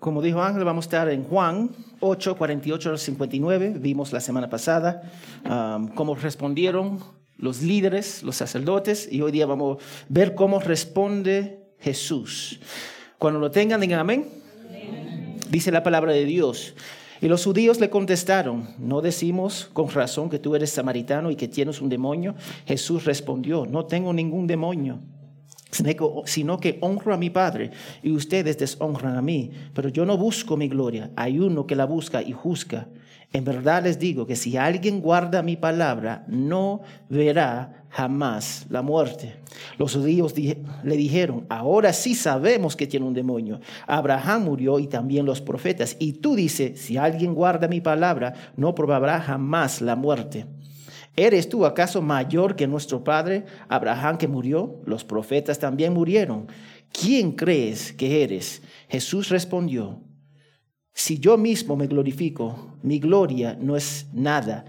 Como 0.00 0.22
dijo 0.22 0.42
Ángel, 0.42 0.64
vamos 0.64 0.86
a 0.86 0.86
estar 0.86 1.10
en 1.10 1.24
Juan 1.24 1.72
8, 2.00 2.34
48 2.36 2.90
al 2.90 2.98
59. 2.98 3.74
Vimos 3.76 4.14
la 4.14 4.20
semana 4.20 4.48
pasada 4.48 5.02
um, 5.44 5.88
cómo 5.88 6.14
respondieron 6.14 7.00
los 7.36 7.60
líderes, 7.60 8.22
los 8.22 8.34
sacerdotes, 8.36 9.12
y 9.12 9.20
hoy 9.20 9.30
día 9.30 9.44
vamos 9.44 9.76
a 9.76 10.06
ver 10.08 10.34
cómo 10.34 10.58
responde 10.58 11.74
Jesús. 11.80 12.60
Cuando 13.18 13.38
lo 13.38 13.50
tengan, 13.50 13.82
digan 13.82 14.00
amén. 14.00 14.26
Dice 15.50 15.70
la 15.70 15.82
palabra 15.82 16.14
de 16.14 16.24
Dios. 16.24 16.74
Y 17.20 17.28
los 17.28 17.44
judíos 17.44 17.78
le 17.78 17.90
contestaron, 17.90 18.70
¿no 18.78 19.02
decimos 19.02 19.68
con 19.74 19.90
razón 19.90 20.30
que 20.30 20.38
tú 20.38 20.56
eres 20.56 20.70
samaritano 20.70 21.30
y 21.30 21.36
que 21.36 21.46
tienes 21.46 21.82
un 21.82 21.90
demonio? 21.90 22.34
Jesús 22.64 23.04
respondió, 23.04 23.66
no 23.66 23.84
tengo 23.84 24.14
ningún 24.14 24.46
demonio 24.46 25.00
sino 25.70 26.58
que 26.58 26.78
honro 26.80 27.14
a 27.14 27.16
mi 27.16 27.30
Padre 27.30 27.70
y 28.02 28.12
ustedes 28.12 28.58
deshonran 28.58 29.16
a 29.16 29.22
mí. 29.22 29.50
Pero 29.74 29.88
yo 29.88 30.04
no 30.04 30.16
busco 30.16 30.56
mi 30.56 30.68
gloria, 30.68 31.10
hay 31.16 31.38
uno 31.38 31.66
que 31.66 31.76
la 31.76 31.86
busca 31.86 32.22
y 32.22 32.32
juzga. 32.32 32.88
En 33.32 33.44
verdad 33.44 33.84
les 33.84 33.98
digo 33.98 34.26
que 34.26 34.34
si 34.34 34.56
alguien 34.56 35.00
guarda 35.00 35.42
mi 35.42 35.56
palabra, 35.56 36.24
no 36.26 36.80
verá 37.08 37.84
jamás 37.88 38.66
la 38.70 38.82
muerte. 38.82 39.36
Los 39.78 39.94
judíos 39.94 40.34
le 40.36 40.96
dijeron, 40.96 41.46
ahora 41.48 41.92
sí 41.92 42.16
sabemos 42.16 42.74
que 42.74 42.88
tiene 42.88 43.06
un 43.06 43.14
demonio. 43.14 43.60
Abraham 43.86 44.44
murió 44.44 44.80
y 44.80 44.88
también 44.88 45.26
los 45.26 45.40
profetas. 45.40 45.96
Y 46.00 46.14
tú 46.14 46.34
dices, 46.34 46.80
si 46.80 46.96
alguien 46.96 47.34
guarda 47.34 47.68
mi 47.68 47.80
palabra, 47.80 48.34
no 48.56 48.74
probará 48.74 49.20
jamás 49.20 49.80
la 49.80 49.94
muerte. 49.94 50.46
¿Eres 51.16 51.48
tú 51.48 51.66
acaso 51.66 52.02
mayor 52.02 52.56
que 52.56 52.66
nuestro 52.66 53.04
padre 53.04 53.44
Abraham 53.68 54.16
que 54.16 54.28
murió? 54.28 54.80
Los 54.86 55.04
profetas 55.04 55.58
también 55.58 55.92
murieron. 55.92 56.46
¿Quién 56.92 57.32
crees 57.32 57.92
que 57.92 58.22
eres? 58.22 58.62
Jesús 58.88 59.28
respondió, 59.28 60.02
si 60.92 61.18
yo 61.18 61.38
mismo 61.38 61.76
me 61.76 61.86
glorifico, 61.86 62.76
mi 62.82 62.98
gloria 62.98 63.56
no 63.60 63.76
es 63.76 64.08
nada. 64.12 64.64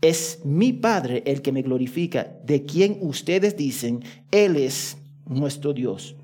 Es 0.00 0.40
mi 0.44 0.72
Padre 0.72 1.22
el 1.26 1.42
que 1.42 1.52
me 1.52 1.62
glorifica, 1.62 2.38
de 2.44 2.64
quien 2.64 2.98
ustedes 3.00 3.56
dicen, 3.56 4.02
Él 4.30 4.56
es 4.56 4.98
nuestro 5.26 5.72
Dios. 5.72 6.16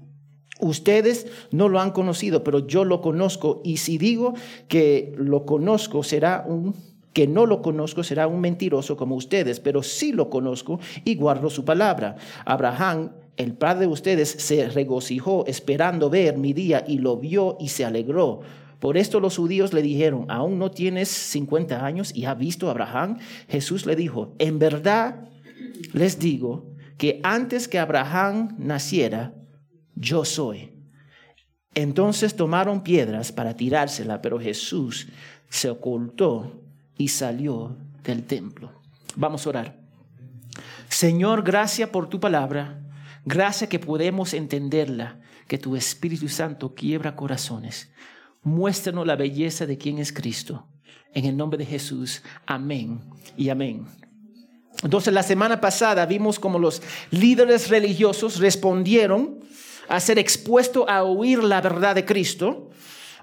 Ustedes 0.61 1.27
no 1.51 1.69
lo 1.69 1.81
han 1.81 1.91
conocido, 1.91 2.43
pero 2.43 2.67
yo 2.67 2.85
lo 2.85 3.03
conozco, 3.03 3.61
y 3.65 3.77
si 3.77 3.99
digo 3.99 4.35
que 4.69 5.15
lo 5.17 5.45
conozco, 5.45 6.03
será 6.03 6.45
un 6.47 6.75
que 7.17 7.27
no 7.27 7.47
lo 7.47 7.63
conozco 7.63 8.05
será 8.05 8.27
un 8.27 8.43
mentiroso 8.43 8.95
como 8.95 9.15
ustedes, 9.15 9.59
pero 9.59 9.83
sí 9.83 10.13
lo 10.13 10.29
conozco 10.29 10.79
y 11.03 11.15
guardo 11.15 11.49
su 11.49 11.65
palabra. 11.65 12.17
Abraham, 12.45 13.13
el 13.39 13.55
padre 13.55 13.87
de 13.87 13.93
ustedes, 13.93 14.29
se 14.29 14.69
regocijó 14.69 15.47
esperando 15.47 16.11
ver 16.11 16.37
mi 16.37 16.53
día 16.53 16.85
y 16.87 16.99
lo 16.99 17.17
vio 17.17 17.57
y 17.59 17.69
se 17.69 17.87
alegró. 17.87 18.41
Por 18.81 18.99
esto 18.99 19.19
los 19.19 19.39
judíos 19.39 19.73
le 19.73 19.81
dijeron, 19.81 20.27
¿aún 20.29 20.59
no 20.59 20.71
tienes 20.71 21.09
50 21.09 21.87
años 21.87 22.15
y 22.15 22.27
ha 22.27 22.35
visto 22.35 22.69
a 22.69 22.73
Abraham? 22.73 23.17
Jesús 23.49 23.87
le 23.87 23.97
dijo, 23.97 24.35
en 24.39 24.59
verdad 24.59 25.31
les 25.95 26.19
digo 26.19 26.67
que 26.99 27.21
antes 27.23 27.67
que 27.67 27.79
Abraham 27.79 28.57
naciera, 28.59 29.33
yo 29.95 30.27
soy. 30.27 30.71
Entonces 31.75 32.37
tomaron 32.37 32.83
piedras 32.83 33.33
para 33.33 33.57
tirársela, 33.57 34.21
pero 34.21 34.39
Jesús 34.39 35.09
se 35.49 35.71
ocultó 35.71 36.66
y 36.99 37.09
salió 37.09 37.77
del 38.03 38.25
templo. 38.25 38.73
Vamos 39.17 39.47
a 39.47 39.51
orar. 39.51 39.81
Señor, 40.89 41.43
gracias 41.43 41.91
por 41.91 42.09
tu 42.09 42.21
palabra. 42.21 42.81
Gracias 43.25 43.69
que 43.69 43.79
podemos 43.79 44.35
entenderla, 44.35 45.21
que 45.49 45.59
tu 45.59 45.77
Espíritu 45.77 46.29
Santo 46.29 46.75
quiebra 46.75 47.17
corazones. 47.17 47.91
Muéstranos 48.43 49.07
la 49.07 49.17
belleza 49.17 49.67
de 49.67 49.79
quien 49.79 49.99
es 49.99 50.13
Cristo. 50.13 50.69
En 51.13 51.25
el 51.25 51.37
nombre 51.37 51.59
de 51.59 51.67
Jesús. 51.67 52.23
Amén 52.47 53.01
y 53.37 53.49
amén. 53.49 53.87
Entonces 54.83 55.13
la 55.13 55.23
semana 55.23 55.61
pasada 55.61 56.05
vimos 56.07 56.39
como 56.39 56.59
los 56.59 56.83
líderes 57.11 57.69
religiosos 57.69 58.39
respondieron 58.39 59.41
a 59.89 60.01
ser 60.01 60.19
expuestos 60.19 60.85
a 60.89 61.03
oír 61.03 61.43
la 61.43 61.61
verdad 61.61 61.95
de 61.95 62.05
Cristo. 62.05 62.71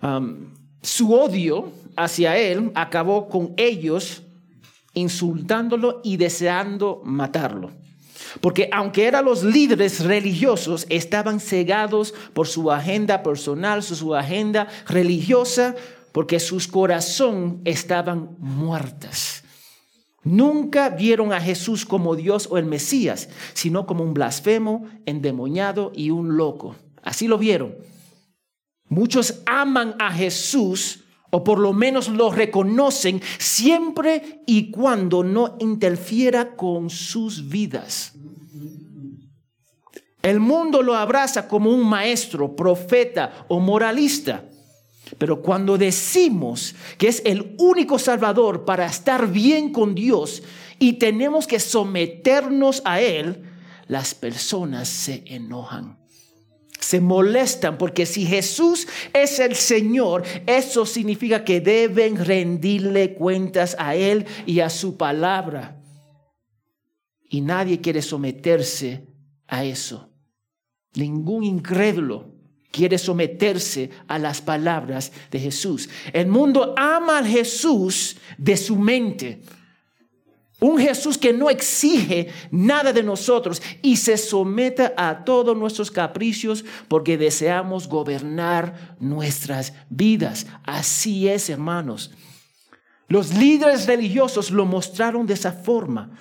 Um, 0.01 0.53
su 0.83 1.13
odio 1.13 1.71
hacia 1.95 2.37
él 2.37 2.71
acabó 2.75 3.29
con 3.29 3.53
ellos 3.57 4.21
insultándolo 4.93 6.01
y 6.03 6.17
deseando 6.17 7.01
matarlo. 7.05 7.71
Porque 8.41 8.69
aunque 8.71 9.05
eran 9.05 9.25
los 9.25 9.43
líderes 9.43 10.03
religiosos, 10.03 10.85
estaban 10.89 11.39
cegados 11.39 12.13
por 12.33 12.47
su 12.47 12.71
agenda 12.71 13.23
personal, 13.23 13.81
su 13.81 14.13
agenda 14.13 14.67
religiosa, 14.87 15.75
porque 16.11 16.39
sus 16.39 16.67
corazones 16.67 17.59
estaban 17.65 18.35
muertas. 18.39 19.43
Nunca 20.23 20.89
vieron 20.89 21.33
a 21.33 21.41
Jesús 21.41 21.85
como 21.85 22.15
Dios 22.15 22.47
o 22.49 22.57
el 22.57 22.65
Mesías, 22.65 23.29
sino 23.53 23.85
como 23.85 24.03
un 24.03 24.13
blasfemo, 24.13 24.85
endemoniado 25.05 25.91
y 25.95 26.11
un 26.11 26.37
loco. 26.37 26.75
Así 27.03 27.27
lo 27.27 27.37
vieron. 27.37 27.75
Muchos 28.93 29.41
aman 29.47 29.95
a 29.97 30.11
Jesús 30.11 31.05
o 31.31 31.43
por 31.43 31.57
lo 31.57 31.73
menos 31.73 32.09
lo 32.09 32.29
reconocen 32.29 33.23
siempre 33.39 34.43
y 34.45 34.69
cuando 34.69 35.23
no 35.23 35.57
interfiera 35.59 36.55
con 36.55 36.91
sus 36.91 37.49
vidas. 37.49 38.13
El 40.21 40.39
mundo 40.39 40.83
lo 40.83 40.95
abraza 40.95 41.47
como 41.47 41.71
un 41.71 41.89
maestro, 41.89 42.55
profeta 42.55 43.45
o 43.47 43.59
moralista. 43.59 44.45
Pero 45.17 45.41
cuando 45.41 45.75
decimos 45.75 46.75
que 46.99 47.07
es 47.07 47.23
el 47.25 47.55
único 47.57 47.97
salvador 47.97 48.63
para 48.63 48.85
estar 48.85 49.27
bien 49.27 49.73
con 49.73 49.95
Dios 49.95 50.43
y 50.77 50.93
tenemos 50.93 51.47
que 51.47 51.59
someternos 51.59 52.83
a 52.85 53.01
Él, 53.01 53.41
las 53.87 54.13
personas 54.13 54.87
se 54.87 55.23
enojan 55.25 56.02
se 56.83 56.99
molestan 56.99 57.77
porque 57.77 58.05
si 58.05 58.25
Jesús 58.25 58.87
es 59.13 59.39
el 59.39 59.55
Señor, 59.55 60.23
eso 60.45 60.85
significa 60.85 61.45
que 61.45 61.61
deben 61.61 62.17
rendirle 62.17 63.13
cuentas 63.13 63.75
a 63.79 63.95
Él 63.95 64.25
y 64.45 64.59
a 64.59 64.69
su 64.69 64.97
palabra. 64.97 65.81
Y 67.29 67.41
nadie 67.41 67.79
quiere 67.79 68.01
someterse 68.01 69.07
a 69.47 69.63
eso. 69.63 70.09
Ningún 70.95 71.45
incrédulo 71.45 72.35
quiere 72.69 72.97
someterse 72.97 73.89
a 74.07 74.19
las 74.19 74.41
palabras 74.41 75.11
de 75.31 75.39
Jesús. 75.39 75.89
El 76.11 76.27
mundo 76.27 76.75
ama 76.77 77.19
a 77.19 77.25
Jesús 77.25 78.17
de 78.37 78.57
su 78.57 78.75
mente 78.75 79.41
un 80.63 80.79
Jesús 80.79 81.17
que 81.17 81.33
no 81.33 81.49
exige 81.49 82.29
nada 82.49 82.93
de 82.93 83.03
nosotros 83.03 83.61
y 83.81 83.97
se 83.97 84.17
someta 84.17 84.93
a 84.95 85.25
todos 85.25 85.57
nuestros 85.57 85.91
capricios 85.91 86.63
porque 86.87 87.17
deseamos 87.17 87.87
gobernar 87.87 88.95
nuestras 88.99 89.73
vidas. 89.89 90.47
Así 90.63 91.27
es, 91.27 91.49
hermanos. 91.49 92.11
Los 93.09 93.33
líderes 93.33 93.87
religiosos 93.87 94.51
lo 94.51 94.65
mostraron 94.65 95.25
de 95.25 95.33
esa 95.33 95.51
forma 95.51 96.17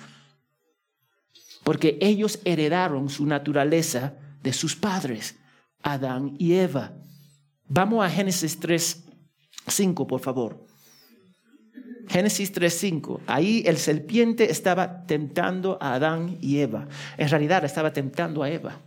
porque 1.63 1.97
ellos 2.01 2.39
heredaron 2.43 3.07
su 3.07 3.25
naturaleza 3.25 4.15
de 4.43 4.51
sus 4.51 4.75
padres, 4.75 5.37
Adán 5.81 6.35
y 6.37 6.55
Eva. 6.55 6.93
Vamos 7.69 8.05
a 8.05 8.09
Génesis 8.09 8.59
3, 8.59 9.05
5, 9.67 10.05
por 10.05 10.19
favor. 10.19 10.62
Génesis 12.07 12.53
3.5. 12.53 13.21
Ahí 13.27 13.63
el 13.65 13.77
serpiente 13.77 14.51
estaba 14.51 15.05
tentando 15.05 15.77
a 15.81 15.95
Adán 15.95 16.37
y 16.41 16.59
Eva. 16.59 16.87
En 17.17 17.29
realidad 17.29 17.63
estaba 17.65 17.93
tentando 17.93 18.43
a 18.43 18.49
Eva. 18.49 18.79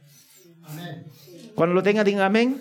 Cuando 1.54 1.75
lo 1.75 1.82
tenga, 1.82 2.04
digan 2.04 2.22
amén. 2.22 2.60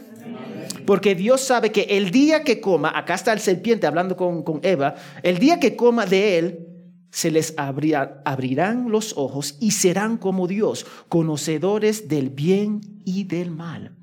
Porque 0.86 1.16
Dios 1.16 1.42
sabe 1.42 1.72
que 1.72 1.82
el 1.82 2.12
día 2.12 2.44
que 2.44 2.62
coma, 2.62 2.92
acá 2.96 3.16
está 3.16 3.34
el 3.34 3.40
serpiente 3.40 3.88
hablando 3.88 4.16
con, 4.16 4.44
con 4.44 4.60
Eva, 4.64 4.96
el 5.24 5.40
día 5.40 5.60
que 5.60 5.76
coma 5.76 6.06
de 6.06 6.38
él, 6.38 6.68
se 7.16 7.32
les 7.32 7.54
abrirán 7.58 8.92
los 8.92 9.14
ojos 9.18 9.56
y 9.62 9.72
serán 9.72 10.18
como 10.18 10.48
Dios, 10.48 10.86
conocedores 11.08 12.10
del 12.10 12.30
bien 12.30 12.82
y 13.06 13.24
del 13.24 13.52
mal. 13.52 13.95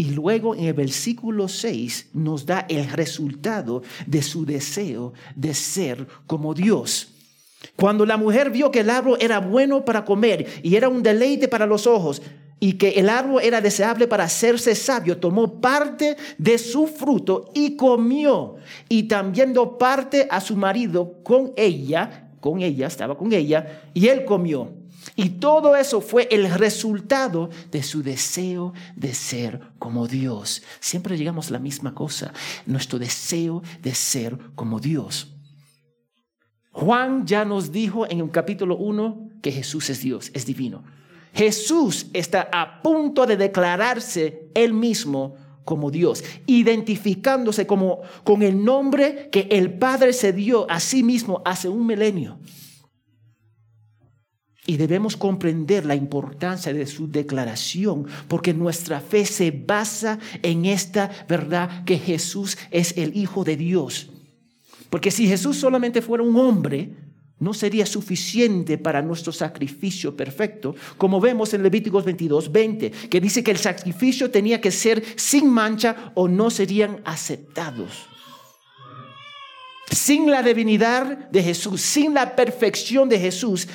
Y 0.00 0.12
luego 0.12 0.54
en 0.54 0.64
el 0.64 0.72
versículo 0.72 1.46
6 1.46 2.12
nos 2.14 2.46
da 2.46 2.64
el 2.70 2.88
resultado 2.88 3.82
de 4.06 4.22
su 4.22 4.46
deseo 4.46 5.12
de 5.36 5.52
ser 5.52 6.06
como 6.26 6.54
Dios. 6.54 7.12
Cuando 7.76 8.06
la 8.06 8.16
mujer 8.16 8.48
vio 8.48 8.70
que 8.70 8.80
el 8.80 8.88
árbol 8.88 9.18
era 9.20 9.40
bueno 9.40 9.84
para 9.84 10.06
comer 10.06 10.46
y 10.62 10.74
era 10.74 10.88
un 10.88 11.02
deleite 11.02 11.48
para 11.48 11.66
los 11.66 11.86
ojos 11.86 12.22
y 12.58 12.78
que 12.78 12.92
el 12.92 13.10
árbol 13.10 13.42
era 13.42 13.60
deseable 13.60 14.08
para 14.08 14.24
hacerse 14.24 14.74
sabio, 14.74 15.18
tomó 15.18 15.60
parte 15.60 16.16
de 16.38 16.56
su 16.56 16.86
fruto 16.86 17.50
y 17.52 17.76
comió. 17.76 18.54
Y 18.88 19.02
también 19.02 19.52
dio 19.52 19.76
parte 19.76 20.26
a 20.30 20.40
su 20.40 20.56
marido 20.56 21.22
con 21.22 21.52
ella, 21.58 22.29
con 22.40 22.60
ella, 22.62 22.86
estaba 22.86 23.16
con 23.16 23.32
ella, 23.32 23.82
y 23.94 24.08
él 24.08 24.24
comió. 24.24 24.72
Y 25.16 25.30
todo 25.30 25.76
eso 25.76 26.00
fue 26.00 26.28
el 26.30 26.50
resultado 26.50 27.50
de 27.70 27.82
su 27.82 28.02
deseo 28.02 28.72
de 28.96 29.14
ser 29.14 29.60
como 29.78 30.06
Dios. 30.06 30.62
Siempre 30.78 31.16
llegamos 31.16 31.48
a 31.48 31.52
la 31.52 31.58
misma 31.58 31.94
cosa, 31.94 32.32
nuestro 32.66 32.98
deseo 32.98 33.62
de 33.82 33.94
ser 33.94 34.38
como 34.54 34.78
Dios. 34.80 35.34
Juan 36.72 37.26
ya 37.26 37.44
nos 37.44 37.72
dijo 37.72 38.08
en 38.08 38.20
el 38.20 38.30
capítulo 38.30 38.76
1 38.76 39.30
que 39.42 39.52
Jesús 39.52 39.90
es 39.90 40.00
Dios, 40.00 40.30
es 40.34 40.46
divino. 40.46 40.84
Jesús 41.32 42.06
está 42.12 42.48
a 42.52 42.82
punto 42.82 43.26
de 43.26 43.36
declararse 43.36 44.50
él 44.54 44.72
mismo 44.72 45.36
como 45.70 45.92
Dios, 45.92 46.24
identificándose 46.46 47.64
como 47.64 48.00
con 48.24 48.42
el 48.42 48.64
nombre 48.64 49.28
que 49.30 49.46
el 49.52 49.72
Padre 49.78 50.12
se 50.12 50.32
dio 50.32 50.68
a 50.68 50.80
sí 50.80 51.04
mismo 51.04 51.42
hace 51.44 51.68
un 51.68 51.86
milenio. 51.86 52.40
Y 54.66 54.78
debemos 54.78 55.16
comprender 55.16 55.86
la 55.86 55.94
importancia 55.94 56.72
de 56.72 56.86
su 56.86 57.08
declaración, 57.08 58.06
porque 58.26 58.52
nuestra 58.52 59.00
fe 59.00 59.24
se 59.24 59.52
basa 59.52 60.18
en 60.42 60.64
esta 60.64 61.08
verdad 61.28 61.84
que 61.84 61.98
Jesús 61.98 62.58
es 62.72 62.98
el 62.98 63.16
Hijo 63.16 63.44
de 63.44 63.56
Dios. 63.56 64.10
Porque 64.90 65.12
si 65.12 65.28
Jesús 65.28 65.56
solamente 65.56 66.02
fuera 66.02 66.24
un 66.24 66.36
hombre, 66.36 66.96
no 67.40 67.54
sería 67.54 67.86
suficiente 67.86 68.78
para 68.78 69.02
nuestro 69.02 69.32
sacrificio 69.32 70.16
perfecto, 70.16 70.76
como 70.98 71.20
vemos 71.20 71.52
en 71.54 71.62
Levíticos 71.62 72.04
22, 72.04 72.52
20, 72.52 72.90
que 72.90 73.20
dice 73.20 73.42
que 73.42 73.50
el 73.50 73.56
sacrificio 73.56 74.30
tenía 74.30 74.60
que 74.60 74.70
ser 74.70 75.02
sin 75.16 75.50
mancha 75.50 76.12
o 76.14 76.28
no 76.28 76.50
serían 76.50 77.00
aceptados. 77.04 78.06
Sin 79.90 80.30
la 80.30 80.42
divinidad 80.42 81.30
de 81.30 81.42
Jesús, 81.42 81.80
sin 81.80 82.14
la 82.14 82.36
perfección 82.36 83.08
de 83.08 83.18
Jesús, 83.18 83.66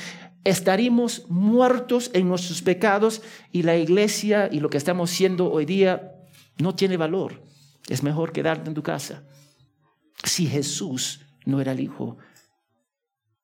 estaríamos 0.43 1.25
muertos 1.27 2.11
en 2.13 2.27
nuestros 2.29 2.61
pecados 2.61 3.23
y 3.51 3.63
la 3.63 3.75
iglesia 3.75 4.47
y 4.51 4.59
lo 4.59 4.69
que 4.69 4.77
estamos 4.77 5.11
haciendo 5.11 5.51
hoy 5.51 5.65
día 5.65 6.13
no 6.59 6.75
tiene 6.75 6.97
valor. 6.97 7.43
Es 7.89 8.03
mejor 8.03 8.31
quedarte 8.31 8.69
en 8.69 8.75
tu 8.75 8.83
casa. 8.83 9.23
Si 10.23 10.45
Jesús 10.45 11.21
no 11.45 11.59
era 11.59 11.73
el 11.73 11.79
Hijo 11.79 12.17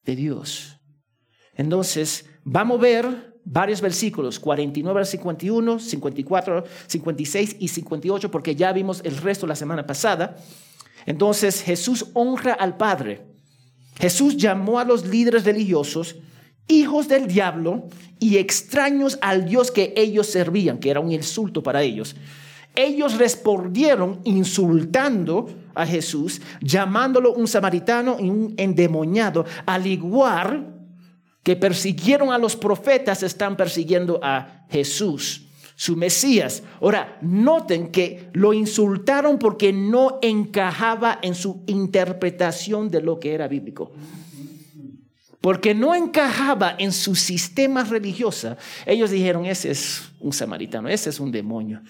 de 0.05 0.15
Dios. 0.15 0.79
Entonces, 1.55 2.25
vamos 2.43 2.79
a 2.79 2.81
ver 2.81 3.33
varios 3.43 3.81
versículos, 3.81 4.39
49 4.39 4.99
al 4.99 5.05
51, 5.05 5.79
54, 5.79 6.63
56 6.87 7.55
y 7.59 7.67
58, 7.67 8.31
porque 8.31 8.55
ya 8.55 8.71
vimos 8.71 9.01
el 9.03 9.17
resto 9.17 9.47
la 9.47 9.55
semana 9.55 9.85
pasada. 9.85 10.37
Entonces, 11.05 11.63
Jesús 11.63 12.07
honra 12.13 12.53
al 12.53 12.77
Padre. 12.77 13.25
Jesús 13.99 14.37
llamó 14.37 14.79
a 14.79 14.85
los 14.85 15.05
líderes 15.05 15.43
religiosos 15.45 16.15
hijos 16.67 17.07
del 17.07 17.27
diablo 17.27 17.89
y 18.19 18.37
extraños 18.37 19.17
al 19.21 19.45
Dios 19.45 19.71
que 19.71 19.93
ellos 19.97 20.27
servían, 20.27 20.79
que 20.79 20.89
era 20.89 20.99
un 20.99 21.11
insulto 21.11 21.61
para 21.61 21.81
ellos. 21.81 22.15
Ellos 22.75 23.17
respondieron 23.17 24.21
insultando 24.23 25.49
a 25.75 25.85
Jesús, 25.85 26.41
llamándolo 26.61 27.33
un 27.33 27.47
samaritano 27.47 28.17
y 28.19 28.29
un 28.29 28.53
endemoniado, 28.57 29.45
al 29.65 29.87
igual 29.87 30.75
que 31.43 31.55
persiguieron 31.55 32.31
a 32.31 32.37
los 32.37 32.55
profetas, 32.55 33.23
están 33.23 33.57
persiguiendo 33.57 34.19
a 34.23 34.65
Jesús, 34.69 35.47
su 35.75 35.97
Mesías. 35.97 36.63
Ahora, 36.79 37.17
noten 37.21 37.91
que 37.91 38.29
lo 38.33 38.53
insultaron 38.53 39.39
porque 39.39 39.73
no 39.73 40.19
encajaba 40.21 41.19
en 41.21 41.35
su 41.35 41.63
interpretación 41.67 42.89
de 42.89 43.01
lo 43.01 43.19
que 43.19 43.33
era 43.33 43.47
bíblico 43.47 43.91
porque 45.41 45.73
no 45.73 45.95
encajaba 45.95 46.75
en 46.77 46.91
su 46.91 47.15
sistema 47.15 47.83
religioso, 47.83 48.55
ellos 48.85 49.09
dijeron, 49.09 49.47
ese 49.47 49.71
es 49.71 50.03
un 50.19 50.31
samaritano, 50.31 50.87
ese 50.87 51.09
es 51.09 51.19
un 51.19 51.31
demonio. 51.31 51.81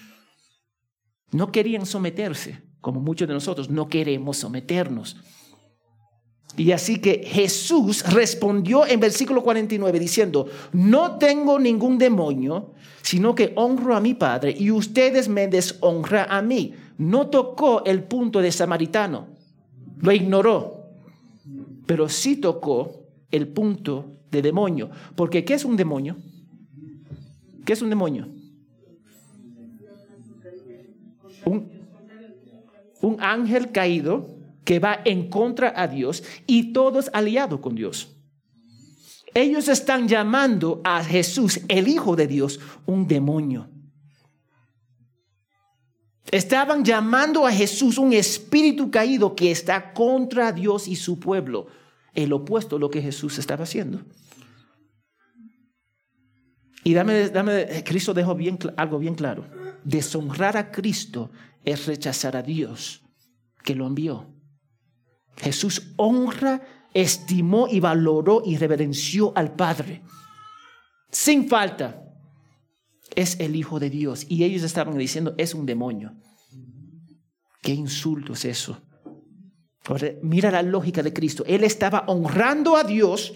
No 1.32 1.50
querían 1.50 1.86
someterse, 1.86 2.62
como 2.80 3.00
muchos 3.00 3.26
de 3.26 3.34
nosotros 3.34 3.70
no 3.70 3.88
queremos 3.88 4.36
someternos. 4.36 5.16
Y 6.56 6.72
así 6.72 7.00
que 7.00 7.22
Jesús 7.24 8.04
respondió 8.12 8.86
en 8.86 9.00
versículo 9.00 9.42
49 9.42 9.98
diciendo, 9.98 10.46
no 10.72 11.16
tengo 11.16 11.58
ningún 11.58 11.96
demonio, 11.96 12.74
sino 13.00 13.34
que 13.34 13.52
honro 13.56 13.96
a 13.96 14.00
mi 14.00 14.12
Padre 14.14 14.54
y 14.58 14.70
ustedes 14.70 15.28
me 15.28 15.48
deshonran 15.48 16.26
a 16.28 16.42
mí. 16.42 16.74
No 16.98 17.28
tocó 17.28 17.84
el 17.86 18.04
punto 18.04 18.40
de 18.40 18.52
samaritano, 18.52 19.28
lo 19.98 20.12
ignoró, 20.12 20.90
pero 21.86 22.08
sí 22.10 22.36
tocó 22.36 23.06
el 23.30 23.48
punto 23.48 24.12
de 24.30 24.42
demonio. 24.42 24.90
Porque 25.16 25.44
¿qué 25.44 25.54
es 25.54 25.64
un 25.64 25.76
demonio? 25.76 26.16
¿Qué 27.64 27.72
es 27.72 27.80
un 27.80 27.88
demonio? 27.88 28.28
Un, 31.44 31.70
un 33.00 33.20
ángel 33.20 33.72
caído 33.72 34.28
que 34.64 34.78
va 34.78 35.00
en 35.04 35.28
contra 35.28 35.72
a 35.76 35.88
Dios 35.88 36.22
y 36.46 36.72
todos 36.72 37.10
aliados 37.12 37.60
con 37.60 37.74
Dios. 37.74 38.16
Ellos 39.34 39.68
están 39.68 40.08
llamando 40.08 40.80
a 40.84 41.02
Jesús, 41.02 41.60
el 41.68 41.88
Hijo 41.88 42.16
de 42.16 42.26
Dios, 42.26 42.60
un 42.86 43.08
demonio. 43.08 43.68
Estaban 46.30 46.84
llamando 46.84 47.46
a 47.46 47.52
Jesús 47.52 47.98
un 47.98 48.12
espíritu 48.12 48.90
caído 48.90 49.34
que 49.34 49.50
está 49.50 49.92
contra 49.92 50.52
Dios 50.52 50.88
y 50.88 50.96
su 50.96 51.18
pueblo 51.18 51.66
el 52.14 52.32
opuesto 52.32 52.76
a 52.76 52.78
lo 52.78 52.90
que 52.90 53.02
Jesús 53.02 53.38
estaba 53.38 53.64
haciendo. 53.64 54.00
Y 56.84 56.94
dame, 56.94 57.28
dame, 57.28 57.84
Cristo 57.84 58.12
dejó 58.12 58.34
bien, 58.34 58.58
algo 58.76 58.98
bien 58.98 59.14
claro. 59.14 59.44
Deshonrar 59.84 60.56
a 60.56 60.70
Cristo 60.70 61.30
es 61.64 61.86
rechazar 61.86 62.36
a 62.36 62.42
Dios 62.42 63.02
que 63.62 63.74
lo 63.74 63.86
envió. 63.86 64.32
Jesús 65.36 65.92
honra, 65.96 66.62
estimó 66.94 67.68
y 67.68 67.80
valoró 67.80 68.42
y 68.44 68.56
reverenció 68.56 69.32
al 69.36 69.54
Padre. 69.54 70.02
Sin 71.10 71.48
falta. 71.48 71.98
Es 73.14 73.38
el 73.40 73.56
Hijo 73.56 73.78
de 73.78 73.90
Dios. 73.90 74.26
Y 74.28 74.44
ellos 74.44 74.62
estaban 74.62 74.96
diciendo, 74.96 75.34
es 75.36 75.54
un 75.54 75.66
demonio. 75.66 76.14
¿Qué 77.60 77.72
insulto 77.72 78.32
es 78.32 78.44
eso? 78.44 78.80
Mira 80.22 80.50
la 80.50 80.62
lógica 80.62 81.02
de 81.02 81.12
Cristo. 81.12 81.44
Él 81.46 81.64
estaba 81.64 82.04
honrando 82.06 82.76
a 82.76 82.84
Dios 82.84 83.32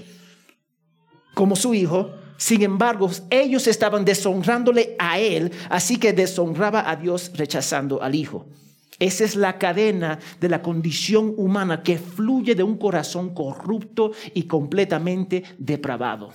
como 1.34 1.56
su 1.56 1.74
hijo. 1.74 2.12
Sin 2.36 2.62
embargo, 2.62 3.10
ellos 3.30 3.66
estaban 3.66 4.04
deshonrándole 4.04 4.94
a 4.98 5.18
Él, 5.18 5.52
así 5.70 5.98
que 5.98 6.12
deshonraba 6.12 6.88
a 6.90 6.96
Dios 6.96 7.32
rechazando 7.34 8.02
al 8.02 8.14
Hijo. 8.14 8.46
Esa 8.98 9.24
es 9.24 9.36
la 9.36 9.58
cadena 9.58 10.18
de 10.40 10.48
la 10.48 10.62
condición 10.62 11.34
humana 11.36 11.82
que 11.82 11.98
fluye 11.98 12.54
de 12.54 12.62
un 12.62 12.78
corazón 12.78 13.34
corrupto 13.34 14.12
y 14.32 14.44
completamente 14.44 15.44
depravado. 15.58 16.32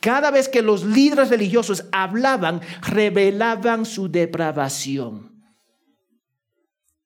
Cada 0.00 0.30
vez 0.30 0.48
que 0.48 0.62
los 0.62 0.84
líderes 0.84 1.30
religiosos 1.30 1.86
hablaban, 1.92 2.60
revelaban 2.82 3.86
su 3.86 4.10
depravación. 4.10 5.42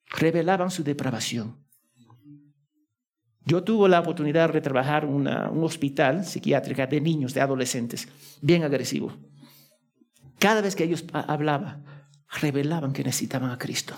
Revelaban 0.06 0.70
su 0.70 0.82
depravación. 0.82 1.67
Yo 3.48 3.64
tuve 3.64 3.88
la 3.88 4.00
oportunidad 4.00 4.52
de 4.52 4.60
trabajar 4.60 5.04
en 5.04 5.10
un 5.10 5.64
hospital 5.64 6.26
psiquiátrico 6.26 6.86
de 6.86 7.00
niños, 7.00 7.32
de 7.32 7.40
adolescentes, 7.40 8.06
bien 8.42 8.62
agresivo. 8.62 9.10
Cada 10.38 10.60
vez 10.60 10.76
que 10.76 10.84
ellos 10.84 11.06
hablaban, 11.14 11.82
revelaban 12.42 12.92
que 12.92 13.02
necesitaban 13.02 13.50
a 13.50 13.56
Cristo. 13.56 13.94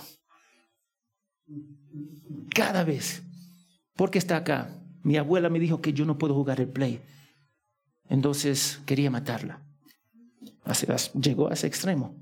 Cada 2.54 2.84
vez. 2.84 3.24
Porque 3.96 4.18
está 4.18 4.36
acá. 4.36 4.70
Mi 5.02 5.16
abuela 5.16 5.48
me 5.48 5.58
dijo 5.58 5.80
que 5.80 5.92
yo 5.92 6.04
no 6.04 6.16
puedo 6.16 6.32
jugar 6.32 6.60
el 6.60 6.68
play. 6.68 7.02
Entonces 8.08 8.80
quería 8.86 9.10
matarla. 9.10 9.64
Llegó 11.20 11.50
a 11.50 11.54
ese 11.54 11.66
extremo. 11.66 12.14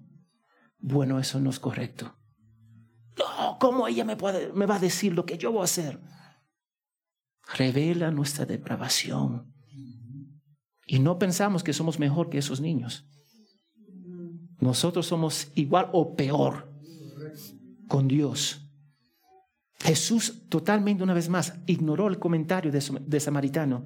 Bueno, 0.78 1.18
eso 1.18 1.38
no 1.40 1.50
es 1.50 1.60
correcto. 1.60 2.16
No, 3.18 3.58
¿cómo 3.60 3.86
ella 3.86 4.06
me, 4.06 4.16
puede, 4.16 4.50
me 4.54 4.64
va 4.64 4.76
a 4.76 4.80
decir 4.80 5.12
lo 5.12 5.26
que 5.26 5.36
yo 5.36 5.52
voy 5.52 5.60
a 5.60 5.64
hacer? 5.64 6.00
Revela 7.56 8.10
nuestra 8.10 8.44
depravación. 8.44 9.52
Y 10.86 10.98
no 10.98 11.18
pensamos 11.18 11.62
que 11.62 11.72
somos 11.72 11.98
mejor 11.98 12.30
que 12.30 12.38
esos 12.38 12.60
niños. 12.60 13.06
Nosotros 14.60 15.06
somos 15.06 15.50
igual 15.54 15.88
o 15.92 16.16
peor 16.16 16.72
con 17.86 18.08
Dios. 18.08 18.64
Jesús 19.80 20.42
totalmente 20.48 21.04
una 21.04 21.14
vez 21.14 21.28
más 21.28 21.54
ignoró 21.66 22.08
el 22.08 22.18
comentario 22.18 22.72
de, 22.72 23.20
Samaritano, 23.20 23.84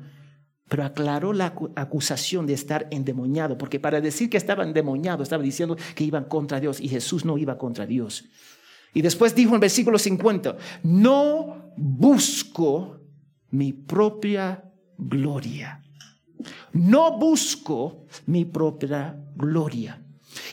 pero 0.69 0.85
aclaró 0.85 1.35
la 1.35 1.55
acusación 1.77 2.47
de 2.47 2.55
estar 2.55 2.89
endemoniado, 2.91 3.59
porque 3.59 3.79
para 3.79 4.01
decir 4.01 4.31
que 4.31 4.39
estaba 4.39 4.65
endemoniado 4.65 5.23
estaba 5.23 5.43
diciendo 5.43 5.77
que 5.95 6.05
iban 6.05 6.25
contra 6.25 6.61
Dios 6.61 6.81
y 6.81 6.89
Jesús 6.89 7.27
no 7.27 7.37
iba 7.37 7.59
contra 7.59 7.85
Dios. 7.85 8.25
Y 8.95 9.03
después 9.03 9.35
dijo 9.35 9.55
en 9.55 9.61
versículo 9.61 9.99
50, 9.99 10.57
no 10.83 11.73
busco 11.77 13.02
mi 13.53 13.73
propia 13.73 14.63
gloria. 14.99 15.81
No 16.73 17.19
busco 17.19 18.07
mi 18.27 18.45
propia 18.45 19.15
gloria. 19.37 19.99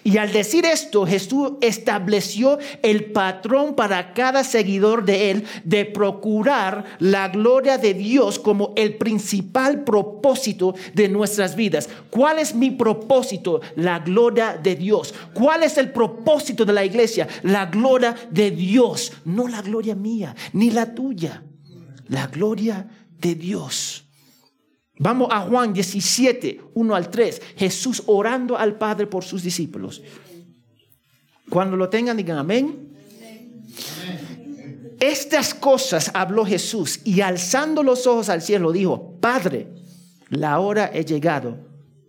Y 0.04 0.18
al 0.18 0.32
decir 0.32 0.66
esto, 0.66 1.06
Jesús 1.06 1.54
estableció 1.62 2.60
el 2.84 3.12
patrón 3.12 3.76
para 3.76 4.14
cada 4.14 4.44
seguidor 4.44 5.06
de 5.06 5.32
él 5.32 5.46
de 5.64 5.86
procurar 5.86 6.84
la 7.00 7.30
gloria 7.30 7.78
de 7.78 7.94
Dios 7.94 8.40
como 8.40 8.74
el 8.76 8.96
principal 8.96 9.84
propósito 9.84 10.76
de 10.94 11.08
nuestras 11.08 11.56
vidas. 11.56 11.90
¿Cuál 12.10 12.40
es 12.40 12.56
mi 12.56 12.72
propósito? 12.72 13.62
La 13.76 14.00
gloria 14.00 14.60
de 14.62 14.76
Dios. 14.76 15.14
¿Cuál 15.34 15.64
es 15.64 15.78
el 15.78 15.92
propósito 15.92 16.66
de 16.66 16.74
la 16.74 16.84
iglesia? 16.86 17.28
La 17.44 17.68
gloria 17.68 18.16
de 18.30 18.52
Dios, 18.52 19.14
no 19.26 19.48
la 19.48 19.62
gloria 19.62 19.96
mía, 19.96 20.36
ni 20.54 20.72
la 20.72 20.94
tuya. 20.94 21.44
La 22.10 22.28
gloria 22.28 22.88
de 23.18 23.36
Dios. 23.36 24.06
Vamos 24.98 25.30
a 25.32 25.42
Juan 25.42 25.72
17, 25.72 26.62
1 26.74 26.96
al 26.96 27.10
3. 27.10 27.42
Jesús 27.56 28.04
orando 28.06 28.58
al 28.58 28.78
Padre 28.78 29.08
por 29.08 29.24
sus 29.24 29.44
discípulos. 29.44 30.02
Cuando 31.50 31.78
lo 31.78 31.90
tengan, 31.90 32.18
digan 32.18 32.38
amén. 32.38 32.90
Estas 35.00 35.54
cosas 35.54 36.12
habló 36.14 36.46
Jesús 36.46 37.00
y 37.06 37.22
alzando 37.22 37.84
los 37.84 38.06
ojos 38.06 38.28
al 38.28 38.42
cielo 38.42 38.74
dijo, 38.74 39.16
Padre, 39.22 39.68
la 40.30 40.60
hora 40.60 40.92
he 40.94 41.06
llegado. 41.06 41.58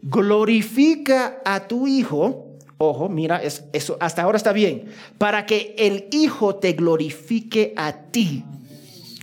Glorifica 0.03 1.41
a 1.45 1.69
tu 1.69 1.87
Hijo. 1.87 2.57
Ojo, 2.79 3.09
mira, 3.09 3.41
eso 3.43 3.97
hasta 4.01 4.23
ahora 4.23 4.39
está 4.39 4.53
bien. 4.53 4.87
Para 5.19 5.47
que 5.47 5.77
el 5.79 6.09
Hijo 6.11 6.57
te 6.57 6.73
glorifique 6.73 7.73
a 7.77 7.93
ti. 8.11 8.43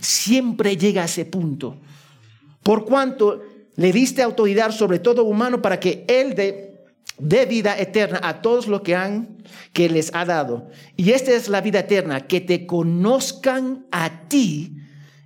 Siempre 0.00 0.76
llega 0.76 1.02
a 1.02 1.06
ese 1.06 1.24
punto. 1.24 1.78
Por 2.62 2.84
cuanto 2.84 3.42
le 3.76 3.92
diste 3.92 4.22
autoridad 4.22 4.72
sobre 4.72 4.98
todo 4.98 5.24
humano 5.24 5.62
para 5.62 5.78
que 5.78 6.04
Él 6.08 6.34
dé, 6.34 7.46
vida 7.46 7.78
eterna 7.78 8.20
a 8.22 8.42
todos 8.42 8.66
los 8.66 8.82
que 8.82 8.96
han, 8.96 9.38
que 9.72 9.88
les 9.88 10.14
ha 10.14 10.24
dado. 10.24 10.68
Y 10.96 11.10
esta 11.12 11.32
es 11.32 11.48
la 11.48 11.60
vida 11.60 11.80
eterna, 11.80 12.26
que 12.26 12.40
te 12.40 12.66
conozcan 12.66 13.86
a 13.90 14.28
ti, 14.28 14.76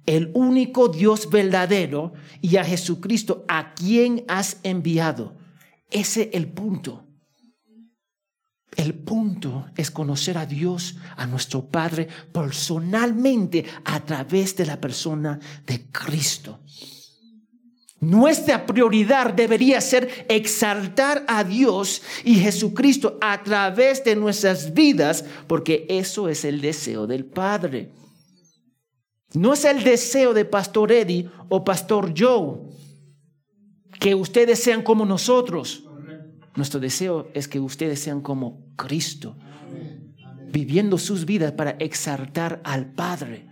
el 0.05 0.31
único 0.35 0.89
Dios 0.89 1.31
verdadero, 1.31 2.13
y 2.41 2.57
a 2.57 2.65
Jesucristo, 2.65 3.45
a 3.49 3.73
quien 3.75 4.25
has 4.29 4.59
enviado. 4.63 5.35
Ese 5.91 6.23
es 6.23 6.29
el 6.33 6.49
punto. 6.49 7.07
El 8.77 8.95
punto 8.95 9.67
es 9.77 9.91
conocer 9.91 10.39
a 10.39 10.47
Dios, 10.47 10.97
a 11.17 11.27
nuestro 11.27 11.67
Padre, 11.67 12.09
personalmente 12.33 13.65
a 13.85 14.01
través 14.01 14.57
de 14.57 14.67
la 14.67 14.81
persona 14.81 15.39
de 15.67 15.87
Cristo. 15.91 16.61
Nuestra 18.01 18.67
prioridad 18.67 19.33
debería 19.33 19.81
ser 19.81 20.27
exaltar 20.29 21.25
a 21.29 21.45
Dios 21.45 22.03
y 22.25 22.35
Jesucristo 22.35 23.17
a 23.21 23.43
través 23.45 24.03
de 24.03 24.17
nuestras 24.17 24.75
vidas, 24.75 25.25
porque 25.47 25.87
eso 25.89 26.29
es 26.29 26.45
el 26.45 26.61
deseo 26.61 27.07
del 27.07 27.27
Padre. 27.27 27.93
No 29.35 29.53
es 29.53 29.65
el 29.65 29.85
deseo 29.85 30.35
de 30.35 30.45
Pastor 30.45 30.91
Eddie 30.91 31.31
o 31.49 31.63
Pastor 31.63 32.13
Joe, 32.17 32.59
que 34.01 34.15
ustedes 34.15 34.59
sean 34.59 34.83
como 34.83 35.07
nosotros. 35.07 35.85
Nuestro 36.55 36.81
deseo 36.81 37.31
es 37.35 37.49
que 37.49 37.59
ustedes 37.59 38.01
sean 38.01 38.21
como 38.21 38.67
Cristo, 38.77 39.37
viviendo 40.51 40.99
sus 40.99 41.25
vidas 41.25 41.53
para 41.53 41.73
exaltar 41.73 42.61
al 42.65 42.93
Padre. 42.93 43.49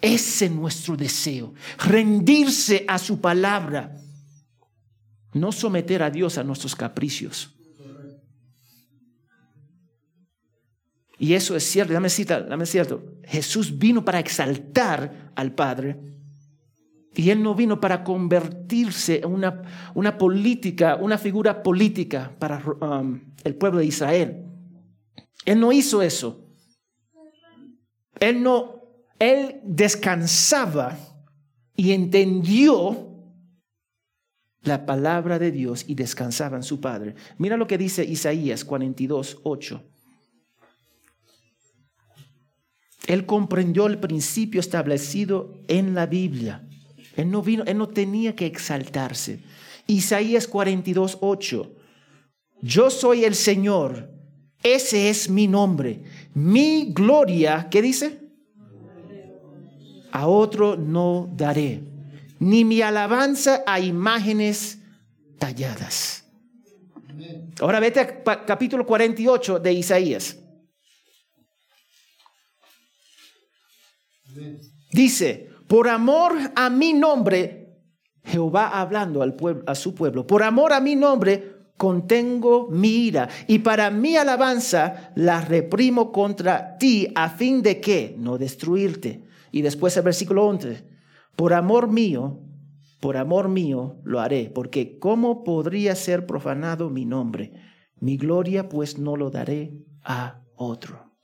Ese 0.00 0.46
es 0.46 0.50
nuestro 0.50 0.96
deseo, 0.96 1.54
rendirse 1.78 2.84
a 2.88 2.98
su 2.98 3.20
palabra, 3.20 3.96
no 5.32 5.52
someter 5.52 6.02
a 6.02 6.10
Dios 6.10 6.36
a 6.36 6.44
nuestros 6.44 6.74
capricios. 6.74 7.54
Y 11.16 11.34
eso 11.34 11.56
es 11.56 11.62
cierto, 11.64 11.92
dame, 11.92 12.10
cita, 12.10 12.40
dame 12.42 12.66
cierto. 12.66 13.04
Jesús 13.22 13.78
vino 13.78 14.04
para 14.04 14.18
exaltar 14.18 15.32
al 15.36 15.54
Padre 15.54 16.13
y 17.14 17.30
Él 17.30 17.42
no 17.42 17.54
vino 17.54 17.80
para 17.80 18.02
convertirse 18.02 19.18
en 19.18 19.32
una, 19.32 19.62
una 19.94 20.18
política, 20.18 20.96
una 20.96 21.18
figura 21.18 21.62
política 21.62 22.32
para 22.38 22.62
um, 22.80 23.20
el 23.44 23.54
pueblo 23.54 23.78
de 23.78 23.86
Israel. 23.86 24.44
Él 25.44 25.60
no 25.60 25.72
hizo 25.72 26.02
eso. 26.02 26.40
Él 28.20 28.42
no 28.42 28.84
él 29.18 29.60
descansaba 29.64 30.98
y 31.76 31.92
entendió 31.92 33.10
la 34.62 34.86
palabra 34.86 35.38
de 35.38 35.50
Dios 35.50 35.84
y 35.86 35.94
descansaba 35.94 36.56
en 36.56 36.62
su 36.62 36.80
Padre. 36.80 37.14
Mira 37.38 37.56
lo 37.56 37.66
que 37.66 37.78
dice 37.78 38.04
Isaías 38.04 38.64
42, 38.64 39.40
8. 39.42 39.82
Él 43.06 43.26
comprendió 43.26 43.86
el 43.86 43.98
principio 43.98 44.60
establecido 44.60 45.60
en 45.68 45.94
la 45.94 46.06
Biblia. 46.06 46.66
Él 47.16 47.30
no 47.30 47.42
vino, 47.42 47.64
él 47.66 47.78
no 47.78 47.88
tenía 47.88 48.34
que 48.34 48.46
exaltarse. 48.46 49.40
Isaías 49.86 50.48
42, 50.48 51.18
8. 51.20 51.72
Yo 52.62 52.90
soy 52.90 53.24
el 53.24 53.34
Señor, 53.34 54.10
ese 54.62 55.10
es 55.10 55.28
mi 55.28 55.46
nombre. 55.46 56.02
Mi 56.34 56.92
gloria, 56.92 57.68
¿qué 57.70 57.82
dice? 57.82 58.24
a 60.14 60.28
otro 60.28 60.76
no 60.76 61.28
daré, 61.34 61.82
ni 62.38 62.64
mi 62.64 62.80
alabanza 62.80 63.64
a 63.66 63.80
imágenes 63.80 64.78
talladas. 65.40 66.24
Ahora 67.60 67.80
vete 67.80 67.98
a 67.98 68.46
capítulo 68.46 68.86
48 68.86 69.58
de 69.58 69.72
Isaías. 69.72 70.36
Dice, 74.92 75.50
por 75.74 75.88
amor 75.88 76.34
a 76.54 76.70
mi 76.70 76.92
nombre, 76.92 77.80
Jehová 78.22 78.80
hablando 78.80 79.22
al 79.22 79.34
pueblo, 79.34 79.64
a 79.66 79.74
su 79.74 79.92
pueblo, 79.92 80.24
por 80.24 80.44
amor 80.44 80.72
a 80.72 80.78
mi 80.78 80.94
nombre, 80.94 81.72
contengo 81.76 82.68
mi 82.70 83.06
ira 83.06 83.28
y 83.48 83.58
para 83.58 83.90
mi 83.90 84.16
alabanza 84.16 85.10
la 85.16 85.40
reprimo 85.40 86.12
contra 86.12 86.78
ti 86.78 87.08
a 87.16 87.28
fin 87.28 87.60
de 87.60 87.80
que 87.80 88.14
no 88.16 88.38
destruirte. 88.38 89.24
Y 89.50 89.62
después 89.62 89.96
el 89.96 90.04
versículo 90.04 90.46
11, 90.46 90.84
por 91.34 91.52
amor 91.52 91.90
mío, 91.90 92.38
por 93.00 93.16
amor 93.16 93.48
mío 93.48 93.96
lo 94.04 94.20
haré, 94.20 94.52
porque 94.54 95.00
¿cómo 95.00 95.42
podría 95.42 95.96
ser 95.96 96.24
profanado 96.24 96.88
mi 96.88 97.04
nombre? 97.04 97.52
Mi 97.98 98.16
gloria 98.16 98.68
pues 98.68 98.96
no 98.96 99.16
lo 99.16 99.28
daré 99.28 99.72
a 100.04 100.40
otro. 100.54 101.16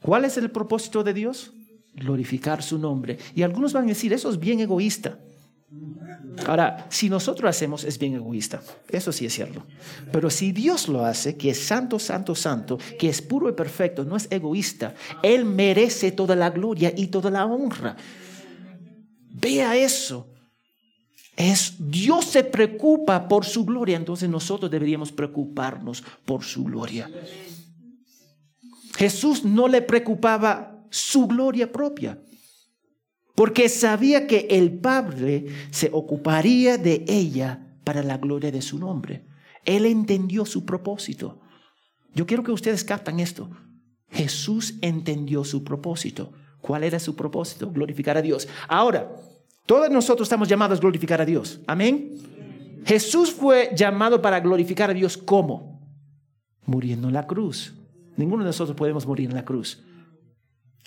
¿Cuál 0.00 0.24
es 0.24 0.38
el 0.38 0.50
propósito 0.50 1.04
de 1.04 1.12
Dios? 1.12 1.52
Glorificar 1.94 2.62
su 2.62 2.78
nombre. 2.78 3.18
Y 3.34 3.42
algunos 3.42 3.72
van 3.72 3.84
a 3.84 3.88
decir, 3.88 4.12
eso 4.12 4.30
es 4.30 4.38
bien 4.38 4.60
egoísta. 4.60 5.18
Ahora, 6.46 6.86
si 6.88 7.08
nosotros 7.08 7.48
hacemos, 7.48 7.84
es 7.84 7.98
bien 7.98 8.14
egoísta. 8.14 8.62
Eso 8.88 9.12
sí 9.12 9.26
es 9.26 9.34
cierto. 9.34 9.62
Pero 10.10 10.30
si 10.30 10.52
Dios 10.52 10.88
lo 10.88 11.04
hace, 11.04 11.36
que 11.36 11.50
es 11.50 11.60
santo, 11.60 11.98
santo, 11.98 12.34
santo, 12.34 12.78
que 12.98 13.08
es 13.08 13.22
puro 13.22 13.48
y 13.48 13.52
perfecto, 13.52 14.04
no 14.04 14.16
es 14.16 14.26
egoísta, 14.30 14.94
Él 15.22 15.44
merece 15.44 16.12
toda 16.12 16.34
la 16.34 16.50
gloria 16.50 16.92
y 16.96 17.08
toda 17.08 17.30
la 17.30 17.44
honra. 17.46 17.96
Vea 19.30 19.76
eso. 19.76 20.26
Es 21.36 21.74
Dios 21.78 22.26
se 22.26 22.44
preocupa 22.44 23.28
por 23.28 23.44
su 23.44 23.64
gloria, 23.64 23.96
entonces 23.96 24.28
nosotros 24.28 24.70
deberíamos 24.70 25.12
preocuparnos 25.12 26.02
por 26.24 26.44
su 26.44 26.64
gloria. 26.64 27.10
Jesús 28.96 29.44
no 29.44 29.68
le 29.68 29.80
preocupaba 29.82 30.79
su 30.90 31.26
gloria 31.26 31.72
propia 31.72 32.18
porque 33.40 33.70
sabía 33.70 34.26
que 34.26 34.48
el 34.50 34.80
Padre 34.80 35.46
se 35.70 35.88
ocuparía 35.94 36.76
de 36.76 37.06
ella 37.08 37.74
para 37.84 38.02
la 38.02 38.18
gloria 38.18 38.50
de 38.50 38.60
su 38.60 38.78
nombre. 38.78 39.24
Él 39.64 39.86
entendió 39.86 40.44
su 40.44 40.66
propósito. 40.66 41.40
Yo 42.14 42.26
quiero 42.26 42.42
que 42.42 42.52
ustedes 42.52 42.84
captan 42.84 43.18
esto. 43.18 43.48
Jesús 44.10 44.74
entendió 44.82 45.42
su 45.44 45.64
propósito. 45.64 46.34
¿Cuál 46.60 46.84
era 46.84 46.98
su 46.98 47.16
propósito? 47.16 47.70
Glorificar 47.70 48.18
a 48.18 48.20
Dios. 48.20 48.46
Ahora, 48.68 49.10
todos 49.64 49.88
nosotros 49.88 50.26
estamos 50.26 50.46
llamados 50.46 50.78
a 50.78 50.82
glorificar 50.82 51.22
a 51.22 51.24
Dios. 51.24 51.60
Amén. 51.66 52.18
Jesús 52.84 53.32
fue 53.32 53.70
llamado 53.74 54.20
para 54.20 54.40
glorificar 54.40 54.90
a 54.90 54.92
Dios 54.92 55.16
¿cómo? 55.16 55.80
Muriendo 56.66 57.08
en 57.08 57.14
la 57.14 57.26
cruz. 57.26 57.74
Ninguno 58.18 58.44
de 58.44 58.48
nosotros 58.48 58.76
podemos 58.76 59.06
morir 59.06 59.30
en 59.30 59.34
la 59.34 59.46
cruz. 59.46 59.82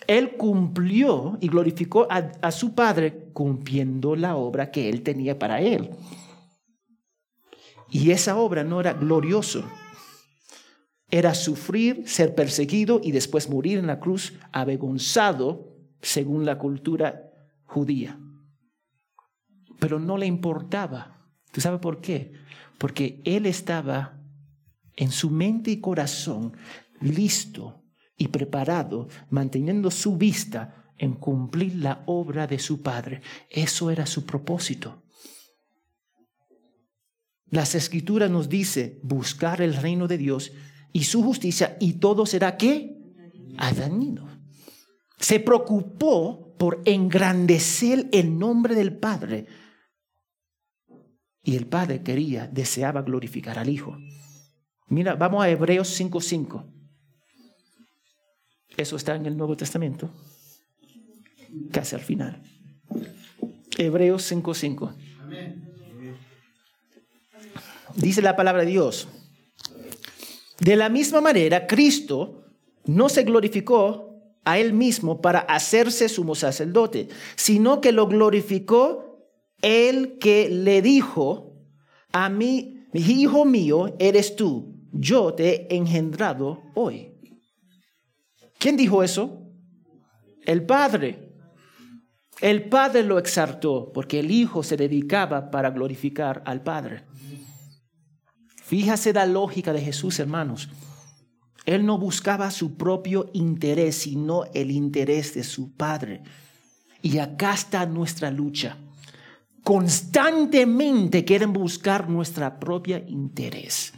Él 0.06 0.36
cumplió 0.36 1.38
y 1.40 1.48
glorificó 1.48 2.06
a, 2.10 2.50
su 2.50 2.74
Padre 2.74 3.30
cumpliendo 3.32 4.16
la 4.16 4.36
obra 4.36 4.70
que 4.70 4.88
Él 4.88 5.02
tenía 5.02 5.38
para 5.38 5.60
Él. 5.60 5.90
Y 7.90 8.10
esa 8.10 8.36
obra 8.36 8.64
no 8.64 8.80
era 8.80 8.92
glorioso. 8.92 9.64
Era 11.10 11.34
sufrir, 11.34 12.08
ser 12.08 12.34
perseguido 12.34 13.00
y 13.02 13.12
después 13.12 13.48
morir 13.48 13.78
en 13.78 13.86
la 13.86 14.00
cruz 14.00 14.34
avergonzado 14.52 15.72
según 16.02 16.44
la 16.44 16.58
cultura 16.58 17.30
judía. 17.64 18.18
pero 19.80 19.98
no 19.98 20.16
le 20.16 20.24
importaba. 20.24 21.28
¿Tú 21.52 21.60
sabes 21.60 21.78
por 21.78 22.00
qué? 22.00 22.32
Porque 22.78 23.20
él 23.24 23.44
estaba 23.44 24.18
en 24.96 25.10
su 25.10 25.28
mente 25.28 25.72
y 25.72 25.80
corazón 25.80 26.56
listo 27.00 27.83
y 28.16 28.28
preparado, 28.28 29.08
manteniendo 29.30 29.90
su 29.90 30.16
vista 30.16 30.92
en 30.98 31.14
cumplir 31.14 31.76
la 31.76 32.02
obra 32.06 32.46
de 32.46 32.58
su 32.58 32.82
Padre. 32.82 33.22
Eso 33.50 33.90
era 33.90 34.06
su 34.06 34.24
propósito. 34.24 35.02
Las 37.46 37.74
escrituras 37.74 38.30
nos 38.30 38.48
dice 38.48 38.98
buscar 39.02 39.60
el 39.60 39.74
reino 39.76 40.08
de 40.08 40.18
Dios 40.18 40.52
y 40.92 41.04
su 41.04 41.22
justicia 41.22 41.76
y 41.80 41.94
todo 41.94 42.26
será 42.26 42.56
qué? 42.56 42.96
Añadido. 43.56 44.26
Se 45.18 45.40
preocupó 45.40 46.54
por 46.58 46.82
engrandecer 46.84 48.08
el 48.12 48.38
nombre 48.38 48.74
del 48.74 48.96
Padre. 48.96 49.46
Y 51.42 51.56
el 51.56 51.66
Padre 51.66 52.02
quería, 52.02 52.46
deseaba 52.46 53.02
glorificar 53.02 53.58
al 53.58 53.68
Hijo. 53.68 53.96
Mira, 54.88 55.14
vamos 55.14 55.44
a 55.44 55.50
Hebreos 55.50 56.00
5.5. 56.00 56.73
Eso 58.76 58.96
está 58.96 59.14
en 59.14 59.26
el 59.26 59.36
Nuevo 59.36 59.56
Testamento, 59.56 60.10
casi 61.70 61.94
al 61.94 62.02
final. 62.02 62.42
Hebreos 63.78 64.30
5.5. 64.30 64.94
Dice 67.96 68.22
la 68.22 68.36
palabra 68.36 68.64
de 68.64 68.70
Dios. 68.70 69.08
De 70.60 70.76
la 70.76 70.88
misma 70.88 71.20
manera, 71.20 71.66
Cristo 71.66 72.44
no 72.86 73.08
se 73.08 73.22
glorificó 73.22 74.14
a 74.44 74.58
él 74.58 74.72
mismo 74.72 75.20
para 75.20 75.40
hacerse 75.40 76.08
sumo 76.08 76.34
sacerdote, 76.34 77.08
sino 77.36 77.80
que 77.80 77.92
lo 77.92 78.06
glorificó 78.06 79.28
el 79.62 80.18
que 80.18 80.48
le 80.50 80.82
dijo, 80.82 81.54
a 82.12 82.28
mí, 82.28 82.86
hijo 82.92 83.44
mío, 83.44 83.96
eres 83.98 84.36
tú, 84.36 84.74
yo 84.92 85.34
te 85.34 85.72
he 85.72 85.76
engendrado 85.76 86.62
hoy. 86.74 87.13
¿Quién 88.64 88.78
dijo 88.78 89.02
eso? 89.02 89.42
El 90.46 90.64
Padre. 90.64 91.34
El 92.40 92.70
Padre 92.70 93.02
lo 93.02 93.18
exaltó 93.18 93.92
porque 93.92 94.20
el 94.20 94.30
Hijo 94.30 94.62
se 94.62 94.78
dedicaba 94.78 95.50
para 95.50 95.68
glorificar 95.68 96.42
al 96.46 96.62
Padre. 96.62 97.04
Fíjase 98.62 99.12
la 99.12 99.26
lógica 99.26 99.74
de 99.74 99.82
Jesús, 99.82 100.18
hermanos. 100.18 100.70
Él 101.66 101.84
no 101.84 101.98
buscaba 101.98 102.50
su 102.50 102.78
propio 102.78 103.28
interés, 103.34 103.96
sino 103.96 104.44
el 104.54 104.70
interés 104.70 105.34
de 105.34 105.44
su 105.44 105.74
Padre. 105.76 106.22
Y 107.02 107.18
acá 107.18 107.52
está 107.52 107.84
nuestra 107.84 108.30
lucha. 108.30 108.78
Constantemente 109.62 111.26
quieren 111.26 111.52
buscar 111.52 112.08
nuestra 112.08 112.58
propia 112.58 113.04
interés. 113.08 113.92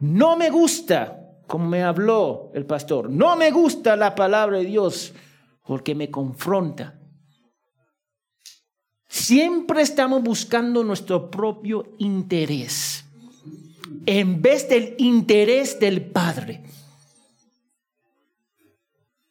No 0.00 0.36
me 0.36 0.50
gusta, 0.50 1.23
como 1.46 1.68
me 1.68 1.82
habló 1.82 2.50
el 2.54 2.66
pastor, 2.66 3.10
no 3.10 3.36
me 3.36 3.50
gusta 3.50 3.96
la 3.96 4.14
palabra 4.14 4.58
de 4.58 4.64
Dios 4.64 5.12
porque 5.62 5.94
me 5.94 6.10
confronta. 6.10 6.98
Siempre 9.08 9.82
estamos 9.82 10.22
buscando 10.22 10.82
nuestro 10.82 11.30
propio 11.30 11.94
interés 11.98 13.04
en 14.06 14.42
vez 14.42 14.68
del 14.68 14.94
interés 14.98 15.78
del 15.78 16.02
Padre. 16.02 16.62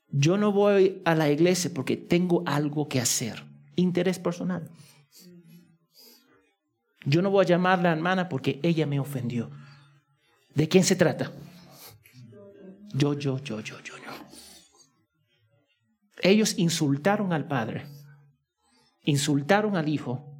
Yo 0.10 0.38
no 0.38 0.52
voy 0.52 1.02
a 1.06 1.16
la 1.16 1.30
iglesia 1.30 1.72
porque 1.74 1.98
tengo 1.98 2.44
algo 2.46 2.88
que 2.88 3.00
hacer, 3.00 3.44
interés 3.76 4.20
personal. 4.20 4.70
Yo 7.06 7.22
no 7.22 7.32
voy 7.32 7.44
a 7.44 7.48
llamar 7.48 7.80
a 7.80 7.84
la 7.84 7.92
hermana 7.92 8.30
porque 8.30 8.60
ella 8.64 8.86
me 8.86 9.00
ofendió. 9.00 9.50
¿De 10.54 10.70
quién 10.70 10.84
se 10.84 10.96
trata? 10.96 11.32
Yo, 12.94 13.14
yo, 13.18 13.40
yo, 13.40 13.60
yo, 13.60 13.80
yo, 13.82 13.98
yo. 13.98 14.12
Ellos 16.22 16.58
insultaron 16.58 17.34
al 17.34 17.48
Padre, 17.48 17.86
insultaron 19.04 19.76
al 19.76 19.90
Hijo, 19.90 20.34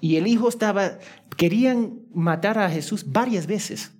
y 0.00 0.16
el 0.16 0.26
Hijo 0.26 0.48
estaba, 0.48 0.98
querían 1.36 2.02
matar 2.12 2.58
a 2.58 2.70
Jesús 2.70 3.10
varias 3.10 3.46
veces. 3.46 3.92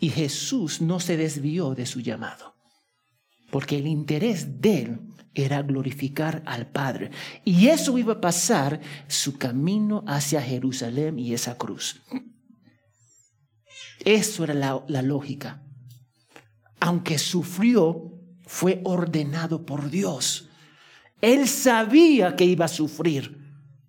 Y 0.00 0.10
Jesús 0.10 0.80
no 0.80 1.00
se 1.00 1.16
desvió 1.16 1.74
de 1.74 1.86
su 1.86 2.00
llamado, 2.00 2.56
porque 3.50 3.78
el 3.78 3.86
interés 3.86 4.60
de 4.60 4.82
él 4.82 5.00
era 5.34 5.62
glorificar 5.62 6.42
al 6.46 6.66
Padre. 6.66 7.10
Y 7.44 7.68
eso 7.68 7.98
iba 7.98 8.14
a 8.14 8.20
pasar 8.20 8.80
su 9.08 9.38
camino 9.38 10.04
hacia 10.06 10.40
Jerusalén 10.40 11.18
y 11.18 11.34
esa 11.34 11.56
cruz. 11.56 12.02
Eso 14.04 14.44
era 14.44 14.54
la, 14.54 14.84
la 14.88 15.02
lógica. 15.02 15.63
Aunque 16.84 17.16
sufrió, 17.16 18.12
fue 18.44 18.82
ordenado 18.84 19.64
por 19.64 19.88
Dios. 19.88 20.50
Él 21.22 21.48
sabía 21.48 22.36
que 22.36 22.44
iba 22.44 22.66
a 22.66 22.68
sufrir, 22.68 23.38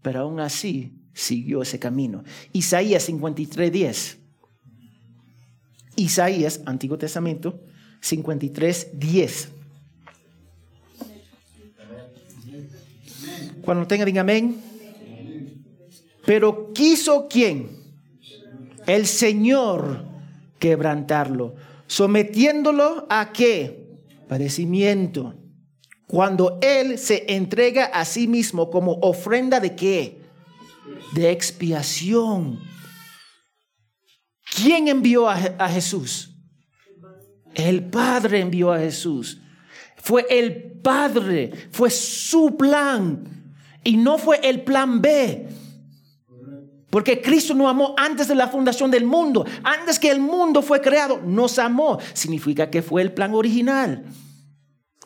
pero 0.01 0.21
aún 0.21 0.39
así 0.39 1.01
siguió 1.11 1.61
ese 1.61 1.77
camino. 1.77 2.23
Isaías 2.53 3.03
53, 3.03 3.69
10. 3.69 4.17
Isaías, 5.97 6.61
Antiguo 6.65 6.97
Testamento, 6.97 7.59
53, 7.99 8.91
10. 8.93 9.49
Cuando 13.61 13.87
tenga, 13.87 14.05
diga 14.05 14.21
amén. 14.21 14.55
Pero 16.25 16.71
quiso 16.71 17.27
quién? 17.29 17.71
El 18.87 19.05
Señor 19.05 20.05
quebrantarlo, 20.59 21.55
sometiéndolo 21.87 23.07
a 23.09 23.31
qué? 23.31 23.99
Padecimiento. 24.27 25.35
Cuando 26.07 26.59
Él 26.61 26.97
se 26.99 27.25
entrega 27.33 27.85
a 27.85 28.05
sí 28.05 28.27
mismo 28.27 28.69
como 28.69 28.93
ofrenda 29.01 29.59
de 29.59 29.75
qué? 29.75 30.21
De 31.13 31.31
expiación. 31.31 32.59
¿Quién 34.55 34.87
envió 34.87 35.27
a, 35.29 35.35
a 35.35 35.69
Jesús? 35.69 36.31
El 37.55 37.85
Padre 37.85 38.41
envió 38.41 38.71
a 38.71 38.79
Jesús. 38.79 39.39
Fue 39.97 40.25
el 40.29 40.79
Padre, 40.81 41.51
fue 41.71 41.89
su 41.89 42.55
plan. 42.55 43.53
Y 43.83 43.97
no 43.97 44.17
fue 44.17 44.39
el 44.43 44.61
plan 44.63 45.01
B. 45.01 45.47
Porque 46.95 47.21
Cristo 47.21 47.53
nos 47.53 47.67
amó 47.67 47.93
antes 47.97 48.29
de 48.29 48.35
la 48.35 48.47
fundación 48.47 48.89
del 48.89 49.03
mundo. 49.03 49.45
Antes 49.63 49.99
que 49.99 50.09
el 50.09 50.21
mundo 50.21 50.61
fue 50.61 50.79
creado, 50.79 51.19
nos 51.21 51.59
amó. 51.59 51.99
Significa 52.13 52.69
que 52.69 52.81
fue 52.81 53.01
el 53.01 53.11
plan 53.11 53.33
original. 53.33 54.05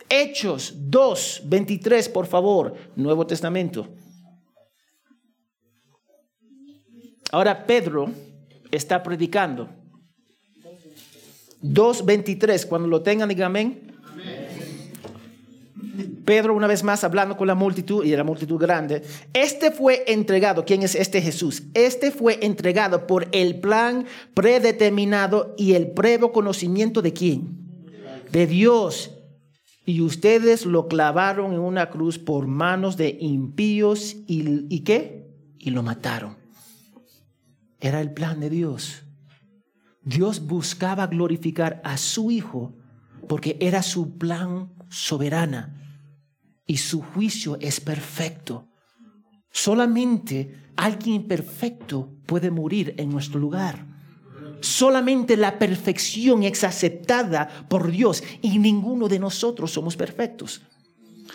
Hechos 0.08 0.72
2, 0.76 1.42
23, 1.46 2.10
por 2.10 2.28
favor, 2.28 2.76
Nuevo 2.96 3.26
Testamento. 3.26 3.88
Ahora 7.32 7.66
Pedro 7.66 8.12
está 8.70 9.02
predicando. 9.02 9.68
2.23, 11.64 12.68
cuando 12.68 12.88
lo 12.88 13.02
tengan, 13.02 13.30
digan 13.30 13.48
amén. 13.48 13.89
Pedro 16.26 16.54
una 16.54 16.68
vez 16.68 16.84
más 16.84 17.04
hablando 17.04 17.36
con 17.36 17.48
la 17.48 17.56
multitud 17.56 18.06
y 18.06 18.16
la 18.16 18.24
multitud 18.24 18.60
grande, 18.60 19.02
este 19.34 19.72
fue 19.72 20.04
entregado, 20.08 20.66
¿quién 20.66 20.84
es 20.84 20.96
este 20.96 21.22
Jesús? 21.22 21.64
Este 21.74 22.12
fue 22.12 22.40
entregado 22.46 23.08
por 23.08 23.28
el 23.32 23.60
plan 23.60 24.06
predeterminado 24.34 25.56
y 25.58 25.74
el 25.74 25.92
previo 25.92 26.32
conocimiento 26.32 27.02
de 27.02 27.14
quién? 27.14 27.58
De 28.32 28.48
Dios. 28.48 29.16
Y 29.86 30.02
ustedes 30.02 30.66
lo 30.66 30.88
clavaron 30.88 31.54
en 31.54 31.60
una 31.60 31.90
cruz 31.90 32.20
por 32.20 32.46
manos 32.46 32.96
de 32.96 33.18
impíos 33.20 34.16
y, 34.28 34.66
¿y 34.70 34.82
qué? 34.82 35.28
Y 35.58 35.72
lo 35.72 35.82
mataron. 35.82 36.38
Era 37.80 38.02
el 38.02 38.14
plan 38.14 38.40
de 38.40 38.50
Dios. 38.50 39.04
Dios 40.04 40.46
buscaba 40.46 41.08
glorificar 41.08 41.82
a 41.84 41.98
su 41.98 42.30
Hijo 42.30 42.79
porque 43.30 43.58
era 43.60 43.84
su 43.84 44.18
plan 44.18 44.74
soberana 44.90 46.02
y 46.66 46.78
su 46.78 47.04
juicio 47.04 47.60
es 47.62 47.80
perfecto. 47.80 48.68
Solamente 49.52 50.72
alguien 50.76 51.28
perfecto 51.28 52.10
puede 52.26 52.50
morir 52.50 52.96
en 52.98 53.12
nuestro 53.12 53.40
lugar. 53.40 53.86
Solamente 54.62 55.38
la 55.38 55.60
perfección 55.60 56.42
es 56.42 56.64
aceptada 56.64 57.68
por 57.70 57.92
Dios 57.92 58.24
y 58.42 58.58
ninguno 58.58 59.08
de 59.08 59.20
nosotros 59.20 59.70
somos 59.70 59.96
perfectos. 59.96 60.64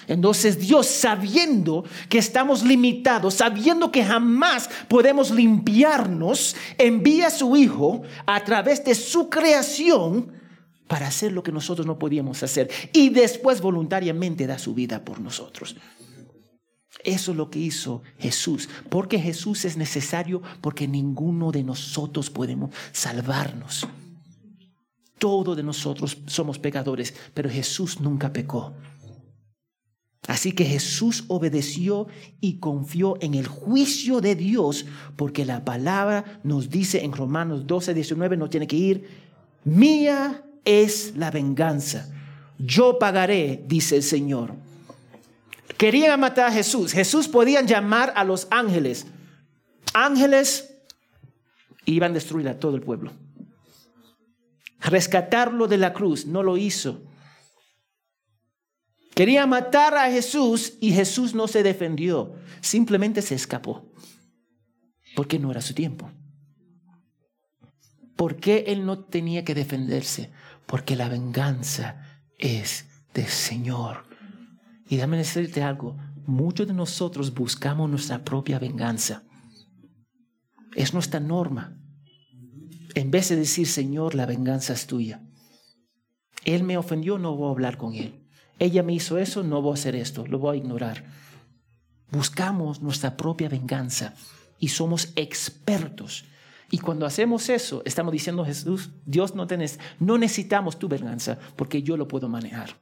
Entonces 0.08 0.58
Dios, 0.58 0.88
sabiendo 0.88 1.84
que 2.08 2.18
estamos 2.18 2.64
limitados, 2.64 3.34
sabiendo 3.34 3.92
que 3.92 4.04
jamás 4.04 4.68
podemos 4.88 5.30
limpiarnos, 5.30 6.56
envía 6.76 7.28
a 7.28 7.30
su 7.30 7.54
Hijo 7.54 8.02
a 8.26 8.42
través 8.42 8.84
de 8.84 8.96
su 8.96 9.30
creación 9.30 10.42
para 10.86 11.06
hacer 11.06 11.32
lo 11.32 11.42
que 11.42 11.52
nosotros 11.52 11.86
no 11.86 11.98
podíamos 11.98 12.42
hacer 12.42 12.70
y 12.92 13.08
después 13.10 13.60
voluntariamente 13.60 14.46
da 14.46 14.58
su 14.58 14.74
vida 14.74 15.04
por 15.04 15.20
nosotros. 15.20 15.76
Eso 17.02 17.32
es 17.32 17.36
lo 17.36 17.50
que 17.50 17.58
hizo 17.58 18.02
Jesús. 18.18 18.68
Porque 18.88 19.18
Jesús 19.18 19.64
es 19.64 19.76
necesario, 19.76 20.42
porque 20.60 20.88
ninguno 20.88 21.52
de 21.52 21.62
nosotros 21.62 22.30
podemos 22.30 22.70
salvarnos. 22.92 23.86
Todos 25.18 25.56
de 25.56 25.62
nosotros 25.62 26.18
somos 26.26 26.58
pecadores, 26.58 27.14
pero 27.34 27.50
Jesús 27.50 28.00
nunca 28.00 28.32
pecó. 28.32 28.74
Así 30.26 30.52
que 30.52 30.64
Jesús 30.64 31.24
obedeció 31.28 32.06
y 32.40 32.58
confió 32.58 33.16
en 33.20 33.34
el 33.34 33.46
juicio 33.46 34.22
de 34.22 34.34
Dios, 34.34 34.86
porque 35.16 35.44
la 35.44 35.64
palabra 35.64 36.40
nos 36.42 36.70
dice 36.70 37.04
en 37.04 37.12
Romanos 37.12 37.66
12, 37.66 37.92
19, 37.92 38.38
no 38.38 38.48
tiene 38.48 38.66
que 38.66 38.76
ir, 38.76 39.08
mía 39.64 40.42
es 40.64 41.16
la 41.16 41.30
venganza. 41.30 42.10
Yo 42.58 42.98
pagaré, 42.98 43.64
dice 43.66 43.96
el 43.96 44.02
Señor. 44.02 44.54
Querían 45.76 46.20
matar 46.20 46.48
a 46.48 46.52
Jesús. 46.52 46.92
Jesús 46.92 47.28
podían 47.28 47.66
llamar 47.66 48.12
a 48.16 48.24
los 48.24 48.46
ángeles. 48.50 49.06
Ángeles 49.92 50.74
iban 51.84 52.12
a 52.12 52.14
destruir 52.14 52.48
a 52.48 52.58
todo 52.58 52.76
el 52.76 52.82
pueblo. 52.82 53.12
Rescatarlo 54.80 55.66
de 55.66 55.78
la 55.78 55.92
cruz, 55.92 56.26
no 56.26 56.42
lo 56.42 56.56
hizo. 56.56 57.02
Quería 59.14 59.46
matar 59.46 59.96
a 59.96 60.10
Jesús 60.10 60.74
y 60.80 60.92
Jesús 60.92 61.34
no 61.34 61.46
se 61.46 61.62
defendió, 61.62 62.34
simplemente 62.60 63.22
se 63.22 63.36
escapó, 63.36 63.92
porque 65.14 65.38
no 65.38 65.52
era 65.52 65.60
su 65.60 65.72
tiempo. 65.72 66.10
¿Por 68.16 68.36
qué 68.36 68.64
él 68.68 68.84
no 68.84 69.04
tenía 69.04 69.44
que 69.44 69.54
defenderse? 69.54 70.32
Porque 70.66 70.96
la 70.96 71.08
venganza 71.08 72.20
es 72.38 72.86
del 73.12 73.26
Señor. 73.26 74.04
Y 74.88 74.96
déjame 74.96 75.18
decirte 75.18 75.62
algo, 75.62 75.96
muchos 76.26 76.66
de 76.66 76.74
nosotros 76.74 77.32
buscamos 77.34 77.88
nuestra 77.88 78.24
propia 78.24 78.58
venganza. 78.58 79.22
Es 80.74 80.92
nuestra 80.92 81.20
norma. 81.20 81.78
En 82.94 83.10
vez 83.10 83.28
de 83.28 83.36
decir, 83.36 83.66
Señor, 83.66 84.14
la 84.14 84.26
venganza 84.26 84.72
es 84.72 84.86
tuya. 84.86 85.22
Él 86.44 86.62
me 86.62 86.76
ofendió, 86.76 87.18
no 87.18 87.34
voy 87.36 87.48
a 87.48 87.52
hablar 87.52 87.76
con 87.78 87.94
él. 87.94 88.24
Ella 88.58 88.82
me 88.82 88.92
hizo 88.92 89.18
eso, 89.18 89.42
no 89.42 89.62
voy 89.62 89.72
a 89.72 89.74
hacer 89.74 89.96
esto, 89.96 90.26
lo 90.26 90.38
voy 90.38 90.56
a 90.56 90.60
ignorar. 90.60 91.04
Buscamos 92.10 92.80
nuestra 92.80 93.16
propia 93.16 93.48
venganza 93.48 94.14
y 94.58 94.68
somos 94.68 95.12
expertos. 95.16 96.24
Y 96.74 96.78
cuando 96.78 97.06
hacemos 97.06 97.48
eso, 97.48 97.82
estamos 97.84 98.10
diciendo 98.10 98.44
Jesús, 98.44 98.90
Dios 99.06 99.36
no 99.36 99.46
tenés, 99.46 99.78
no 100.00 100.18
necesitamos 100.18 100.76
tu 100.76 100.88
venganza 100.88 101.38
porque 101.54 101.82
yo 101.84 101.96
lo 101.96 102.08
puedo 102.08 102.28
manejar. 102.28 102.80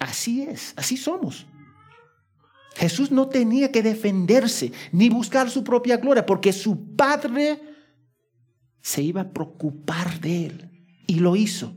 Así 0.00 0.42
es, 0.42 0.74
así 0.76 0.96
somos. 0.96 1.46
Jesús 2.74 3.12
no 3.12 3.28
tenía 3.28 3.70
que 3.70 3.82
defenderse 3.82 4.72
ni 4.90 5.08
buscar 5.08 5.50
su 5.50 5.62
propia 5.62 5.98
gloria 5.98 6.26
porque 6.26 6.52
su 6.52 6.96
Padre 6.96 7.60
se 8.80 9.02
iba 9.02 9.20
a 9.20 9.30
preocupar 9.30 10.18
de 10.20 10.46
él 10.46 10.86
y 11.06 11.20
lo 11.20 11.36
hizo 11.36 11.72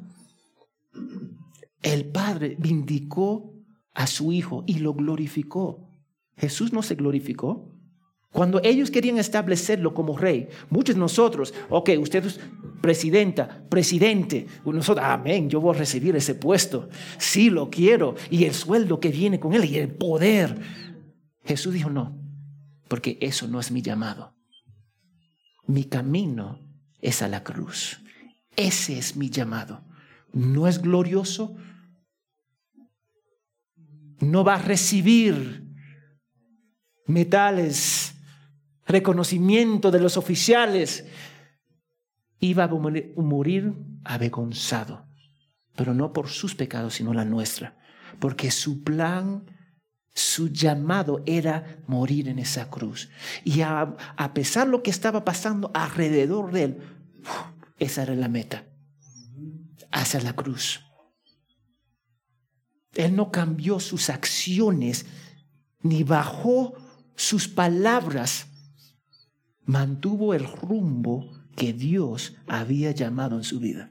el 1.86 2.06
Padre 2.06 2.56
vindicó 2.58 3.54
a 3.94 4.08
su 4.08 4.32
Hijo 4.32 4.64
y 4.66 4.80
lo 4.80 4.96
glorificó. 4.96 5.88
Jesús 6.36 6.74
no 6.74 6.82
se 6.82 6.96
glorificó. 6.96 7.75
Cuando 8.36 8.60
ellos 8.66 8.92
querían 8.92 9.18
establecerlo 9.18 9.94
como 9.94 10.18
rey, 10.18 10.50
muchos 10.70 10.96
de 10.96 11.00
nosotros, 11.00 11.54
ok, 11.70 11.92
usted 11.98 12.26
es 12.26 12.42
presidenta, 12.82 13.64
presidente, 13.70 14.46
nosotros, 14.66 15.06
amén, 15.08 15.50
yo 15.50 15.62
voy 15.62 15.74
a 15.74 15.80
recibir 15.80 16.18
ese 16.18 16.36
puesto, 16.36 16.90
sí 17.18 17.50
lo 17.50 17.70
quiero, 17.70 18.16
y 18.30 18.44
el 18.44 18.54
sueldo 18.54 19.00
que 19.00 19.08
viene 19.08 19.40
con 19.40 19.54
él, 19.54 19.64
y 19.64 19.78
el 19.78 19.88
poder. 19.88 20.60
Jesús 21.46 21.74
dijo, 21.74 21.90
no, 21.90 22.20
porque 22.90 23.18
eso 23.22 23.48
no 23.48 23.62
es 23.62 23.72
mi 23.72 23.82
llamado. 23.82 24.36
Mi 25.66 25.86
camino 25.86 26.60
es 27.00 27.22
a 27.22 27.30
la 27.30 27.42
cruz. 27.42 28.02
Ese 28.58 28.98
es 28.98 29.16
mi 29.16 29.30
llamado. 29.30 29.86
No 30.34 30.68
es 30.68 30.82
glorioso, 30.82 31.56
no 34.20 34.44
va 34.44 34.56
a 34.56 34.62
recibir 34.62 35.64
metales, 37.08 38.15
reconocimiento 38.86 39.92
de 39.92 40.00
los 40.00 40.18
oficiales. 40.18 41.06
Iba 42.40 42.66
a 42.66 42.68
morir 42.68 43.74
avergonzado, 44.04 45.08
pero 45.76 45.94
no 45.94 46.14
por 46.14 46.30
sus 46.30 46.56
pecados, 46.56 46.96
sino 46.96 47.14
la 47.14 47.26
nuestra, 47.26 47.78
porque 48.20 48.52
su 48.52 48.84
plan, 48.84 49.46
su 50.14 50.50
llamado 50.50 51.24
era 51.26 51.82
morir 51.88 52.30
en 52.30 52.40
esa 52.40 52.70
cruz. 52.70 53.10
Y 53.44 53.62
a, 53.62 53.96
pesar 54.34 54.66
de 54.66 54.72
lo 54.72 54.84
que 54.84 54.92
estaba 54.92 55.26
pasando 55.26 55.72
alrededor 55.74 56.52
de 56.52 56.64
él, 56.64 56.78
esa 57.80 58.04
era 58.04 58.16
la 58.16 58.28
meta, 58.28 58.66
hacia 59.92 60.22
la 60.22 60.34
cruz. 60.34 60.82
Él 62.94 63.16
no 63.16 63.32
cambió 63.32 63.80
sus 63.80 64.10
acciones 64.10 65.06
ni 65.82 66.04
bajó 66.04 66.74
sus 67.16 67.48
palabras. 67.48 68.48
Mantuvo 69.66 70.34
el 70.34 70.46
rumbo 70.46 71.32
que 71.56 71.74
Dios 71.74 72.36
había 72.48 72.92
llamado 72.92 73.38
en 73.38 73.44
su 73.44 73.60
vida. 73.60 73.90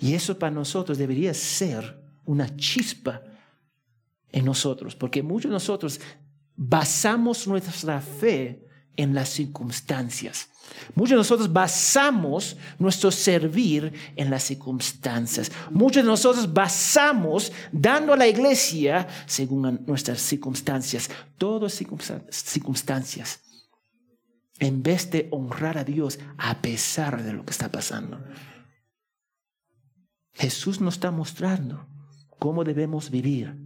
Y 0.00 0.14
eso 0.14 0.38
para 0.38 0.54
nosotros 0.54 0.98
debería 0.98 1.32
ser 1.34 2.02
una 2.24 2.54
chispa 2.56 3.22
en 4.30 4.44
nosotros, 4.44 4.94
porque 4.94 5.22
muchos 5.22 5.50
de 5.50 5.54
nosotros 5.54 6.00
basamos 6.56 7.46
nuestra 7.46 8.00
fe 8.00 8.66
en 8.96 9.14
las 9.14 9.28
circunstancias. 9.28 10.48
Muchos 10.94 11.10
de 11.10 11.16
nosotros 11.16 11.52
basamos 11.52 12.56
nuestro 12.78 13.10
servir 13.10 13.92
en 14.16 14.30
las 14.30 14.42
circunstancias. 14.42 15.50
Muchos 15.70 16.02
de 16.02 16.08
nosotros 16.08 16.52
basamos 16.52 17.52
dando 17.70 18.12
a 18.12 18.16
la 18.16 18.26
iglesia 18.26 19.06
según 19.26 19.84
nuestras 19.86 20.20
circunstancias. 20.20 21.08
Todas 21.38 21.72
circunstancias. 22.30 23.40
En 24.58 24.82
vez 24.82 25.10
de 25.10 25.28
honrar 25.30 25.76
a 25.78 25.84
Dios 25.84 26.18
a 26.38 26.62
pesar 26.62 27.22
de 27.22 27.32
lo 27.32 27.44
que 27.44 27.50
está 27.50 27.70
pasando. 27.70 28.22
Jesús 30.32 30.80
nos 30.80 30.94
está 30.94 31.10
mostrando 31.10 31.86
cómo 32.38 32.64
debemos 32.64 33.10
vivir. 33.10 33.56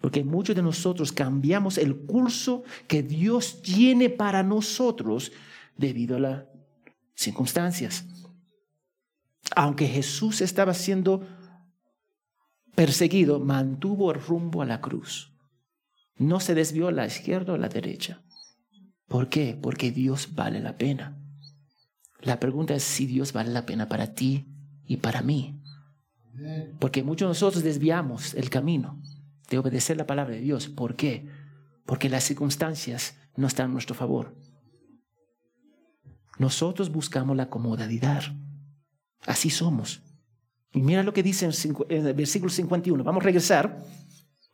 Porque 0.00 0.22
muchos 0.22 0.54
de 0.54 0.62
nosotros 0.62 1.10
cambiamos 1.12 1.78
el 1.78 1.96
curso 2.06 2.62
que 2.86 3.02
Dios 3.02 3.62
tiene 3.62 4.10
para 4.10 4.42
nosotros 4.42 5.32
debido 5.76 6.16
a 6.16 6.20
las 6.20 6.44
circunstancias. 7.14 8.04
Aunque 9.54 9.86
Jesús 9.86 10.40
estaba 10.40 10.74
siendo 10.74 11.26
perseguido, 12.74 13.40
mantuvo 13.40 14.12
el 14.12 14.20
rumbo 14.20 14.62
a 14.62 14.66
la 14.66 14.80
cruz. 14.80 15.32
No 16.16 16.40
se 16.40 16.54
desvió 16.54 16.88
a 16.88 16.92
la 16.92 17.06
izquierda 17.06 17.52
o 17.52 17.56
a 17.56 17.58
la 17.58 17.68
derecha. 17.68 18.22
¿Por 19.08 19.28
qué? 19.28 19.58
Porque 19.60 19.90
Dios 19.90 20.34
vale 20.34 20.60
la 20.60 20.76
pena. 20.76 21.16
La 22.20 22.40
pregunta 22.40 22.74
es 22.74 22.82
si 22.82 23.06
Dios 23.06 23.32
vale 23.32 23.50
la 23.50 23.66
pena 23.66 23.88
para 23.88 24.14
ti 24.14 24.46
y 24.84 24.96
para 24.98 25.22
mí. 25.22 25.62
Porque 26.78 27.02
muchos 27.02 27.26
de 27.26 27.30
nosotros 27.30 27.62
desviamos 27.62 28.34
el 28.34 28.50
camino 28.50 29.00
de 29.48 29.58
obedecer 29.58 29.96
la 29.96 30.06
palabra 30.06 30.34
de 30.34 30.40
Dios. 30.40 30.68
¿Por 30.68 30.96
qué? 30.96 31.28
Porque 31.84 32.08
las 32.08 32.24
circunstancias 32.24 33.16
no 33.36 33.46
están 33.46 33.70
a 33.70 33.72
nuestro 33.72 33.94
favor. 33.94 34.36
Nosotros 36.38 36.90
buscamos 36.90 37.36
la 37.36 37.48
comodidad. 37.48 38.22
Así 39.24 39.50
somos. 39.50 40.02
Y 40.72 40.82
mira 40.82 41.02
lo 41.02 41.12
que 41.12 41.22
dice 41.22 41.48
en 41.88 42.06
el 42.06 42.14
versículo 42.14 42.50
51. 42.50 43.02
Vamos 43.02 43.22
a 43.22 43.24
regresar. 43.24 43.78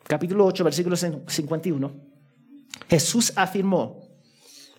Capítulo 0.04 0.44
8, 0.46 0.64
versículo 0.64 0.96
51. 0.96 2.12
Jesús 2.88 3.32
afirmó, 3.36 4.01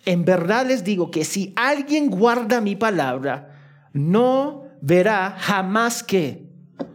en 0.05 0.25
verdad 0.25 0.67
les 0.67 0.83
digo 0.83 1.11
que 1.11 1.23
si 1.23 1.53
alguien 1.55 2.09
guarda 2.09 2.61
mi 2.61 2.75
palabra, 2.75 3.89
no 3.93 4.65
verá 4.81 5.37
jamás 5.39 6.03
que 6.03 6.49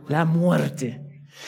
la 0.09 0.25
muerte. 0.25 1.05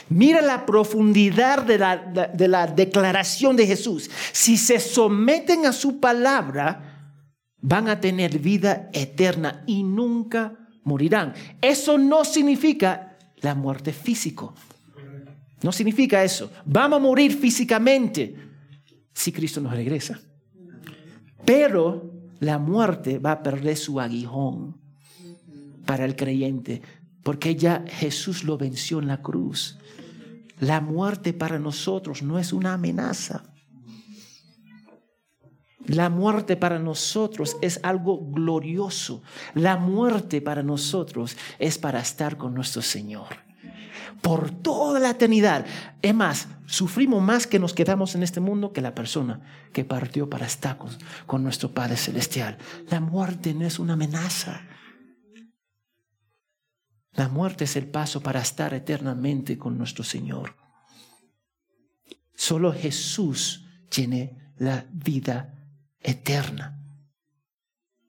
Mira 0.08 0.40
la 0.40 0.64
profundidad 0.64 1.62
de 1.64 1.78
la, 1.78 1.96
de 2.32 2.48
la, 2.48 2.66
declaración 2.66 3.56
de 3.56 3.66
Jesús. 3.66 4.10
Si 4.32 4.56
se 4.56 4.78
someten 4.78 5.66
a 5.66 5.72
su 5.72 6.00
palabra, 6.00 7.16
van 7.60 7.88
a 7.88 8.00
tener 8.00 8.38
vida 8.38 8.88
eterna 8.92 9.62
y 9.66 9.82
nunca 9.82 10.56
morirán. 10.84 11.34
Eso 11.60 11.98
no 11.98 12.24
significa 12.24 13.18
la 13.40 13.54
muerte 13.54 13.92
física. 13.92 14.46
No 15.62 15.72
significa 15.72 16.24
eso. 16.24 16.50
Vamos 16.64 16.98
a 16.98 17.02
morir 17.02 17.36
físicamente 17.36 18.34
si 19.12 19.32
Cristo 19.32 19.60
nos 19.60 19.72
regresa. 19.72 20.18
Pero 21.50 22.12
la 22.38 22.60
muerte 22.60 23.18
va 23.18 23.32
a 23.32 23.42
perder 23.42 23.76
su 23.76 23.98
aguijón 23.98 24.80
para 25.84 26.04
el 26.04 26.14
creyente, 26.14 26.80
porque 27.24 27.56
ya 27.56 27.84
Jesús 27.88 28.44
lo 28.44 28.56
venció 28.56 29.00
en 29.00 29.08
la 29.08 29.20
cruz. 29.20 29.76
La 30.60 30.80
muerte 30.80 31.32
para 31.32 31.58
nosotros 31.58 32.22
no 32.22 32.38
es 32.38 32.52
una 32.52 32.74
amenaza. 32.74 33.52
La 35.86 36.08
muerte 36.08 36.56
para 36.56 36.78
nosotros 36.78 37.56
es 37.60 37.80
algo 37.82 38.30
glorioso. 38.30 39.20
La 39.54 39.76
muerte 39.76 40.40
para 40.40 40.62
nosotros 40.62 41.36
es 41.58 41.78
para 41.78 41.98
estar 41.98 42.36
con 42.36 42.54
nuestro 42.54 42.80
Señor. 42.80 43.49
Por 44.22 44.50
toda 44.50 45.00
la 45.00 45.10
eternidad. 45.10 45.66
Es 46.02 46.14
más, 46.14 46.48
sufrimos 46.66 47.22
más 47.22 47.46
que 47.46 47.58
nos 47.58 47.74
quedamos 47.74 48.14
en 48.14 48.22
este 48.22 48.40
mundo 48.40 48.72
que 48.72 48.80
la 48.80 48.94
persona 48.94 49.40
que 49.72 49.84
partió 49.84 50.28
para 50.28 50.46
estar 50.46 50.78
con, 51.26 51.42
nuestro 51.42 51.72
Padre 51.72 51.96
Celestial. 51.96 52.58
La 52.90 53.00
muerte 53.00 53.54
no 53.54 53.66
es 53.66 53.78
una 53.78 53.94
amenaza. 53.94 54.62
La 57.12 57.28
muerte 57.28 57.64
es 57.64 57.76
el 57.76 57.86
paso 57.88 58.20
para 58.20 58.40
estar 58.40 58.72
eternamente 58.74 59.58
con 59.58 59.76
nuestro 59.76 60.04
Señor. 60.04 60.56
Solo 62.34 62.72
Jesús 62.72 63.66
tiene 63.88 64.52
la 64.56 64.86
vida 64.92 65.54
eterna. 66.00 66.78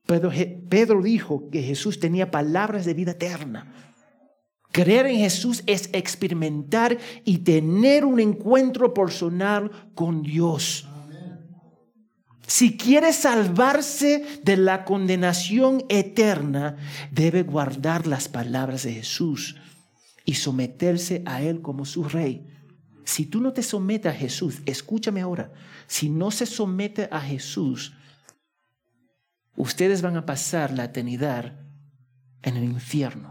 Pedro 0.06 1.02
dijo 1.02 1.50
que 1.50 1.64
Jesús 1.64 2.00
tenía 2.00 2.32
palabras 2.32 2.86
de 2.86 2.94
vida 2.94 3.12
eterna. 3.12 3.91
Creer 4.72 5.08
en 5.08 5.18
Jesús 5.18 5.64
es 5.68 5.90
experimentar 5.94 6.98
y 7.26 7.40
tener 7.40 8.06
un 8.06 8.20
encuentro 8.20 8.94
personal 8.94 9.72
con 9.96 10.24
Dios. 10.24 10.88
Si 12.48 12.76
quiere 12.76 13.14
salvarse 13.14 14.42
de 14.44 14.58
la 14.58 14.84
condenación 14.84 15.86
eterna, 15.88 16.76
debe 17.10 17.44
guardar 17.44 18.08
las 18.08 18.28
palabras 18.28 18.84
de 18.84 18.94
Jesús 18.94 19.56
y 20.26 20.34
someterse 20.36 21.24
a 21.26 21.42
Él 21.42 21.62
como 21.62 21.86
su 21.86 22.04
rey. 22.04 22.46
Si 23.06 23.26
tú 23.26 23.40
no 23.40 23.54
te 23.54 23.64
sometes 23.64 24.14
a 24.14 24.16
Jesús, 24.16 24.62
escúchame 24.66 25.22
ahora, 25.22 25.54
si 25.88 26.10
no 26.10 26.30
se 26.30 26.46
somete 26.46 27.08
a 27.12 27.22
Jesús, 27.22 27.94
ustedes 29.56 30.02
van 30.02 30.18
a 30.18 30.26
pasar 30.26 30.72
la 30.72 30.86
eternidad 30.86 31.58
en 32.42 32.58
el 32.58 32.66
infierno. 32.66 33.31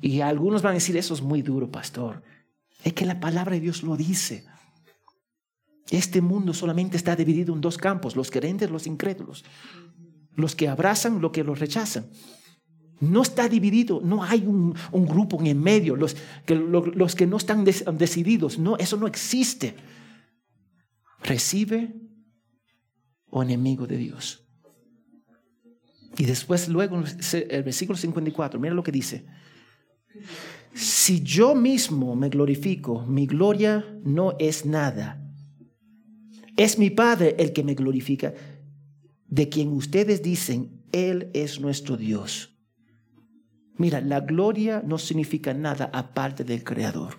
Y 0.00 0.20
algunos 0.20 0.62
van 0.62 0.72
a 0.72 0.74
decir, 0.74 0.96
eso 0.96 1.14
es 1.14 1.22
muy 1.22 1.42
duro, 1.42 1.70
pastor. 1.70 2.22
Es 2.84 2.92
que 2.92 3.06
la 3.06 3.20
palabra 3.20 3.54
de 3.54 3.60
Dios 3.60 3.82
lo 3.82 3.96
dice. 3.96 4.44
Este 5.90 6.20
mundo 6.20 6.52
solamente 6.52 6.96
está 6.96 7.16
dividido 7.16 7.54
en 7.54 7.60
dos 7.60 7.78
campos, 7.78 8.14
los 8.14 8.30
creyentes, 8.30 8.70
los 8.70 8.86
incrédulos. 8.86 9.44
Los 10.34 10.54
que 10.54 10.68
abrazan, 10.68 11.20
los 11.20 11.32
que 11.32 11.44
los 11.44 11.58
rechazan. 11.58 12.06
No 13.00 13.22
está 13.22 13.48
dividido, 13.48 14.00
no 14.02 14.22
hay 14.24 14.44
un, 14.44 14.74
grupo 15.06 15.40
en 15.42 15.60
medio, 15.60 15.94
los 15.94 16.16
que, 16.44 17.26
no 17.26 17.36
están 17.36 17.64
decididos, 17.64 18.58
no, 18.58 18.76
eso 18.76 18.96
no 18.96 19.06
existe. 19.06 19.76
Recibe 21.22 21.94
o 23.30 23.42
enemigo 23.42 23.86
de 23.86 23.96
Dios. 23.96 24.44
Y 26.16 26.24
después, 26.24 26.68
luego, 26.68 26.96
el 26.96 27.62
versículo 27.62 27.96
54, 27.96 28.58
mira 28.58 28.74
lo 28.74 28.82
que 28.82 28.92
dice. 28.92 29.26
Si 30.74 31.22
yo 31.22 31.54
mismo 31.54 32.14
me 32.14 32.28
glorifico, 32.28 33.04
mi 33.06 33.26
gloria 33.26 33.84
no 34.04 34.34
es 34.38 34.64
nada 34.64 35.24
es 36.58 36.76
mi 36.76 36.90
Padre 36.90 37.36
el 37.38 37.52
que 37.52 37.62
me 37.62 37.74
glorifica, 37.74 38.34
de 39.28 39.48
quien 39.48 39.68
ustedes 39.68 40.22
dicen, 40.24 40.82
Él 40.90 41.30
es 41.32 41.60
nuestro 41.60 41.96
Dios. 41.96 42.58
Mira, 43.76 44.00
la 44.00 44.20
gloria 44.20 44.82
no 44.84 44.98
significa 44.98 45.54
nada 45.54 45.88
aparte 45.92 46.42
del 46.42 46.64
Creador. 46.64 47.14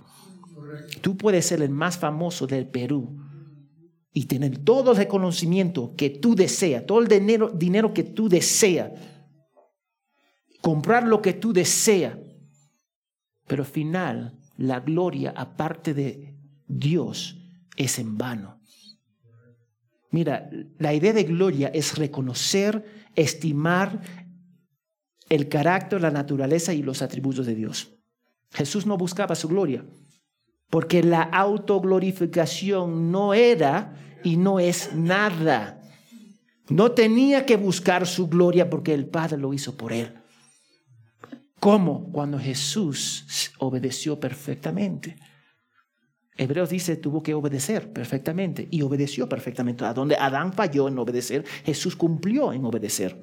Tú 0.99 1.15
puedes 1.15 1.45
ser 1.45 1.61
el 1.61 1.69
más 1.69 1.97
famoso 1.97 2.47
del 2.47 2.67
Perú 2.67 3.17
y 4.11 4.25
tener 4.25 4.57
todo 4.57 4.91
el 4.91 4.97
reconocimiento 4.97 5.95
que 5.95 6.09
tú 6.09 6.35
deseas, 6.35 6.85
todo 6.85 6.99
el 6.99 7.07
dinero, 7.07 7.49
dinero 7.49 7.93
que 7.93 8.03
tú 8.03 8.27
deseas, 8.27 8.91
comprar 10.59 11.07
lo 11.07 11.21
que 11.21 11.31
tú 11.31 11.53
deseas, 11.53 12.17
pero 13.49 13.63
al 13.63 13.69
final 13.69 14.37
la 14.57 14.79
gloria 14.79 15.33
aparte 15.35 15.95
de 15.95 16.35
Dios 16.67 17.35
es 17.75 17.97
en 17.97 18.15
vano. 18.15 18.61
Mira, 20.11 20.51
la 20.77 20.93
idea 20.93 21.13
de 21.13 21.23
gloria 21.23 21.69
es 21.69 21.97
reconocer, 21.97 22.85
estimar 23.15 24.01
el 25.29 25.49
carácter, 25.49 25.99
la 25.99 26.11
naturaleza 26.11 26.75
y 26.75 26.83
los 26.83 27.01
atributos 27.01 27.47
de 27.47 27.55
Dios. 27.55 27.95
Jesús 28.51 28.85
no 28.85 28.97
buscaba 28.97 29.33
su 29.33 29.47
gloria, 29.47 29.83
porque 30.69 31.01
la 31.01 31.23
autoglorificación 31.23 33.11
no 33.11 33.33
era 33.33 33.95
y 34.23 34.37
no 34.37 34.59
es 34.59 34.93
nada. 34.93 35.81
No 36.69 36.91
tenía 36.91 37.47
que 37.47 37.57
buscar 37.57 38.05
su 38.05 38.27
gloria 38.27 38.69
porque 38.69 38.93
el 38.93 39.07
Padre 39.07 39.39
lo 39.39 39.55
hizo 39.55 39.75
por 39.75 39.91
él. 39.91 40.18
¿Cómo? 41.59 42.11
Cuando 42.11 42.39
Jesús 42.39 43.51
obedeció 43.59 44.19
perfectamente. 44.19 45.17
Hebreos 46.37 46.69
dice, 46.69 46.95
tuvo 46.95 47.21
que 47.21 47.33
obedecer 47.33 47.91
perfectamente 47.91 48.67
y 48.71 48.81
obedeció 48.81 49.27
perfectamente. 49.27 49.83
A 49.83 49.93
donde 49.93 50.15
Adán 50.15 50.53
falló 50.53 50.87
en 50.87 50.97
obedecer, 50.97 51.45
Jesús 51.65 51.97
cumplió 51.97 52.53
en 52.53 52.63
obedecer. 52.63 53.19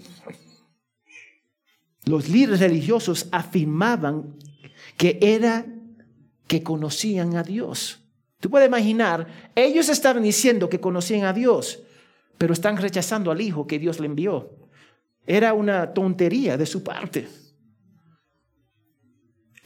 Los 2.04 2.28
líderes 2.28 2.60
religiosos 2.60 3.26
afirmaban 3.32 4.36
que 4.98 5.18
era 5.22 5.66
que 6.46 6.62
conocían 6.62 7.36
a 7.36 7.42
Dios. 7.42 8.02
Tú 8.38 8.50
puedes 8.50 8.68
imaginar, 8.68 9.26
ellos 9.54 9.88
estaban 9.88 10.22
diciendo 10.22 10.68
que 10.68 10.78
conocían 10.78 11.24
a 11.24 11.32
Dios, 11.32 11.82
pero 12.36 12.52
están 12.52 12.76
rechazando 12.76 13.30
al 13.30 13.40
Hijo 13.40 13.66
que 13.66 13.78
Dios 13.78 13.98
le 13.98 14.06
envió. 14.06 14.50
Era 15.26 15.54
una 15.54 15.94
tontería 15.94 16.58
de 16.58 16.66
su 16.66 16.84
parte. 16.84 17.26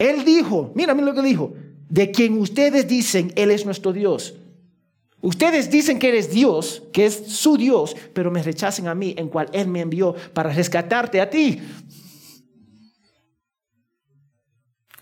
Él 0.00 0.24
dijo, 0.24 0.72
mira, 0.74 0.94
mira 0.94 1.08
lo 1.08 1.14
que 1.14 1.20
dijo, 1.22 1.52
de 1.90 2.10
quien 2.10 2.38
ustedes 2.38 2.88
dicen 2.88 3.34
Él 3.36 3.50
es 3.50 3.66
nuestro 3.66 3.92
Dios. 3.92 4.34
Ustedes 5.20 5.70
dicen 5.70 5.98
que 5.98 6.08
eres 6.08 6.30
Dios, 6.30 6.82
que 6.90 7.04
es 7.04 7.26
su 7.26 7.58
Dios, 7.58 7.94
pero 8.14 8.30
me 8.30 8.42
rechacen 8.42 8.88
a 8.88 8.94
mí, 8.94 9.14
en 9.18 9.28
cual 9.28 9.50
Él 9.52 9.68
me 9.68 9.80
envió 9.80 10.14
para 10.32 10.50
rescatarte 10.54 11.20
a 11.20 11.28
ti. 11.28 11.60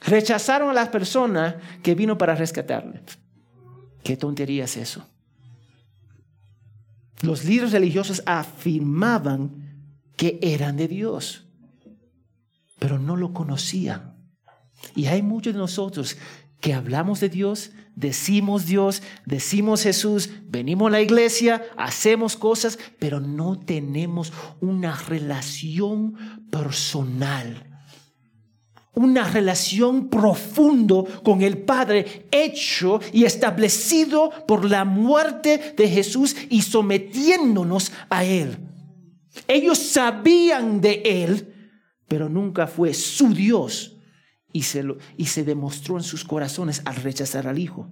Rechazaron 0.01 0.71
a 0.71 0.75
las 0.75 0.89
personas 0.89 1.55
que 1.85 1.95
vino 1.95 2.19
para 2.19 2.35
rescatarle. 2.35 3.01
¿Qué 4.03 4.17
tontería 4.17 4.65
es 4.65 4.77
eso? 4.77 5.07
Los 7.21 7.45
líderes 7.45 7.71
religiosos 7.71 8.21
afirmaban 8.27 9.93
que 10.17 10.41
eran 10.43 10.77
de 10.77 10.89
Dios, 10.89 11.47
pero 12.81 12.99
no 12.99 13.15
lo 13.15 13.33
conocían. 13.33 14.18
Y 14.95 15.07
hay 15.07 15.23
muchos 15.23 15.55
de 15.55 15.59
nosotros 15.59 16.17
que 16.61 16.75
hablamos 16.75 17.21
de 17.21 17.29
Dios, 17.29 17.71
decimos 17.95 18.67
Dios, 18.67 19.03
decimos 19.27 19.83
Jesús, 19.83 20.31
venimos 20.49 20.89
a 20.89 20.93
la 20.93 21.01
iglesia, 21.01 21.63
hacemos 21.77 22.37
cosas, 22.37 22.79
pero 22.99 23.21
no 23.21 23.59
tenemos 23.59 24.33
una 24.61 24.97
relación 24.97 26.17
personal. 26.51 27.65
Una 28.95 29.29
relación 29.29 30.09
profundo 30.09 31.07
con 31.23 31.43
el 31.43 31.59
Padre, 31.59 32.27
hecho 32.33 33.01
y 33.13 33.25
establecido 33.25 34.31
por 34.49 34.65
la 34.65 34.85
muerte 34.85 35.75
de 35.77 35.89
Jesús 35.89 36.35
y 36.51 36.63
sometiéndonos 36.63 37.93
a 38.11 38.25
Él. 38.25 38.59
Ellos 39.47 39.79
sabían 39.79 40.81
de 40.81 41.03
Él, 41.05 41.55
pero 42.09 42.29
nunca 42.29 42.67
fue 42.67 42.93
su 42.93 43.33
Dios 43.33 43.98
y 44.53 44.63
se, 44.63 44.85
y 45.17 45.27
se 45.27 45.45
demostró 45.45 45.97
en 45.97 46.03
sus 46.03 46.25
corazones 46.25 46.83
al 46.85 46.97
rechazar 46.97 47.47
al 47.47 47.59
Hijo. 47.59 47.89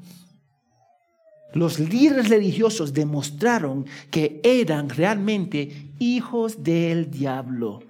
Los 1.53 1.79
líderes 1.79 2.29
religiosos 2.29 2.93
demostraron 2.93 3.87
que 4.11 4.41
eran 4.43 4.89
realmente 4.89 5.93
hijos 5.99 6.63
del 6.63 7.11
diablo. 7.11 7.81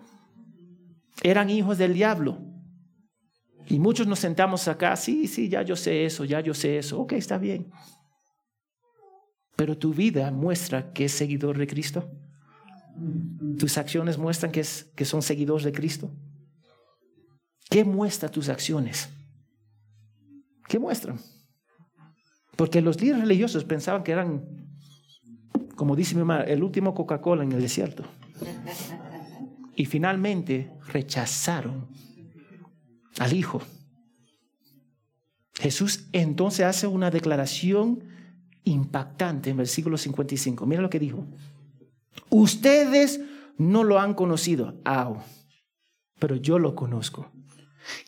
Eran 1.22 1.50
hijos 1.50 1.78
del 1.78 1.94
diablo. 1.94 2.38
Y 3.68 3.78
muchos 3.80 4.06
nos 4.06 4.20
sentamos 4.20 4.68
acá, 4.68 4.94
sí, 4.94 5.26
sí, 5.26 5.48
ya 5.48 5.62
yo 5.62 5.74
sé 5.74 6.04
eso, 6.04 6.24
ya 6.24 6.40
yo 6.40 6.54
sé 6.54 6.78
eso, 6.78 7.00
ok, 7.00 7.14
está 7.14 7.38
bien. 7.38 7.72
Pero 9.56 9.76
tu 9.76 9.92
vida 9.92 10.30
muestra 10.30 10.92
que 10.92 11.06
es 11.06 11.12
seguidor 11.12 11.58
de 11.58 11.66
Cristo. 11.66 12.08
Tus 13.58 13.78
acciones 13.78 14.18
muestran 14.18 14.52
que, 14.52 14.60
es, 14.60 14.86
que 14.94 15.04
son 15.04 15.22
seguidores 15.22 15.64
de 15.64 15.72
Cristo. 15.72 16.12
¿Qué 17.68 17.84
muestra 17.84 18.28
tus 18.28 18.48
acciones? 18.48 19.08
¿Qué 20.68 20.78
muestran? 20.78 21.18
Porque 22.56 22.80
los 22.80 23.00
líderes 23.00 23.22
religiosos 23.22 23.64
pensaban 23.64 24.02
que 24.02 24.12
eran, 24.12 24.44
como 25.74 25.94
dice 25.94 26.14
mi 26.14 26.20
mamá, 26.20 26.42
el 26.42 26.62
último 26.62 26.94
Coca-Cola 26.94 27.44
en 27.44 27.52
el 27.52 27.60
desierto. 27.60 28.04
Y 29.74 29.84
finalmente 29.84 30.72
rechazaron 30.88 31.86
al 33.18 33.32
Hijo. 33.34 33.60
Jesús 35.54 36.08
entonces 36.12 36.64
hace 36.64 36.86
una 36.86 37.10
declaración 37.10 38.04
impactante 38.64 39.50
en 39.50 39.56
versículo 39.58 39.96
55. 39.96 40.66
Mira 40.66 40.82
lo 40.82 40.90
que 40.90 40.98
dijo. 40.98 41.26
Ustedes 42.30 43.20
no 43.58 43.84
lo 43.84 43.98
han 44.00 44.14
conocido, 44.14 44.80
pero 46.18 46.36
yo 46.36 46.58
lo 46.58 46.74
conozco. 46.74 47.30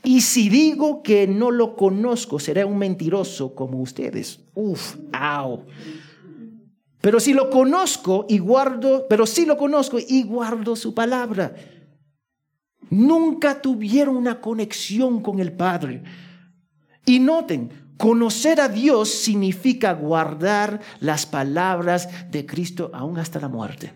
Y 0.05 0.21
si 0.23 0.49
digo 0.49 1.03
que 1.03 1.27
no 1.27 1.51
lo 1.51 1.77
conozco, 1.77 2.39
seré 2.39 2.65
un 2.65 2.79
mentiroso 2.79 3.55
como 3.55 3.81
ustedes. 3.81 4.41
Uf, 4.55 4.97
au. 5.13 5.65
Pero 7.01 7.21
si 7.21 7.33
lo 7.33 7.51
conozco 7.51 8.27
y 8.29 8.39
guardo, 8.39 9.07
pero 9.09 9.27
si 9.27 9.47
lo 9.47 9.57
conozco 9.57 9.99
y 9.99 10.25
guardo 10.25 10.77
su 10.77 10.95
palabra. 10.95 11.55
Nunca 12.91 13.61
tuvieron 13.61 14.17
una 14.17 14.41
conexión 14.41 15.21
con 15.21 15.41
el 15.41 15.53
Padre. 15.53 16.03
Y 17.05 17.19
noten, 17.21 17.71
conocer 17.99 18.61
a 18.61 18.69
Dios 18.69 19.11
significa 19.11 19.93
guardar 19.93 20.81
las 21.01 21.27
palabras 21.27 22.09
de 22.31 22.47
Cristo 22.47 22.91
aún 22.95 23.19
hasta 23.19 23.41
la 23.41 23.49
muerte. 23.49 23.93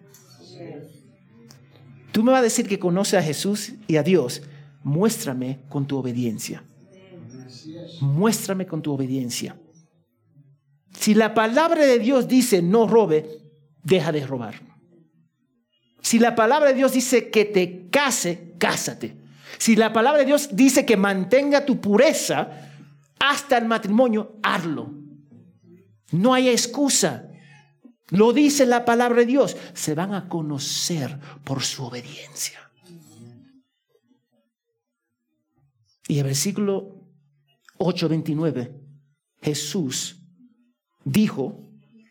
Tú 2.12 2.22
me 2.22 2.32
vas 2.32 2.40
a 2.40 2.44
decir 2.44 2.68
que 2.68 2.78
conoce 2.78 3.16
a 3.16 3.22
Jesús 3.22 3.72
y 3.88 3.96
a 3.96 4.02
Dios. 4.02 4.42
Muéstrame 4.84 5.60
con 5.68 5.86
tu 5.86 5.96
obediencia. 5.98 6.64
Muéstrame 8.00 8.66
con 8.66 8.82
tu 8.82 8.92
obediencia. 8.92 9.56
Si 10.98 11.14
la 11.14 11.34
palabra 11.34 11.84
de 11.84 11.98
Dios 11.98 12.28
dice 12.28 12.62
no 12.62 12.86
robe, 12.86 13.26
deja 13.82 14.12
de 14.12 14.26
robar. 14.26 14.54
Si 16.00 16.18
la 16.18 16.34
palabra 16.34 16.70
de 16.70 16.74
Dios 16.74 16.92
dice 16.92 17.30
que 17.30 17.44
te 17.44 17.88
case, 17.88 18.54
cásate. 18.58 19.16
Si 19.58 19.76
la 19.76 19.92
palabra 19.92 20.20
de 20.20 20.26
Dios 20.26 20.50
dice 20.52 20.84
que 20.84 20.96
mantenga 20.96 21.64
tu 21.64 21.80
pureza 21.80 22.50
hasta 23.20 23.56
el 23.56 23.66
matrimonio, 23.66 24.38
hazlo. 24.42 24.92
No 26.10 26.34
hay 26.34 26.48
excusa. 26.48 27.28
Lo 28.08 28.32
dice 28.32 28.66
la 28.66 28.84
palabra 28.84 29.20
de 29.20 29.26
Dios. 29.26 29.56
Se 29.74 29.94
van 29.94 30.12
a 30.12 30.28
conocer 30.28 31.18
por 31.44 31.62
su 31.62 31.84
obediencia. 31.84 32.71
Y 36.12 36.18
el 36.18 36.24
versículo 36.24 37.08
8:29, 37.78 38.70
Jesús 39.40 40.20
dijo 41.06 41.70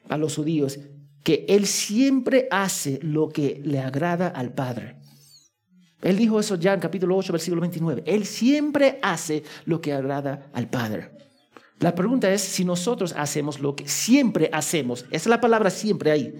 a 0.10 0.18
los 0.18 0.38
judíos 0.38 0.80
que 1.24 1.46
Él 1.48 1.68
siempre 1.68 2.48
hace 2.50 2.98
lo 3.04 3.30
que 3.30 3.62
le 3.64 3.78
agrada 3.78 4.30
al 4.30 4.56
Padre. 4.56 4.98
Él 6.02 6.18
dijo 6.18 6.40
eso 6.40 6.56
ya 6.56 6.74
en 6.74 6.80
capítulo 6.80 7.16
8, 7.16 7.32
versículo 7.32 7.62
29. 7.62 8.02
Él 8.08 8.26
siempre 8.26 8.98
hace 9.04 9.44
lo 9.66 9.80
que 9.82 9.94
agrada 9.94 10.50
al 10.52 10.68
Padre. 10.68 11.12
La 11.78 11.94
pregunta 11.94 12.34
es 12.34 12.42
si 12.42 12.66
nosotros 12.66 13.14
hacemos 13.16 13.60
lo 13.60 13.76
que 13.76 13.88
siempre 13.88 14.50
hacemos. 14.52 15.06
Esa 15.12 15.16
es 15.16 15.28
la 15.28 15.42
palabra 15.42 15.70
siempre 15.70 16.10
ahí, 16.10 16.34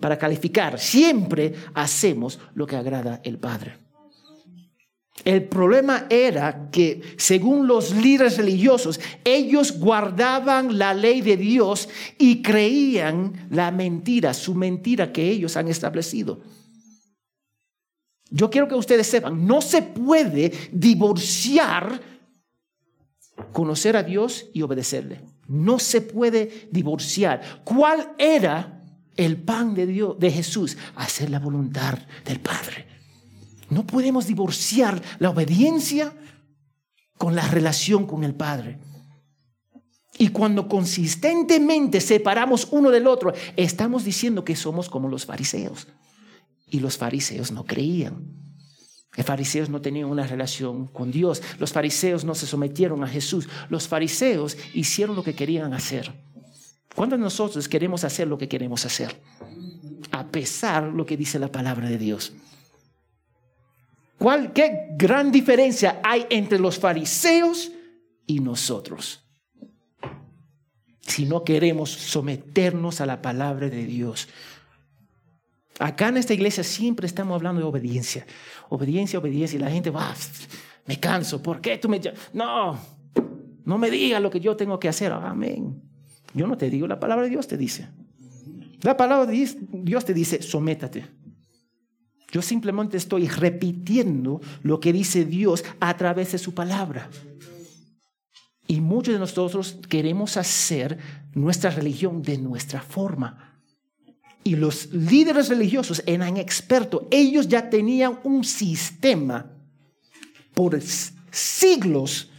para 0.00 0.18
calificar. 0.18 0.80
Siempre 0.80 1.54
hacemos 1.72 2.40
lo 2.54 2.66
que 2.66 2.74
agrada 2.74 3.22
al 3.24 3.38
Padre. 3.38 3.85
El 5.24 5.44
problema 5.44 6.06
era 6.08 6.70
que, 6.70 7.02
según 7.16 7.66
los 7.66 7.94
líderes 7.94 8.36
religiosos, 8.36 9.00
ellos 9.24 9.78
guardaban 9.78 10.78
la 10.78 10.94
ley 10.94 11.20
de 11.20 11.36
Dios 11.36 11.88
y 12.18 12.42
creían 12.42 13.48
la 13.50 13.70
mentira, 13.70 14.34
su 14.34 14.54
mentira 14.54 15.12
que 15.12 15.28
ellos 15.28 15.56
han 15.56 15.68
establecido. 15.68 16.40
Yo 18.30 18.50
quiero 18.50 18.68
que 18.68 18.74
ustedes 18.74 19.06
sepan, 19.06 19.46
no 19.46 19.60
se 19.60 19.82
puede 19.82 20.52
divorciar 20.70 22.00
conocer 23.52 23.96
a 23.96 24.02
Dios 24.02 24.46
y 24.52 24.62
obedecerle. 24.62 25.20
No 25.48 25.78
se 25.78 26.00
puede 26.00 26.68
divorciar. 26.70 27.62
¿Cuál 27.64 28.14
era 28.18 28.82
el 29.16 29.36
pan 29.36 29.74
de 29.74 29.86
Dios 29.86 30.18
de 30.18 30.30
Jesús? 30.30 30.76
Hacer 30.96 31.30
la 31.30 31.38
voluntad 31.38 31.98
del 32.24 32.40
Padre. 32.40 32.95
No 33.70 33.86
podemos 33.86 34.26
divorciar 34.26 35.02
la 35.18 35.30
obediencia 35.30 36.12
con 37.18 37.34
la 37.34 37.46
relación 37.48 38.06
con 38.06 38.24
el 38.24 38.34
Padre. 38.34 38.78
Y 40.18 40.28
cuando 40.28 40.68
consistentemente 40.68 42.00
separamos 42.00 42.68
uno 42.70 42.90
del 42.90 43.06
otro, 43.06 43.34
estamos 43.56 44.04
diciendo 44.04 44.44
que 44.44 44.56
somos 44.56 44.88
como 44.88 45.08
los 45.08 45.26
fariseos. 45.26 45.88
Y 46.68 46.80
los 46.80 46.96
fariseos 46.96 47.52
no 47.52 47.64
creían. 47.64 48.34
Los 49.16 49.26
fariseos 49.26 49.68
no 49.68 49.80
tenían 49.80 50.08
una 50.08 50.26
relación 50.26 50.86
con 50.88 51.10
Dios. 51.10 51.42
Los 51.58 51.72
fariseos 51.72 52.24
no 52.24 52.34
se 52.34 52.46
sometieron 52.46 53.02
a 53.02 53.08
Jesús. 53.08 53.48
Los 53.68 53.88
fariseos 53.88 54.56
hicieron 54.74 55.16
lo 55.16 55.22
que 55.22 55.34
querían 55.34 55.72
hacer. 55.74 56.12
¿Cuántos 56.94 57.18
de 57.18 57.24
nosotros 57.24 57.68
queremos 57.68 58.04
hacer 58.04 58.26
lo 58.26 58.38
que 58.38 58.48
queremos 58.48 58.84
hacer? 58.86 59.20
A 60.12 60.26
pesar 60.28 60.90
de 60.90 60.96
lo 60.96 61.04
que 61.04 61.16
dice 61.16 61.38
la 61.38 61.52
palabra 61.52 61.88
de 61.88 61.98
Dios. 61.98 62.32
¿Cuál, 64.18 64.52
¿Qué 64.52 64.88
gran 64.96 65.30
diferencia 65.30 66.00
hay 66.02 66.26
entre 66.30 66.58
los 66.58 66.78
fariseos 66.78 67.72
y 68.26 68.40
nosotros? 68.40 69.24
Si 71.00 71.26
no 71.26 71.44
queremos 71.44 71.90
someternos 71.90 73.00
a 73.00 73.06
la 73.06 73.22
palabra 73.22 73.68
de 73.68 73.84
Dios. 73.84 74.28
Acá 75.78 76.08
en 76.08 76.16
esta 76.16 76.34
iglesia 76.34 76.64
siempre 76.64 77.06
estamos 77.06 77.36
hablando 77.36 77.60
de 77.60 77.66
obediencia. 77.66 78.26
Obediencia, 78.70 79.18
obediencia. 79.18 79.58
Y 79.58 79.60
la 79.60 79.70
gente 79.70 79.90
va, 79.90 80.14
me 80.86 80.98
canso. 80.98 81.42
¿Por 81.42 81.60
qué 81.60 81.76
tú 81.78 81.88
me... 81.88 82.00
No, 82.32 82.78
no 83.64 83.78
me 83.78 83.90
digas 83.90 84.22
lo 84.22 84.30
que 84.30 84.40
yo 84.40 84.56
tengo 84.56 84.80
que 84.80 84.88
hacer. 84.88 85.12
Amén. 85.12 85.82
Yo 86.32 86.46
no 86.46 86.56
te 86.56 86.70
digo, 86.70 86.86
la 86.86 86.98
palabra 86.98 87.24
de 87.24 87.30
Dios 87.30 87.46
te 87.46 87.56
dice. 87.56 87.88
La 88.82 88.96
palabra 88.96 89.26
de 89.26 89.56
Dios 89.72 90.04
te 90.04 90.14
dice, 90.14 90.42
sométate. 90.42 91.06
Yo 92.36 92.42
simplemente 92.42 92.98
estoy 92.98 93.28
repitiendo 93.28 94.42
lo 94.62 94.78
que 94.78 94.92
dice 94.92 95.24
Dios 95.24 95.64
a 95.80 95.96
través 95.96 96.32
de 96.32 96.38
su 96.38 96.52
palabra. 96.52 97.08
Y 98.66 98.82
muchos 98.82 99.14
de 99.14 99.18
nosotros 99.18 99.78
queremos 99.88 100.36
hacer 100.36 100.98
nuestra 101.32 101.70
religión 101.70 102.20
de 102.20 102.36
nuestra 102.36 102.82
forma. 102.82 103.58
Y 104.44 104.54
los 104.54 104.92
líderes 104.92 105.48
religiosos 105.48 106.02
eran 106.04 106.36
expertos. 106.36 107.04
Ellos 107.10 107.48
ya 107.48 107.70
tenían 107.70 108.18
un 108.22 108.44
sistema 108.44 109.50
por 110.52 110.78
siglos 111.30 112.30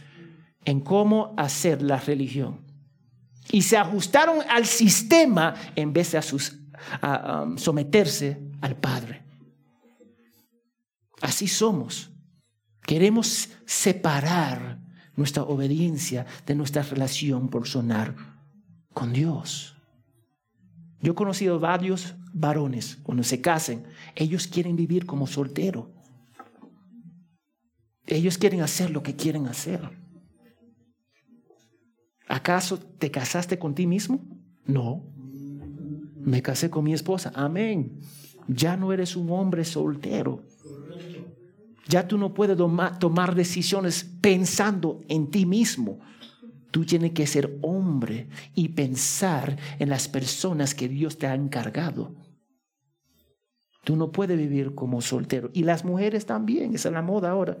en 0.64 0.78
cómo 0.78 1.34
hacer 1.36 1.82
la 1.82 1.96
religión. 1.96 2.60
Y 3.50 3.62
se 3.62 3.76
ajustaron 3.76 4.38
al 4.48 4.64
sistema 4.64 5.56
en 5.74 5.92
vez 5.92 6.12
de 6.12 6.18
a 7.02 7.42
um, 7.42 7.58
someterse 7.58 8.38
al 8.60 8.76
Padre. 8.76 9.26
Así 11.20 11.48
somos. 11.48 12.10
Queremos 12.82 13.50
separar 13.66 14.80
nuestra 15.16 15.42
obediencia 15.42 16.26
de 16.46 16.54
nuestra 16.54 16.82
relación 16.82 17.48
personal 17.48 18.14
con 18.94 19.12
Dios. 19.12 19.76
Yo 21.00 21.12
he 21.12 21.14
conocido 21.14 21.60
varios 21.60 22.14
varones, 22.32 22.96
cuando 23.02 23.22
se 23.22 23.40
casen, 23.40 23.84
ellos 24.14 24.46
quieren 24.46 24.76
vivir 24.76 25.06
como 25.06 25.26
soltero. 25.26 25.90
Ellos 28.06 28.38
quieren 28.38 28.62
hacer 28.62 28.90
lo 28.90 29.02
que 29.02 29.16
quieren 29.16 29.46
hacer. 29.46 29.90
¿Acaso 32.26 32.78
te 32.78 33.10
casaste 33.10 33.58
con 33.58 33.74
ti 33.74 33.86
mismo? 33.86 34.20
No. 34.64 35.04
Me 36.16 36.42
casé 36.42 36.70
con 36.70 36.84
mi 36.84 36.92
esposa. 36.92 37.32
Amén. 37.34 38.00
Ya 38.48 38.76
no 38.76 38.92
eres 38.92 39.14
un 39.16 39.30
hombre 39.30 39.64
soltero. 39.64 40.44
Ya 41.88 42.06
tú 42.06 42.18
no 42.18 42.34
puedes 42.34 42.56
tomar, 42.98 43.34
decisiones 43.34 44.04
pensando 44.20 45.00
en 45.08 45.30
ti 45.30 45.46
mismo. 45.46 46.00
Tú 46.70 46.84
tienes 46.84 47.12
que 47.12 47.26
ser 47.26 47.58
hombre 47.62 48.28
y 48.54 48.68
pensar 48.68 49.56
en 49.78 49.88
las 49.88 50.06
personas 50.06 50.74
que 50.74 50.88
Dios 50.88 51.16
te 51.16 51.26
ha 51.26 51.34
encargado. 51.34 52.14
Tú 53.84 53.96
no 53.96 54.12
puedes 54.12 54.36
vivir 54.36 54.74
como 54.74 55.00
soltero. 55.00 55.50
Y 55.54 55.62
las 55.62 55.86
mujeres 55.86 56.26
también, 56.26 56.74
esa 56.74 56.90
es 56.90 56.92
la 56.92 57.00
moda 57.00 57.30
ahora. 57.30 57.58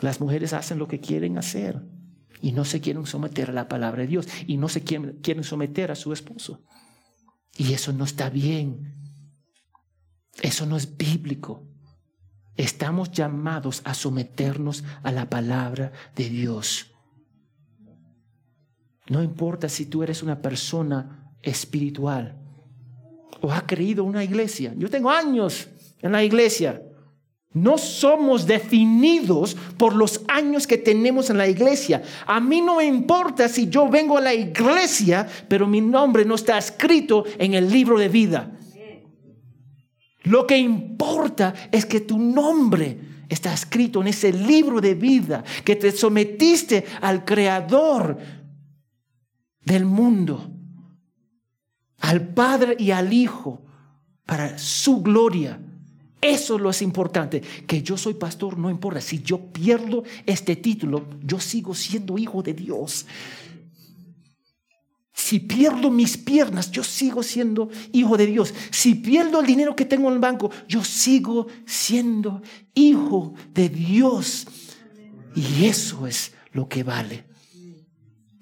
Las 0.00 0.22
mujeres 0.22 0.54
hacen 0.54 0.78
lo 0.78 0.88
que 0.88 1.00
quieren 1.00 1.36
hacer 1.36 1.82
y 2.40 2.52
no 2.52 2.64
se 2.64 2.80
quieren 2.80 3.04
someter 3.04 3.50
a 3.50 3.52
la 3.52 3.68
palabra 3.68 4.02
de 4.02 4.08
Dios 4.08 4.26
y 4.46 4.56
no 4.56 4.70
se 4.70 4.82
quieren, 4.82 5.18
quieren 5.22 5.44
someter 5.44 5.90
a 5.90 5.96
su 5.96 6.14
esposo. 6.14 6.64
Y 7.58 7.74
eso 7.74 7.92
no 7.92 8.04
está 8.04 8.30
bien. 8.30 8.94
Eso 10.40 10.64
no 10.64 10.78
es 10.78 10.96
bíblico. 10.96 11.75
Estamos 12.56 13.10
llamados 13.10 13.82
a 13.84 13.92
someternos 13.92 14.82
a 15.02 15.12
la 15.12 15.28
palabra 15.28 15.92
de 16.14 16.28
Dios. 16.28 16.90
No 19.08 19.22
importa 19.22 19.68
si 19.68 19.86
tú 19.86 20.02
eres 20.02 20.22
una 20.22 20.40
persona 20.40 21.32
espiritual 21.42 22.34
o 23.40 23.52
has 23.52 23.62
creído 23.64 24.04
una 24.04 24.24
iglesia. 24.24 24.74
Yo 24.76 24.88
tengo 24.88 25.10
años 25.10 25.68
en 26.00 26.12
la 26.12 26.24
iglesia. 26.24 26.82
No 27.52 27.78
somos 27.78 28.46
definidos 28.46 29.56
por 29.78 29.94
los 29.94 30.22
años 30.28 30.66
que 30.66 30.76
tenemos 30.76 31.30
en 31.30 31.38
la 31.38 31.48
iglesia. 31.48 32.02
A 32.26 32.40
mí 32.40 32.60
no 32.60 32.76
me 32.76 32.84
importa 32.84 33.48
si 33.48 33.68
yo 33.68 33.88
vengo 33.88 34.18
a 34.18 34.20
la 34.20 34.34
iglesia, 34.34 35.26
pero 35.48 35.66
mi 35.66 35.80
nombre 35.80 36.24
no 36.24 36.34
está 36.34 36.58
escrito 36.58 37.24
en 37.38 37.54
el 37.54 37.70
libro 37.70 37.98
de 37.98 38.08
vida. 38.08 38.58
Lo 40.26 40.46
que 40.46 40.58
importa 40.58 41.54
es 41.70 41.86
que 41.86 42.00
tu 42.00 42.18
nombre 42.18 42.98
está 43.28 43.54
escrito 43.54 44.00
en 44.00 44.08
ese 44.08 44.32
libro 44.32 44.80
de 44.80 44.94
vida, 44.94 45.44
que 45.64 45.76
te 45.76 45.92
sometiste 45.92 46.84
al 47.00 47.24
creador 47.24 48.18
del 49.60 49.84
mundo, 49.84 50.50
al 52.00 52.26
Padre 52.28 52.76
y 52.78 52.90
al 52.90 53.12
Hijo, 53.12 53.62
para 54.24 54.58
su 54.58 55.00
gloria. 55.00 55.60
Eso 56.20 56.56
es 56.56 56.60
lo 56.60 56.70
es 56.70 56.82
importante. 56.82 57.40
Que 57.64 57.82
yo 57.82 57.96
soy 57.96 58.14
pastor 58.14 58.58
no 58.58 58.68
importa. 58.68 59.00
Si 59.00 59.22
yo 59.22 59.38
pierdo 59.52 60.02
este 60.24 60.56
título, 60.56 61.06
yo 61.22 61.38
sigo 61.38 61.72
siendo 61.72 62.18
hijo 62.18 62.42
de 62.42 62.52
Dios. 62.52 63.06
Si 65.26 65.40
pierdo 65.40 65.90
mis 65.90 66.16
piernas, 66.16 66.70
yo 66.70 66.84
sigo 66.84 67.20
siendo 67.20 67.68
hijo 67.92 68.16
de 68.16 68.26
Dios. 68.26 68.54
Si 68.70 68.94
pierdo 68.94 69.40
el 69.40 69.46
dinero 69.46 69.74
que 69.74 69.84
tengo 69.84 70.06
en 70.06 70.14
el 70.14 70.20
banco, 70.20 70.52
yo 70.68 70.84
sigo 70.84 71.48
siendo 71.66 72.42
hijo 72.74 73.34
de 73.52 73.68
Dios. 73.68 74.46
Y 75.34 75.64
eso 75.64 76.06
es 76.06 76.32
lo 76.52 76.68
que 76.68 76.84
vale. 76.84 77.26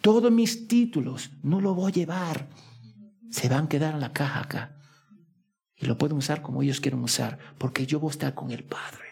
Todos 0.02 0.30
mis 0.30 0.68
títulos 0.68 1.30
no 1.42 1.58
lo 1.58 1.74
voy 1.74 1.90
a 1.90 1.94
llevar. 1.94 2.50
Se 3.30 3.48
van 3.48 3.64
a 3.64 3.68
quedar 3.70 3.94
en 3.94 4.00
la 4.00 4.12
caja 4.12 4.40
acá. 4.40 4.76
Y 5.76 5.86
lo 5.86 5.96
pueden 5.96 6.18
usar 6.18 6.42
como 6.42 6.62
ellos 6.62 6.80
quieren 6.80 7.02
usar, 7.02 7.38
porque 7.56 7.86
yo 7.86 7.98
voy 7.98 8.10
a 8.10 8.12
estar 8.12 8.34
con 8.34 8.50
el 8.50 8.62
Padre. 8.62 9.06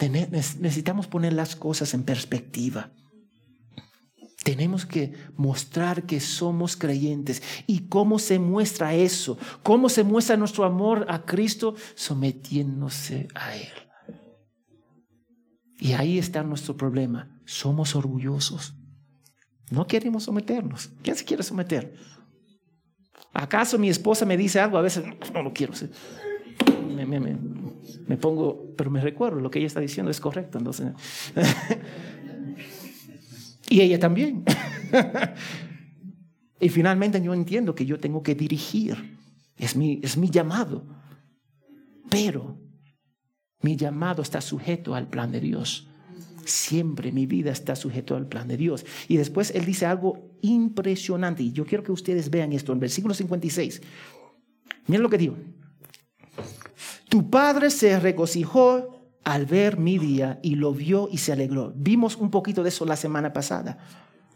Necesitamos 0.00 1.06
poner 1.06 1.32
las 1.32 1.54
cosas 1.54 1.94
en 1.94 2.02
perspectiva. 2.02 2.90
Tenemos 4.48 4.86
que 4.86 5.12
mostrar 5.36 6.04
que 6.04 6.20
somos 6.20 6.74
creyentes. 6.74 7.42
¿Y 7.66 7.80
cómo 7.80 8.18
se 8.18 8.38
muestra 8.38 8.94
eso? 8.94 9.36
¿Cómo 9.62 9.90
se 9.90 10.04
muestra 10.04 10.38
nuestro 10.38 10.64
amor 10.64 11.04
a 11.10 11.26
Cristo? 11.26 11.74
Sometiéndose 11.94 13.28
a 13.34 13.54
Él. 13.54 13.68
Y 15.78 15.92
ahí 15.92 16.16
está 16.16 16.42
nuestro 16.44 16.78
problema. 16.78 17.38
Somos 17.44 17.94
orgullosos. 17.94 18.72
No 19.70 19.86
queremos 19.86 20.24
someternos. 20.24 20.92
¿Quién 21.02 21.14
se 21.14 21.26
quiere 21.26 21.42
someter? 21.42 21.94
¿Acaso 23.34 23.78
mi 23.78 23.90
esposa 23.90 24.24
me 24.24 24.38
dice 24.38 24.60
algo? 24.60 24.78
A 24.78 24.80
veces 24.80 25.04
no 25.34 25.42
lo 25.42 25.52
quiero. 25.52 25.74
Me, 26.88 27.04
me 27.04 28.16
pongo, 28.16 28.74
pero 28.78 28.90
me 28.90 29.02
recuerdo, 29.02 29.40
lo 29.40 29.50
que 29.50 29.58
ella 29.58 29.66
está 29.66 29.80
diciendo 29.80 30.10
es 30.10 30.20
correcto. 30.20 30.56
Entonces, 30.56 30.92
Y 33.68 33.80
ella 33.80 33.98
también. 33.98 34.44
y 36.60 36.68
finalmente 36.68 37.20
yo 37.22 37.34
entiendo 37.34 37.74
que 37.74 37.86
yo 37.86 37.98
tengo 37.98 38.22
que 38.22 38.34
dirigir. 38.34 39.18
Es 39.56 39.76
mi, 39.76 40.00
es 40.02 40.16
mi 40.16 40.30
llamado. 40.30 40.86
Pero 42.08 42.58
mi 43.60 43.76
llamado 43.76 44.22
está 44.22 44.40
sujeto 44.40 44.94
al 44.94 45.08
plan 45.08 45.32
de 45.32 45.40
Dios. 45.40 45.88
Siempre 46.44 47.12
mi 47.12 47.26
vida 47.26 47.50
está 47.50 47.76
sujeto 47.76 48.16
al 48.16 48.26
plan 48.26 48.48
de 48.48 48.56
Dios. 48.56 48.86
Y 49.08 49.16
después 49.16 49.50
él 49.54 49.66
dice 49.66 49.84
algo 49.84 50.38
impresionante. 50.40 51.42
Y 51.42 51.52
yo 51.52 51.66
quiero 51.66 51.84
que 51.84 51.92
ustedes 51.92 52.30
vean 52.30 52.52
esto 52.52 52.72
en 52.72 52.80
versículo 52.80 53.14
56. 53.14 53.82
Miren 54.86 55.02
lo 55.02 55.10
que 55.10 55.18
digo. 55.18 55.36
Tu 57.08 57.28
padre 57.28 57.70
se 57.70 57.98
regocijó 58.00 58.97
al 59.28 59.44
ver 59.44 59.76
mi 59.76 59.98
día 59.98 60.40
y 60.42 60.54
lo 60.54 60.72
vio 60.72 61.06
y 61.12 61.18
se 61.18 61.32
alegró. 61.32 61.74
Vimos 61.76 62.16
un 62.16 62.30
poquito 62.30 62.62
de 62.62 62.70
eso 62.70 62.86
la 62.86 62.96
semana 62.96 63.30
pasada. 63.30 63.76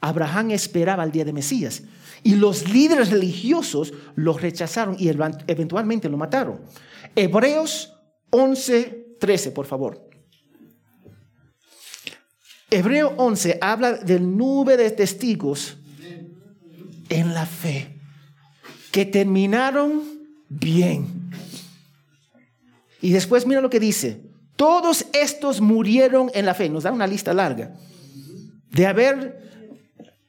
Abraham 0.02 0.50
esperaba 0.50 1.02
el 1.02 1.10
día 1.10 1.24
de 1.24 1.32
Mesías 1.32 1.84
y 2.22 2.34
los 2.34 2.68
líderes 2.68 3.10
religiosos 3.10 3.94
lo 4.16 4.36
rechazaron 4.36 4.96
y 4.98 5.08
eventualmente 5.08 6.10
lo 6.10 6.18
mataron. 6.18 6.60
Hebreos 7.16 7.94
11, 8.28 9.16
13, 9.18 9.52
por 9.52 9.64
favor. 9.64 10.10
Hebreo 12.70 13.14
11 13.16 13.60
habla 13.62 13.94
del 13.94 14.36
nube 14.36 14.76
de 14.76 14.90
testigos 14.90 15.78
en 17.08 17.32
la 17.32 17.46
fe 17.46 17.98
que 18.90 19.06
terminaron 19.06 20.02
bien. 20.50 21.30
Y 23.00 23.12
después 23.12 23.46
mira 23.46 23.62
lo 23.62 23.70
que 23.70 23.80
dice, 23.80 24.31
todos 24.56 25.06
estos 25.12 25.60
murieron 25.60 26.30
en 26.34 26.46
la 26.46 26.54
fe. 26.54 26.68
Nos 26.68 26.84
da 26.84 26.92
una 26.92 27.06
lista 27.06 27.32
larga 27.32 27.72
de 28.70 28.86
haber 28.86 29.42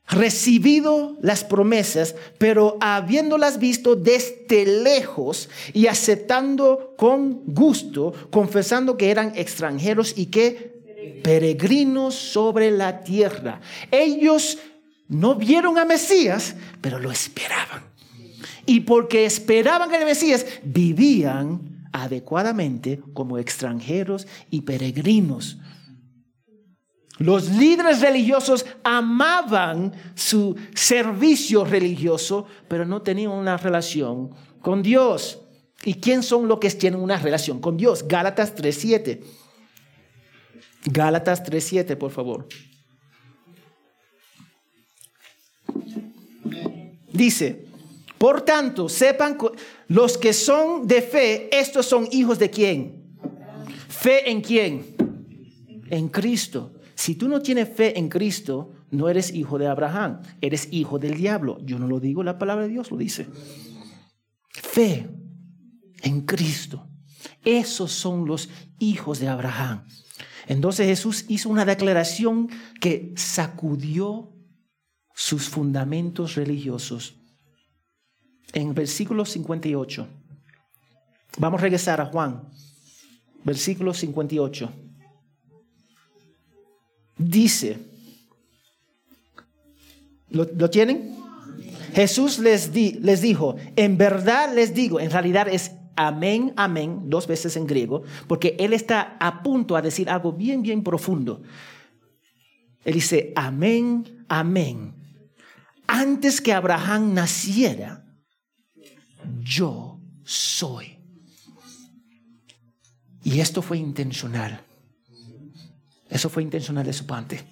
recibido 0.08 1.18
las 1.22 1.44
promesas, 1.44 2.16
pero 2.38 2.78
habiéndolas 2.82 3.58
visto 3.58 3.96
desde 3.96 4.66
lejos 4.66 5.50
y 5.74 5.88
aceptando 5.88 6.94
con 6.98 7.42
gusto, 7.46 8.14
confesando 8.30 8.98
que 8.98 9.12
eran 9.12 9.34
extranjeros 9.36 10.14
y 10.18 10.28
que 10.28 11.22
peregrinos 11.24 12.16
sobre 12.16 12.70
la 12.72 13.02
tierra. 13.02 13.62
Ellos 13.92 14.58
no 15.08 15.36
vieron 15.36 15.78
a 15.78 15.86
Mesías, 15.86 16.56
pero 16.82 17.00
lo 17.00 17.12
esperaban. 17.12 17.84
Y 18.66 18.82
porque 18.82 19.26
esperaban 19.26 19.94
a 19.94 20.06
Mesías, 20.06 20.46
vivían 20.64 21.73
adecuadamente 21.94 23.02
como 23.14 23.38
extranjeros 23.38 24.28
y 24.50 24.62
peregrinos. 24.62 25.58
Los 27.20 27.50
líderes 27.52 28.02
religiosos 28.02 28.66
amaban 28.84 29.94
su 30.16 30.56
servicio 30.74 31.64
religioso, 31.64 32.48
pero 32.68 32.86
no 32.86 33.04
tenían 33.04 33.32
una 33.32 33.56
relación 33.56 34.32
con 34.62 34.82
Dios. 34.82 35.40
¿Y 35.86 35.96
quién 35.96 36.24
son 36.24 36.48
los 36.48 36.60
que 36.60 36.72
tienen 36.72 37.00
una 37.00 37.18
relación 37.18 37.60
con 37.60 37.78
Dios? 37.78 38.08
Gálatas 38.08 38.56
3.7. 38.56 39.22
Gálatas 40.86 41.44
3.7, 41.44 41.96
por 41.98 42.12
favor. 42.12 42.48
Dice, 47.12 47.68
por 48.24 48.44
tanto, 48.44 48.88
sepan 48.88 49.38
los 49.90 50.18
que 50.18 50.32
son 50.32 50.88
de 50.88 51.02
fe, 51.02 51.50
estos 51.52 51.86
son 51.86 52.08
hijos 52.10 52.40
de 52.40 52.50
quién? 52.50 53.18
Fe 53.90 54.32
en 54.32 54.40
quién? 54.40 54.96
En 55.90 56.08
Cristo. 56.08 56.72
Si 56.96 57.16
tú 57.16 57.28
no 57.28 57.42
tienes 57.42 57.68
fe 57.76 58.00
en 58.00 58.08
Cristo, 58.08 58.72
no 58.92 59.10
eres 59.10 59.34
hijo 59.34 59.58
de 59.58 59.68
Abraham, 59.68 60.22
eres 60.40 60.70
hijo 60.72 61.00
del 61.00 61.18
diablo. 61.18 61.58
Yo 61.66 61.78
no 61.78 61.86
lo 61.86 62.00
digo, 62.00 62.24
la 62.24 62.38
palabra 62.38 62.64
de 62.64 62.70
Dios 62.70 62.92
lo 62.92 62.96
dice. 62.96 63.28
Fe 64.52 65.06
en 66.02 66.22
Cristo. 66.22 66.88
Esos 67.44 67.92
son 67.92 68.26
los 68.26 68.48
hijos 68.80 69.20
de 69.20 69.28
Abraham. 69.28 69.86
Entonces 70.48 70.88
Jesús 70.88 71.26
hizo 71.28 71.50
una 71.50 71.66
declaración 71.66 72.48
que 72.80 73.12
sacudió 73.18 74.32
sus 75.14 75.50
fundamentos 75.50 76.36
religiosos 76.36 77.18
en 78.54 78.74
versículo 78.74 79.26
58. 79.26 80.08
Vamos 81.38 81.60
a 81.60 81.64
regresar 81.64 82.00
a 82.00 82.06
Juan, 82.06 82.44
versículo 83.44 83.94
58. 83.94 84.72
Dice, 87.18 87.78
¿lo, 90.30 90.70
tienen? 90.70 91.16
Jesús 91.94 92.40
les, 92.40 92.72
di, 92.72 92.94
les 93.02 93.22
dijo, 93.22 93.56
en 93.76 93.98
verdad 93.98 94.54
les 94.54 94.74
digo, 94.74 95.00
en 95.00 95.12
realidad 95.12 95.48
es 95.48 95.72
amén, 95.96 96.54
amén, 96.56 97.04
dos 97.06 97.28
veces 97.28 97.56
en 97.56 97.68
griego, 97.68 98.04
porque 98.28 98.56
él 98.60 98.74
está 98.74 99.18
a 99.20 99.44
punto 99.44 99.76
a 99.76 99.82
decir 99.82 100.10
algo 100.10 100.34
bien, 100.34 100.62
bien 100.62 100.84
profundo. 100.84 101.42
Él 102.84 102.96
dice, 102.96 103.32
amén, 103.36 104.26
amén. 104.28 104.96
Antes 105.88 106.42
que 106.42 106.54
Abraham 106.54 107.14
naciera, 107.14 108.03
yo 109.42 110.00
soy. 110.24 110.98
Y 113.24 113.40
esto 113.40 113.62
fue 113.62 113.78
intencional. 113.78 114.62
Eso 116.10 116.30
fue 116.30 116.44
intencional 116.44 116.86
de 116.86 116.94
su 116.94 117.06
parte. 117.06 117.44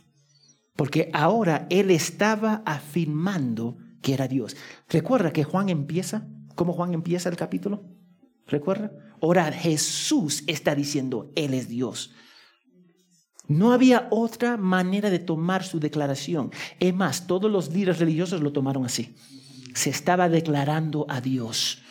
Porque 0.76 1.10
ahora 1.14 1.68
él 1.70 1.92
estaba 1.92 2.62
afirmando 2.66 3.78
que 4.02 4.14
era 4.14 4.28
Dios. 4.28 4.56
¿Recuerda 4.90 5.32
que 5.32 5.44
Juan 5.44 5.70
empieza? 5.70 6.28
¿Cómo 6.56 6.74
Juan 6.74 6.94
empieza 6.94 7.30
el 7.30 7.38
capítulo? 7.38 7.84
¿Recuerda? 8.48 8.92
Ahora 9.22 9.52
Jesús 9.52 10.44
está 10.48 10.76
diciendo, 10.76 11.32
Él 11.36 11.54
es 11.54 11.70
Dios. 11.70 12.14
No 13.48 13.74
había 13.74 14.08
otra 14.12 14.58
manera 14.58 15.10
de 15.10 15.20
tomar 15.20 15.64
su 15.64 15.80
declaración. 15.80 16.52
Es 16.80 16.94
más, 16.94 17.28
todos 17.28 17.52
los 17.52 17.72
líderes 17.72 18.00
religiosos 18.00 18.42
lo 18.42 18.52
tomaron 18.52 18.86
así 18.86 19.16
se 19.74 19.90
estaba 19.90 20.30
declarando 20.30 21.06
a 21.10 21.22
Dios. 21.22 21.82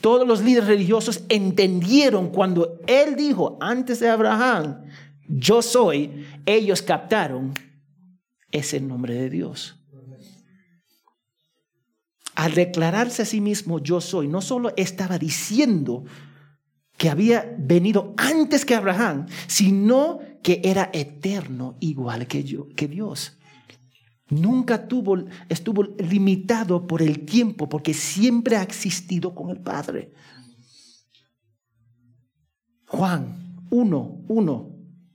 Todos 0.00 0.26
los 0.26 0.42
líderes 0.42 0.68
religiosos 0.68 1.24
entendieron 1.28 2.30
cuando 2.30 2.78
Él 2.86 3.16
dijo, 3.16 3.58
antes 3.60 3.98
de 4.00 4.08
Abraham, 4.08 4.84
yo 5.28 5.60
soy, 5.60 6.26
ellos 6.46 6.82
captaron, 6.82 7.52
es 8.50 8.72
el 8.74 8.86
nombre 8.86 9.14
de 9.14 9.28
Dios. 9.28 9.76
Al 12.34 12.54
declararse 12.54 13.22
a 13.22 13.24
sí 13.26 13.40
mismo 13.40 13.80
yo 13.80 14.00
soy, 14.00 14.28
no 14.28 14.40
solo 14.40 14.72
estaba 14.76 15.18
diciendo 15.18 16.04
que 16.96 17.10
había 17.10 17.56
venido 17.58 18.14
antes 18.16 18.64
que 18.64 18.76
Abraham, 18.76 19.26
sino 19.48 20.20
que 20.42 20.60
era 20.64 20.90
eterno 20.92 21.76
igual 21.80 22.28
que 22.28 22.44
yo, 22.44 22.68
que 22.76 22.86
Dios. 22.86 23.37
Nunca 24.30 24.86
tuvo, 24.86 25.16
estuvo 25.48 25.84
limitado 25.98 26.86
por 26.86 27.00
el 27.00 27.24
tiempo 27.24 27.68
porque 27.68 27.94
siempre 27.94 28.56
ha 28.56 28.62
existido 28.62 29.34
con 29.34 29.50
el 29.50 29.58
Padre. 29.58 30.12
Juan 32.86 33.66
1, 33.70 34.24
1. 34.28 34.68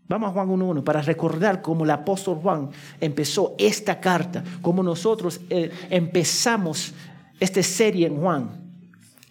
Vamos 0.07 0.30
a 0.30 0.34
Juan 0.34 0.49
1.1 0.49 0.84
para 0.84 1.01
recordar 1.01 1.61
cómo 1.61 1.84
el 1.84 1.91
apóstol 1.91 2.39
Juan 2.41 2.70
empezó 2.99 3.55
esta 3.57 3.99
carta, 3.99 4.43
cómo 4.61 4.84
nosotros 4.84 5.41
eh, 5.49 5.72
empezamos 5.89 6.93
esta 7.39 7.64
serie 7.64 8.07
en 8.07 8.18
Juan. 8.18 8.64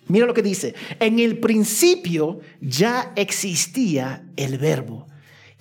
Mira 0.08 0.26
lo 0.26 0.34
que 0.34 0.42
dice, 0.42 0.74
en 0.98 1.18
el 1.18 1.38
principio 1.38 2.40
ya 2.60 3.12
existía 3.16 4.24
el 4.36 4.58
verbo 4.58 5.06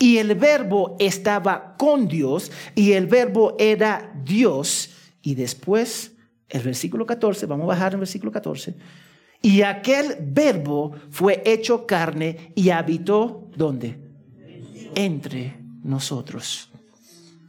y 0.02 0.18
el 0.18 0.34
verbo 0.34 0.96
estaba 0.98 1.76
con 1.78 2.08
Dios 2.08 2.52
y 2.74 2.94
el 2.94 3.06
verbo 3.06 3.56
era 3.60 4.12
Dios. 4.26 4.90
Y 5.22 5.36
después, 5.36 6.14
el 6.50 6.64
versículo 6.64 7.06
14, 7.06 7.46
vamos 7.46 7.66
a 7.66 7.68
bajar 7.68 7.94
el 7.94 8.00
versículo 8.00 8.32
14. 8.32 8.74
Y 9.44 9.62
aquel 9.62 10.18
verbo 10.20 10.92
fue 11.12 11.44
hecho 11.46 11.86
carne 11.86 12.52
y 12.56 12.72
habitó, 12.72 13.48
¿dónde? 13.56 14.00
Entre 14.96 15.60
nosotros. 15.84 16.72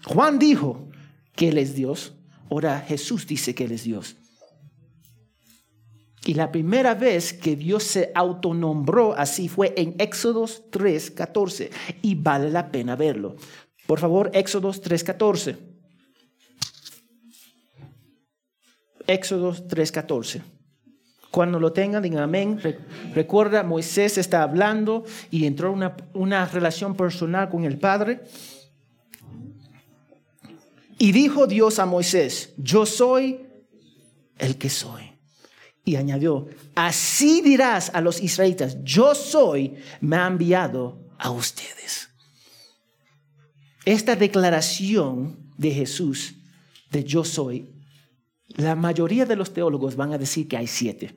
Juan 0.05 0.39
dijo 0.39 0.91
que 1.35 1.49
Él 1.49 1.57
es 1.57 1.75
Dios. 1.75 2.13
Ahora 2.51 2.81
Jesús 2.87 3.27
dice 3.27 3.55
que 3.55 3.65
Él 3.65 3.73
es 3.73 3.85
Dios. 3.85 4.17
Y 6.25 6.35
la 6.35 6.53
primera 6.53 6.95
vez 6.95 7.33
que 7.33 7.57
Dios 7.57 7.83
se 7.83 8.13
autonombró 8.15 9.15
así 9.17 9.49
fue 9.49 9.75
en 9.77 9.97
Éxodos 9.99 10.63
3:14 10.71 11.71
y 12.03 12.15
vale 12.15 12.51
la 12.51 12.71
pena 12.71 12.95
verlo. 12.95 13.37
Por 13.87 13.99
favor, 13.99 14.31
Éxodos 14.33 14.81
3:14. 14.83 15.57
Éxodos 19.09 19.67
3:14. 19.67 20.43
Cuando 21.33 21.59
lo 21.59 21.73
tengan, 21.73 22.03
digan 22.03 22.23
amén. 22.23 22.61
Recuerda, 23.15 23.63
Moisés 23.63 24.19
está 24.19 24.43
hablando 24.43 25.05
y 25.31 25.47
entró 25.47 25.73
una, 25.73 25.97
una 26.13 26.47
relación 26.47 26.95
personal 26.95 27.49
con 27.49 27.65
el 27.65 27.79
Padre. 27.79 28.21
Y 30.99 31.11
dijo 31.11 31.49
Dios 31.49 31.81
a 31.81 31.87
Moisés, 31.87 32.53
yo 32.59 32.87
soy 32.87 33.41
el 34.39 34.57
que 34.57 34.69
soy. 34.69 35.02
Y 35.85 35.97
añadió, 35.97 36.47
así 36.75 37.41
dirás 37.43 37.91
a 37.93 38.01
los 38.01 38.23
israelitas, 38.23 38.79
yo 38.85 39.15
soy, 39.15 39.75
me 40.01 40.17
ha 40.17 40.27
enviado 40.27 41.11
a 41.19 41.31
ustedes. 41.31 42.09
Esta 43.85 44.15
declaración 44.15 45.51
de 45.57 45.73
Jesús, 45.73 46.35
de 46.91 47.03
yo 47.03 47.25
soy, 47.25 47.73
la 48.57 48.77
mayoría 48.77 49.27
de 49.27 49.37
los 49.37 49.53
teólogos 49.53 49.97
van 49.97 50.13
a 50.13 50.19
decir 50.19 50.47
que 50.47 50.57
hay 50.57 50.67
siete. 50.67 51.17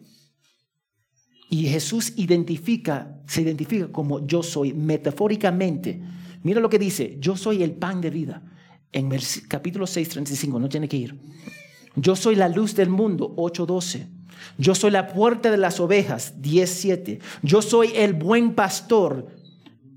Y 1.50 1.68
Jesús 1.68 2.14
identifica, 2.16 3.22
se 3.28 3.42
identifica 3.42 3.92
como 3.92 4.26
yo 4.26 4.42
soy 4.42 4.74
metafóricamente. 4.74 6.02
Mira 6.44 6.60
lo 6.60 6.70
que 6.70 6.80
dice, 6.80 7.18
yo 7.20 7.38
soy 7.38 7.62
el 7.62 7.74
pan 7.74 8.02
de 8.02 8.10
vida. 8.10 8.44
En 8.92 9.12
el 9.12 9.22
capítulo 9.48 9.86
6, 9.86 10.10
35, 10.10 10.60
no 10.60 10.70
tiene 10.70 10.88
que 10.88 10.98
ir. 10.98 11.20
Yo 11.96 12.16
soy 12.16 12.36
la 12.36 12.50
luz 12.50 12.76
del 12.76 12.90
mundo, 12.90 13.34
8, 13.38 13.66
12. 13.66 14.08
Yo 14.58 14.76
soy 14.76 14.92
la 14.92 15.08
puerta 15.08 15.52
de 15.52 15.58
las 15.58 15.80
ovejas, 15.80 16.36
10.7. 16.42 17.20
Yo 17.42 17.62
soy 17.62 17.92
el 17.96 18.14
buen 18.14 18.54
pastor, 18.54 19.28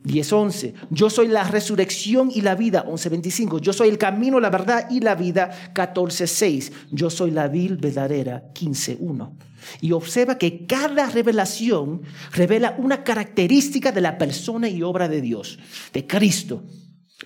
10.11. 0.05 0.75
Yo 0.91 1.11
soy 1.11 1.29
la 1.29 1.45
resurrección 1.45 2.31
y 2.35 2.41
la 2.41 2.55
vida, 2.55 2.85
11.25. 2.87 3.61
Yo 3.61 3.73
soy 3.73 3.89
el 3.89 3.99
camino, 3.99 4.41
la 4.41 4.51
verdad 4.51 4.89
y 4.91 5.01
la 5.01 5.15
vida, 5.15 5.51
14.6. 5.75 6.73
Yo 6.91 7.11
soy 7.11 7.31
la 7.31 7.49
vil 7.49 7.77
verdadera, 7.77 8.51
15.1. 8.55 9.33
Y 9.81 9.93
observa 9.93 10.39
que 10.39 10.67
cada 10.67 11.07
revelación 11.11 12.03
revela 12.33 12.77
una 12.79 13.05
característica 13.05 13.93
de 13.93 14.01
la 14.01 14.19
persona 14.19 14.69
y 14.69 14.83
obra 14.83 15.09
de 15.09 15.21
Dios, 15.21 15.59
de 15.93 16.07
Cristo. 16.07 16.65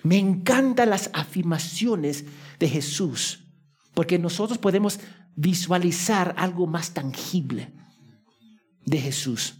Me 0.03 0.17
encantan 0.17 0.89
las 0.89 1.09
afirmaciones 1.13 2.25
de 2.59 2.67
Jesús, 2.67 3.45
porque 3.93 4.19
nosotros 4.19 4.57
podemos 4.57 4.99
visualizar 5.35 6.35
algo 6.37 6.67
más 6.67 6.93
tangible 6.93 7.71
de 8.85 8.99
Jesús. 8.99 9.55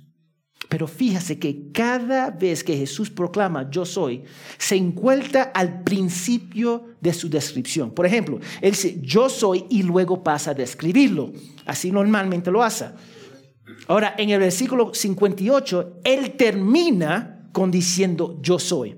Pero 0.70 0.88
fíjese 0.88 1.38
que 1.38 1.72
cada 1.72 2.32
vez 2.32 2.64
que 2.64 2.78
Jesús 2.78 3.10
proclama 3.10 3.70
yo 3.70 3.86
soy, 3.86 4.24
se 4.58 4.76
encuentra 4.76 5.44
al 5.54 5.84
principio 5.84 6.96
de 7.02 7.14
su 7.14 7.30
descripción. 7.30 7.92
Por 7.92 8.06
ejemplo, 8.06 8.40
él 8.62 8.72
dice 8.72 8.98
yo 9.02 9.30
soy 9.30 9.66
y 9.70 9.84
luego 9.84 10.24
pasa 10.24 10.52
a 10.52 10.54
describirlo. 10.56 11.32
Así 11.66 11.92
normalmente 11.92 12.50
lo 12.50 12.64
hace. 12.64 12.86
Ahora, 13.88 14.16
en 14.18 14.30
el 14.30 14.40
versículo 14.40 14.94
58, 14.94 16.00
él 16.04 16.32
termina 16.38 17.50
con 17.52 17.70
diciendo 17.70 18.40
yo 18.42 18.58
soy. 18.58 18.98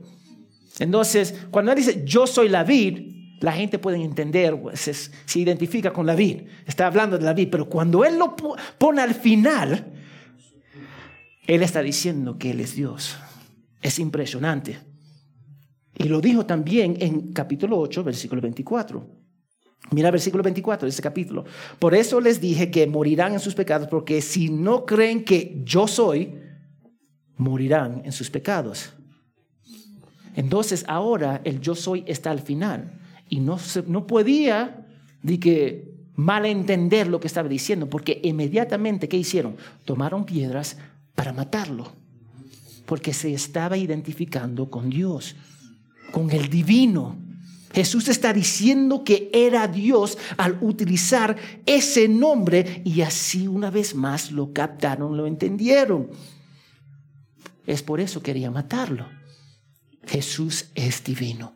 Entonces, 0.80 1.34
cuando 1.52 1.72
él 1.72 1.78
dice 1.78 2.04
yo 2.06 2.28
soy 2.28 2.50
la 2.50 2.64
vid, 2.64 3.15
la 3.42 3.52
gente 3.52 3.80
puede 3.80 4.02
entender, 4.02 4.58
se, 4.74 4.94
se, 4.94 5.40
identifica 5.40 5.92
con 5.92 6.06
la 6.06 6.16
vid, 6.16 6.44
está 6.66 6.88
hablando 6.88 7.18
de 7.18 7.26
la 7.26 7.34
vid, 7.34 7.50
pero 7.52 7.68
cuando 7.68 8.06
Él 8.06 8.18
lo 8.18 8.36
pone 8.78 9.02
al 9.02 9.14
final, 9.14 9.94
Él 11.46 11.62
está 11.62 11.82
diciendo 11.82 12.38
que 12.38 12.52
Él 12.52 12.60
es 12.62 12.76
Dios. 12.76 13.18
Es 13.82 14.00
impresionante. 14.00 14.80
Y 15.98 16.06
lo 16.06 16.22
dijo 16.22 16.46
también 16.46 16.98
en 17.00 17.34
capítulo 17.34 17.78
8, 17.78 18.04
versículo 18.04 18.42
24. 18.42 19.06
Mira 19.92 20.10
versículo 20.10 20.44
24 20.44 20.88
de 20.88 20.90
ese 20.90 21.02
capítulo. 21.02 21.46
Por 21.78 21.94
eso 21.94 22.20
les 22.20 22.42
dije 22.42 22.72
que 22.72 22.88
morirán 22.88 23.34
en 23.34 23.40
sus 23.40 23.54
pecados, 23.54 23.88
porque 23.88 24.22
si 24.22 24.50
no 24.50 24.86
creen 24.86 25.24
que 25.24 25.62
yo 25.64 25.88
soy, 25.88 26.42
morirán 27.38 28.02
en 28.04 28.12
sus 28.12 28.30
pecados. 28.30 28.94
Entonces 30.36 30.84
ahora 30.88 31.42
el 31.44 31.60
yo 31.62 31.76
soy 31.76 32.04
está 32.08 32.32
al 32.32 32.42
final 32.42 33.05
y 33.30 33.40
no, 33.40 33.58
no 33.88 34.08
podía 34.08 34.86
de 35.24 35.40
que 35.40 35.96
malentender 36.16 37.08
lo 37.08 37.20
que 37.20 37.28
estaba 37.28 37.50
diciendo, 37.50 37.90
porque 37.90 38.22
inmediatamente, 38.24 39.10
¿qué 39.10 39.18
hicieron? 39.18 39.58
Tomaron 39.84 40.26
piedras 40.26 40.78
para 41.14 41.34
matarlo, 41.34 41.92
porque 42.86 43.14
se 43.14 43.34
estaba 43.34 43.78
identificando 43.78 44.70
con 44.70 44.90
Dios, 44.90 45.36
con 46.12 46.30
el 46.32 46.50
divino. 46.50 47.18
Jesús 47.74 48.08
está 48.08 48.32
diciendo 48.32 49.04
que 49.04 49.30
era 49.34 49.68
Dios 49.68 50.18
al 50.38 50.58
utilizar 50.62 51.36
ese 51.66 52.08
nombre 52.08 52.82
y 52.86 53.02
así 53.02 53.48
una 53.48 53.70
vez 53.70 53.96
más 53.96 54.32
lo 54.32 54.54
captaron, 54.54 55.18
lo 55.18 55.28
entendieron. 55.28 56.10
Es 57.66 57.82
por 57.82 58.00
eso 58.00 58.22
quería 58.22 58.50
matarlo. 58.50 59.08
Jesús 60.06 60.70
es 60.76 61.04
divino. 61.04 61.55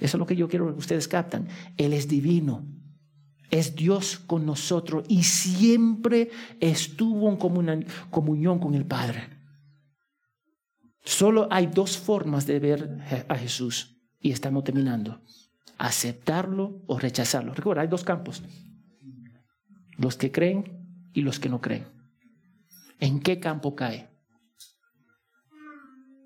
Eso 0.00 0.16
es 0.16 0.18
lo 0.18 0.26
que 0.26 0.36
yo 0.36 0.48
quiero 0.48 0.72
que 0.72 0.78
ustedes 0.78 1.06
captan. 1.08 1.46
Él 1.76 1.92
es 1.92 2.08
divino. 2.08 2.66
Es 3.50 3.74
Dios 3.74 4.18
con 4.18 4.46
nosotros 4.46 5.04
y 5.08 5.24
siempre 5.24 6.30
estuvo 6.60 7.28
en 7.28 7.36
comunión 8.10 8.58
con 8.58 8.74
el 8.74 8.86
Padre. 8.86 9.28
Solo 11.04 11.48
hay 11.50 11.66
dos 11.66 11.98
formas 11.98 12.46
de 12.46 12.60
ver 12.60 12.98
a 13.28 13.36
Jesús 13.36 14.00
y 14.20 14.30
estamos 14.30 14.64
terminando. 14.64 15.20
Aceptarlo 15.78 16.82
o 16.86 16.98
rechazarlo. 16.98 17.52
Recuerda, 17.54 17.82
hay 17.82 17.88
dos 17.88 18.04
campos. 18.04 18.42
Los 19.98 20.16
que 20.16 20.30
creen 20.30 21.10
y 21.12 21.22
los 21.22 21.40
que 21.40 21.48
no 21.48 21.60
creen. 21.60 21.86
¿En 23.00 23.20
qué 23.20 23.40
campo 23.40 23.74
cae? 23.74 24.08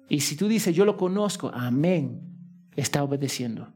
Y 0.09 0.21
si 0.21 0.37
tú 0.37 0.47
dices, 0.47 0.77
yo 0.77 0.85
lo 0.85 0.97
conozco, 0.97 1.51
amén 1.55 2.34
está 2.77 3.03
obedeciendo. 3.03 3.73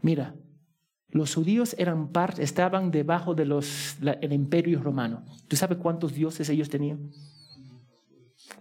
Mira, 0.00 0.34
los 1.08 1.34
judíos 1.34 1.74
eran 1.78 2.12
parte, 2.12 2.42
estaban 2.42 2.90
debajo 2.90 3.34
del 3.34 4.32
imperio 4.32 4.82
romano. 4.82 5.24
¿Tú 5.48 5.56
sabes 5.56 5.78
cuántos 5.78 6.12
dioses 6.12 6.48
ellos 6.50 6.68
tenían? 6.68 7.10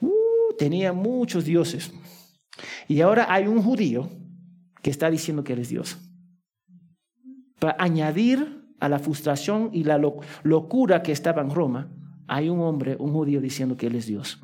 Uh, 0.01 0.55
tenían 0.57 0.95
muchos 0.95 1.45
dioses. 1.45 1.93
Y 2.87 3.01
ahora 3.01 3.31
hay 3.31 3.47
un 3.47 3.61
judío 3.61 4.09
que 4.81 4.89
está 4.89 5.09
diciendo 5.09 5.43
que 5.43 5.53
él 5.53 5.59
es 5.59 5.69
Dios. 5.69 5.97
Para 7.59 7.75
añadir 7.79 8.65
a 8.79 8.87
la 8.87 8.99
frustración 8.99 9.69
y 9.73 9.83
la 9.83 9.99
locura 10.43 11.03
que 11.03 11.11
estaba 11.11 11.41
en 11.41 11.49
Roma, 11.49 11.91
hay 12.27 12.49
un 12.49 12.61
hombre, 12.61 12.95
un 12.99 13.11
judío, 13.11 13.41
diciendo 13.41 13.75
que 13.77 13.87
él 13.87 13.95
es 13.95 14.05
Dios. 14.05 14.41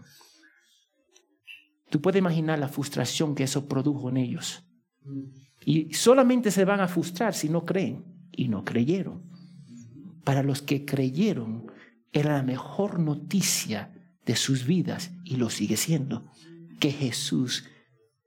Tú 1.94 2.02
puedes 2.02 2.18
imaginar 2.18 2.58
la 2.58 2.70
frustración 2.70 3.36
que 3.36 3.44
eso 3.44 3.68
produjo 3.68 4.10
en 4.10 4.18
ellos. 4.18 4.64
Y 5.64 5.94
solamente 5.94 6.50
se 6.50 6.66
van 6.66 6.80
a 6.80 6.88
frustrar 6.88 7.36
si 7.36 7.50
no 7.50 7.66
creen. 7.66 8.04
Y 8.32 8.48
no 8.48 8.66
creyeron. 8.66 9.22
Para 10.24 10.41
los 10.41 10.64
que 10.64 10.86
creyeron, 10.86 11.72
era 12.12 12.34
la 12.34 12.41
mejor 12.41 12.98
noticia 12.98 13.94
de 14.26 14.36
sus 14.36 14.66
vidas 14.66 15.12
y 15.24 15.36
lo 15.36 15.52
sigue 15.52 15.78
siendo, 15.78 16.32
que 16.80 16.89
Jesús 16.89 17.66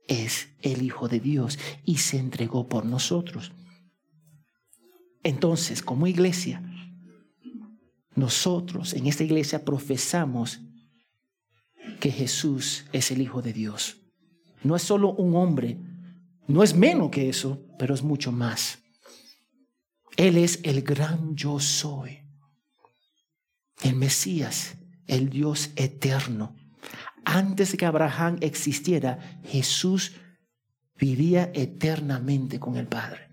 es 0.07 0.51
el 0.63 0.83
Hijo 0.83 1.09
de 1.09 1.19
Dios 1.19 1.59
y 1.85 1.97
se 1.97 2.19
entregó 2.19 2.69
por 2.69 2.87
nosotros. 2.87 3.51
Entonces, 5.25 5.83
como 5.83 6.07
iglesia, 6.07 6.63
nosotros 8.15 8.95
en 8.95 9.09
esta 9.09 9.25
iglesia 9.25 9.65
profesamos 9.65 10.61
que 12.01 12.11
Jesús 12.11 12.85
es 12.93 13.11
el 13.11 13.21
Hijo 13.23 13.43
de 13.43 13.53
Dios. 13.53 13.99
No 14.63 14.77
es 14.77 14.83
solo 14.83 15.13
un 15.13 15.37
hombre, 15.37 15.79
no 16.47 16.63
es 16.63 16.75
menos 16.75 17.11
que 17.11 17.29
eso, 17.29 17.65
pero 17.79 17.95
es 17.95 18.03
mucho 18.03 18.33
más. 18.33 18.79
Él 20.17 20.39
es 20.39 20.61
el 20.63 20.83
gran 20.83 21.37
yo 21.37 21.61
soy, 21.61 22.21
el 23.83 23.97
Mesías, 23.97 24.77
el 25.07 25.29
Dios 25.29 25.71
eterno. 25.77 26.57
Antes 27.25 27.73
de 27.73 27.79
que 27.79 27.87
Abraham 27.87 28.39
existiera, 28.41 29.41
Jesús 29.45 30.13
vivía 30.99 31.51
eternamente 31.55 32.59
con 32.59 32.77
el 32.77 32.87
Padre. 32.87 33.29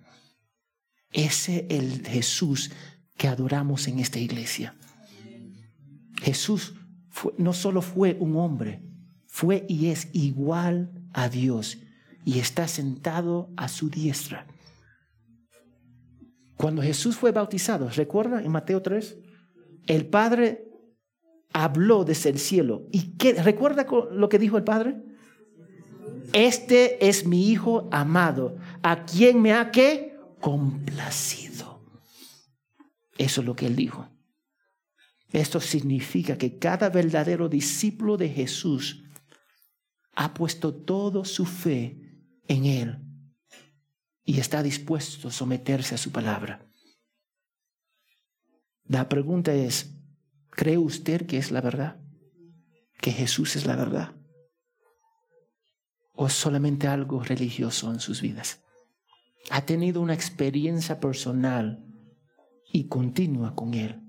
Ese 1.12 1.68
es 1.70 1.80
el 1.80 2.06
Jesús 2.06 2.72
que 3.18 3.28
adoramos 3.28 3.88
en 3.88 4.00
esta 4.00 4.20
iglesia. 4.20 4.76
Jesús 6.22 6.74
no 7.38 7.54
solo 7.54 7.82
fue 7.82 8.18
un 8.20 8.36
hombre, 8.38 8.82
fue 9.28 9.66
y 9.68 9.88
es 9.88 10.10
igual 10.14 10.92
a 11.14 11.30
Dios 11.30 11.78
y 12.26 12.40
está 12.40 12.68
sentado 12.68 13.50
a 13.58 13.68
su 13.68 13.90
diestra. 13.90 14.48
Cuando 16.56 16.82
Jesús 16.82 17.16
fue 17.16 17.32
bautizado, 17.32 17.90
¿recuerda 17.90 18.42
en 18.42 18.52
Mateo 18.52 18.82
3? 18.82 19.18
El 19.88 20.06
Padre 20.08 20.70
habló 21.52 22.04
desde 22.06 22.30
el 22.30 22.40
cielo. 22.40 22.88
¿Y 22.92 23.18
qué, 23.18 23.34
recuerda 23.34 23.86
lo 24.12 24.30
que 24.30 24.40
dijo 24.40 24.58
el 24.58 24.64
Padre? 24.64 25.02
Este 26.32 27.08
es 27.08 27.26
mi 27.26 27.50
Hijo 27.50 27.90
amado, 27.92 28.58
a 28.82 29.06
quien 29.06 29.42
me 29.42 29.54
ha 29.54 29.72
que 29.72 30.18
complacido. 30.40 31.82
Eso 33.18 33.42
es 33.42 33.48
lo 33.48 33.56
que 33.56 33.68
él 33.68 33.76
dijo. 33.76 34.08
Esto 35.34 35.60
significa 35.60 36.38
que 36.38 36.60
cada 36.60 36.90
verdadero 36.90 37.50
discípulo 37.50 38.18
de 38.18 38.30
Jesús 38.30 39.04
ha 40.14 40.32
puesto 40.36 40.76
toda 40.76 41.26
su 41.26 41.48
fe 41.48 42.00
en 42.48 42.66
Él 42.66 43.00
y 44.24 44.40
está 44.40 44.62
dispuesto 44.62 45.30
a 45.30 45.32
someterse 45.32 45.96
a 45.96 45.98
su 45.98 46.12
palabra. 46.12 46.70
La 48.86 49.10
pregunta 49.10 49.56
es, 49.56 49.96
¿cree 50.52 50.78
usted 50.78 51.26
que 51.26 51.40
es 51.40 51.50
la 51.50 51.62
verdad? 51.62 52.00
¿Que 53.02 53.12
Jesús 53.12 53.56
es 53.56 53.66
la 53.66 53.76
verdad? 53.76 54.16
¿O 56.12 56.30
solamente 56.30 56.88
algo 56.88 57.24
religioso 57.24 57.92
en 57.92 58.00
sus 58.00 58.22
vidas? 58.22 58.62
¿Ha 59.50 59.66
tenido 59.66 60.00
una 60.00 60.14
experiencia 60.14 61.00
personal 61.00 61.84
y 62.72 62.88
continua 62.88 63.56
con 63.56 63.74
Él? 63.74 64.03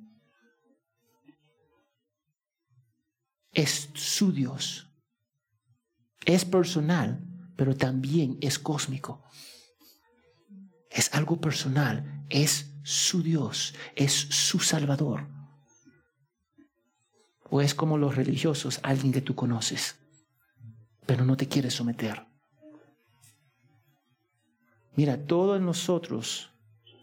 Es 3.55 3.91
su 3.95 4.33
Dios. 4.33 4.91
Es 6.25 6.45
personal, 6.45 7.25
pero 7.57 7.77
también 7.77 8.39
es 8.41 8.59
cósmico. 8.59 9.23
Es 10.91 11.13
algo 11.15 11.41
personal, 11.41 12.25
es 12.29 12.73
su 12.83 13.23
Dios, 13.23 13.75
es 13.97 14.13
su 14.13 14.59
Salvador. 14.61 15.27
O 17.51 17.61
es 17.61 17.75
como 17.75 17.99
los 17.99 18.17
religiosos, 18.17 18.81
alguien 18.83 19.13
que 19.13 19.21
tú 19.21 19.35
conoces, 19.35 19.97
pero 21.07 21.25
no 21.25 21.37
te 21.37 21.49
quieres 21.49 21.75
someter. 21.75 22.27
Mira, 24.97 25.27
todos 25.27 25.61
nosotros 25.61 26.51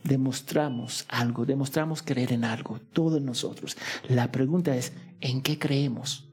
demostramos 0.04 1.06
algo, 1.10 1.46
demostramos 1.46 2.02
creer 2.02 2.34
en 2.34 2.44
algo, 2.44 2.80
todos 2.94 3.22
nosotros. 3.22 3.78
La 4.08 4.32
pregunta 4.32 4.76
es, 4.76 4.94
¿en 5.20 5.42
qué 5.42 5.60
creemos? 5.60 6.31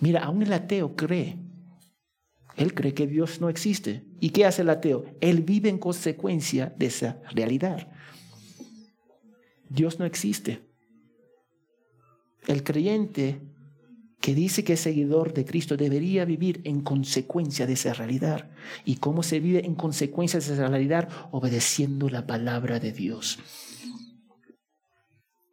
Mira, 0.00 0.24
aún 0.24 0.42
el 0.42 0.52
ateo 0.52 0.96
cree. 0.96 1.38
Él 2.56 2.74
cree 2.74 2.94
que 2.94 3.06
Dios 3.06 3.40
no 3.40 3.48
existe. 3.48 4.04
¿Y 4.18 4.30
qué 4.30 4.44
hace 4.44 4.62
el 4.62 4.70
ateo? 4.70 5.04
Él 5.20 5.42
vive 5.42 5.68
en 5.68 5.78
consecuencia 5.78 6.74
de 6.76 6.86
esa 6.86 7.20
realidad. 7.30 7.88
Dios 9.68 9.98
no 9.98 10.04
existe. 10.04 10.62
El 12.46 12.64
creyente 12.64 13.40
que 14.20 14.34
dice 14.34 14.64
que 14.64 14.74
es 14.74 14.80
seguidor 14.80 15.32
de 15.32 15.44
Cristo 15.44 15.76
debería 15.76 16.24
vivir 16.24 16.60
en 16.64 16.82
consecuencia 16.82 17.66
de 17.66 17.74
esa 17.74 17.94
realidad. 17.94 18.50
¿Y 18.84 18.96
cómo 18.96 19.22
se 19.22 19.40
vive 19.40 19.64
en 19.64 19.74
consecuencia 19.74 20.40
de 20.40 20.52
esa 20.52 20.68
realidad? 20.68 21.08
Obedeciendo 21.30 22.10
la 22.10 22.26
palabra 22.26 22.80
de 22.80 22.92
Dios. 22.92 23.38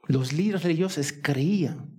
Los 0.08 0.34
líderes 0.34 0.64
religiosos 0.64 1.14
creían 1.14 1.93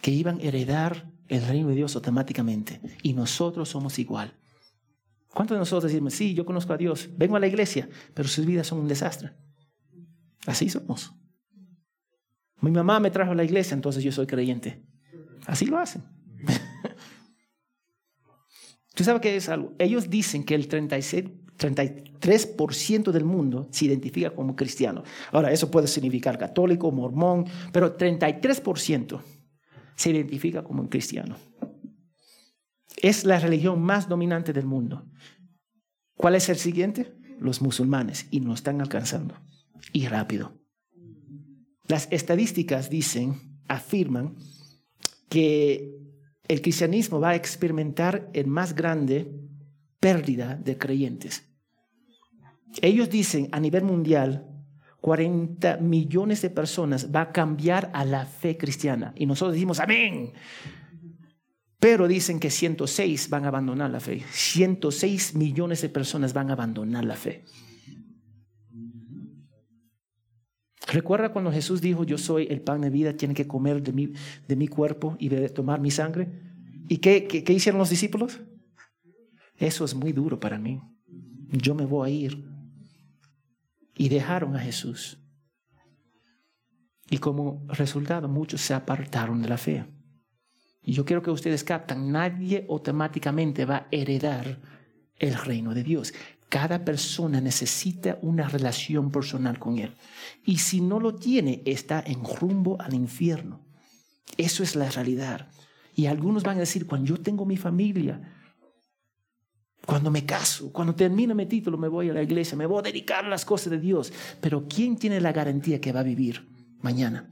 que 0.00 0.10
iban 0.10 0.38
a 0.38 0.42
heredar 0.42 1.13
el 1.34 1.46
reino 1.46 1.68
de 1.68 1.74
Dios 1.74 1.94
automáticamente. 1.96 2.80
Y 3.02 3.12
nosotros 3.12 3.68
somos 3.68 3.98
igual. 3.98 4.34
¿Cuántos 5.28 5.56
de 5.56 5.58
nosotros 5.58 5.90
decimos, 5.90 6.14
sí, 6.14 6.32
yo 6.34 6.46
conozco 6.46 6.72
a 6.72 6.76
Dios, 6.76 7.10
vengo 7.16 7.36
a 7.36 7.40
la 7.40 7.48
iglesia, 7.48 7.88
pero 8.14 8.28
sus 8.28 8.46
vidas 8.46 8.68
son 8.68 8.78
un 8.78 8.88
desastre? 8.88 9.32
Así 10.46 10.68
somos. 10.68 11.12
Mi 12.60 12.70
mamá 12.70 13.00
me 13.00 13.10
trajo 13.10 13.32
a 13.32 13.34
la 13.34 13.44
iglesia, 13.44 13.74
entonces 13.74 14.02
yo 14.04 14.12
soy 14.12 14.26
creyente. 14.26 14.82
Así 15.46 15.66
lo 15.66 15.78
hacen. 15.78 16.02
¿Tú 18.94 19.02
sabes 19.02 19.20
qué 19.20 19.36
es 19.36 19.48
algo? 19.48 19.74
Ellos 19.78 20.08
dicen 20.08 20.44
que 20.44 20.54
el 20.54 20.68
36, 20.68 21.24
33% 21.58 23.10
del 23.10 23.24
mundo 23.24 23.68
se 23.72 23.86
identifica 23.86 24.30
como 24.30 24.54
cristiano. 24.54 25.02
Ahora, 25.32 25.50
eso 25.50 25.70
puede 25.70 25.88
significar 25.88 26.38
católico, 26.38 26.92
mormón, 26.92 27.44
pero 27.72 27.98
33% 27.98 29.20
se 29.96 30.10
identifica 30.10 30.64
como 30.64 30.82
un 30.82 30.88
cristiano. 30.88 31.36
Es 32.96 33.24
la 33.24 33.38
religión 33.38 33.82
más 33.82 34.08
dominante 34.08 34.52
del 34.52 34.66
mundo. 34.66 35.06
¿Cuál 36.16 36.36
es 36.36 36.48
el 36.48 36.56
siguiente? 36.56 37.14
Los 37.38 37.60
musulmanes. 37.60 38.26
Y 38.30 38.40
nos 38.40 38.60
están 38.60 38.80
alcanzando. 38.80 39.34
Y 39.92 40.06
rápido. 40.06 40.58
Las 41.86 42.08
estadísticas 42.10 42.88
dicen, 42.88 43.60
afirman, 43.68 44.36
que 45.28 45.92
el 46.46 46.62
cristianismo 46.62 47.20
va 47.20 47.30
a 47.30 47.34
experimentar 47.34 48.30
el 48.32 48.46
más 48.46 48.74
grande 48.74 49.30
pérdida 49.98 50.54
de 50.54 50.78
creyentes. 50.78 51.44
Ellos 52.82 53.10
dicen 53.10 53.48
a 53.52 53.60
nivel 53.60 53.84
mundial 53.84 54.53
40 55.04 55.76
millones 55.82 56.40
de 56.40 56.48
personas 56.48 57.14
va 57.14 57.20
a 57.20 57.30
cambiar 57.30 57.90
a 57.92 58.06
la 58.06 58.24
fe 58.24 58.56
cristiana. 58.56 59.12
Y 59.14 59.26
nosotros 59.26 59.52
decimos, 59.52 59.78
amén. 59.78 60.32
Pero 61.78 62.08
dicen 62.08 62.40
que 62.40 62.48
106 62.48 63.28
van 63.28 63.44
a 63.44 63.48
abandonar 63.48 63.90
la 63.90 64.00
fe. 64.00 64.22
106 64.30 65.34
millones 65.34 65.82
de 65.82 65.90
personas 65.90 66.32
van 66.32 66.48
a 66.48 66.54
abandonar 66.54 67.04
la 67.04 67.16
fe. 67.16 67.44
Recuerda 70.90 71.32
cuando 71.34 71.52
Jesús 71.52 71.82
dijo, 71.82 72.04
yo 72.04 72.16
soy 72.16 72.46
el 72.48 72.62
pan 72.62 72.80
de 72.80 72.88
vida, 72.88 73.12
tiene 73.14 73.34
que 73.34 73.46
comer 73.46 73.82
de 73.82 73.92
mi, 73.92 74.14
de 74.48 74.56
mi 74.56 74.68
cuerpo 74.68 75.18
y 75.18 75.28
tomar 75.50 75.82
mi 75.82 75.90
sangre. 75.90 76.30
¿Y 76.88 76.96
qué, 76.96 77.26
qué 77.26 77.52
hicieron 77.52 77.78
los 77.78 77.90
discípulos? 77.90 78.40
Eso 79.58 79.84
es 79.84 79.94
muy 79.94 80.12
duro 80.12 80.40
para 80.40 80.58
mí. 80.58 80.80
Yo 81.50 81.74
me 81.74 81.84
voy 81.84 82.08
a 82.08 82.14
ir 82.14 82.53
y 83.94 84.08
dejaron 84.08 84.56
a 84.56 84.60
Jesús. 84.60 85.18
Y 87.10 87.18
como 87.18 87.64
resultado 87.68 88.28
muchos 88.28 88.60
se 88.60 88.74
apartaron 88.74 89.42
de 89.42 89.48
la 89.48 89.58
fe. 89.58 89.86
Y 90.82 90.92
yo 90.92 91.04
quiero 91.04 91.22
que 91.22 91.30
ustedes 91.30 91.64
captan, 91.64 92.12
nadie 92.12 92.66
automáticamente 92.68 93.64
va 93.64 93.76
a 93.76 93.88
heredar 93.90 94.60
el 95.18 95.34
reino 95.34 95.74
de 95.74 95.82
Dios. 95.82 96.12
Cada 96.48 96.84
persona 96.84 97.40
necesita 97.40 98.18
una 98.22 98.48
relación 98.48 99.10
personal 99.10 99.58
con 99.58 99.78
Él. 99.78 99.94
Y 100.44 100.58
si 100.58 100.80
no 100.80 101.00
lo 101.00 101.14
tiene, 101.14 101.62
está 101.64 102.02
en 102.06 102.22
rumbo 102.24 102.80
al 102.80 102.94
infierno. 102.94 103.60
Eso 104.36 104.62
es 104.62 104.76
la 104.76 104.90
realidad. 104.90 105.48
Y 105.94 106.06
algunos 106.06 106.42
van 106.42 106.56
a 106.56 106.60
decir, 106.60 106.86
cuando 106.86 107.08
yo 107.08 107.22
tengo 107.22 107.46
mi 107.46 107.56
familia, 107.56 108.20
cuando 109.86 110.10
me 110.10 110.24
caso, 110.24 110.72
cuando 110.72 110.94
termino 110.94 111.34
mi 111.34 111.46
título, 111.46 111.76
me 111.76 111.88
voy 111.88 112.10
a 112.10 112.14
la 112.14 112.22
iglesia, 112.22 112.56
me 112.56 112.66
voy 112.66 112.78
a 112.78 112.82
dedicar 112.82 113.24
a 113.24 113.28
las 113.28 113.44
cosas 113.44 113.70
de 113.70 113.78
Dios. 113.78 114.12
Pero 114.40 114.66
¿quién 114.66 114.96
tiene 114.96 115.20
la 115.20 115.32
garantía 115.32 115.80
que 115.80 115.92
va 115.92 116.00
a 116.00 116.04
vivir 116.04 116.48
mañana? 116.80 117.30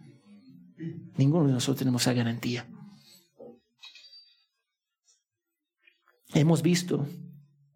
Ninguno 1.17 1.47
de 1.47 1.53
nosotros 1.53 1.79
tenemos 1.79 2.03
esa 2.03 2.13
garantía. 2.13 2.67
hemos 6.35 6.63
visto 6.63 7.07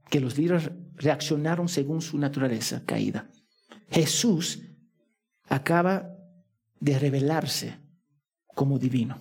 que 0.09 0.21
los 0.21 0.39
líderes 0.39 0.71
reaccionaron 0.95 1.69
según 1.69 2.01
su 2.01 2.19
naturaleza 2.19 2.85
caída. 2.85 3.31
Jesús 3.91 4.63
acaba 5.49 6.09
de 6.81 6.99
revelarse 6.99 7.79
como 8.55 8.79
divino. 8.79 9.21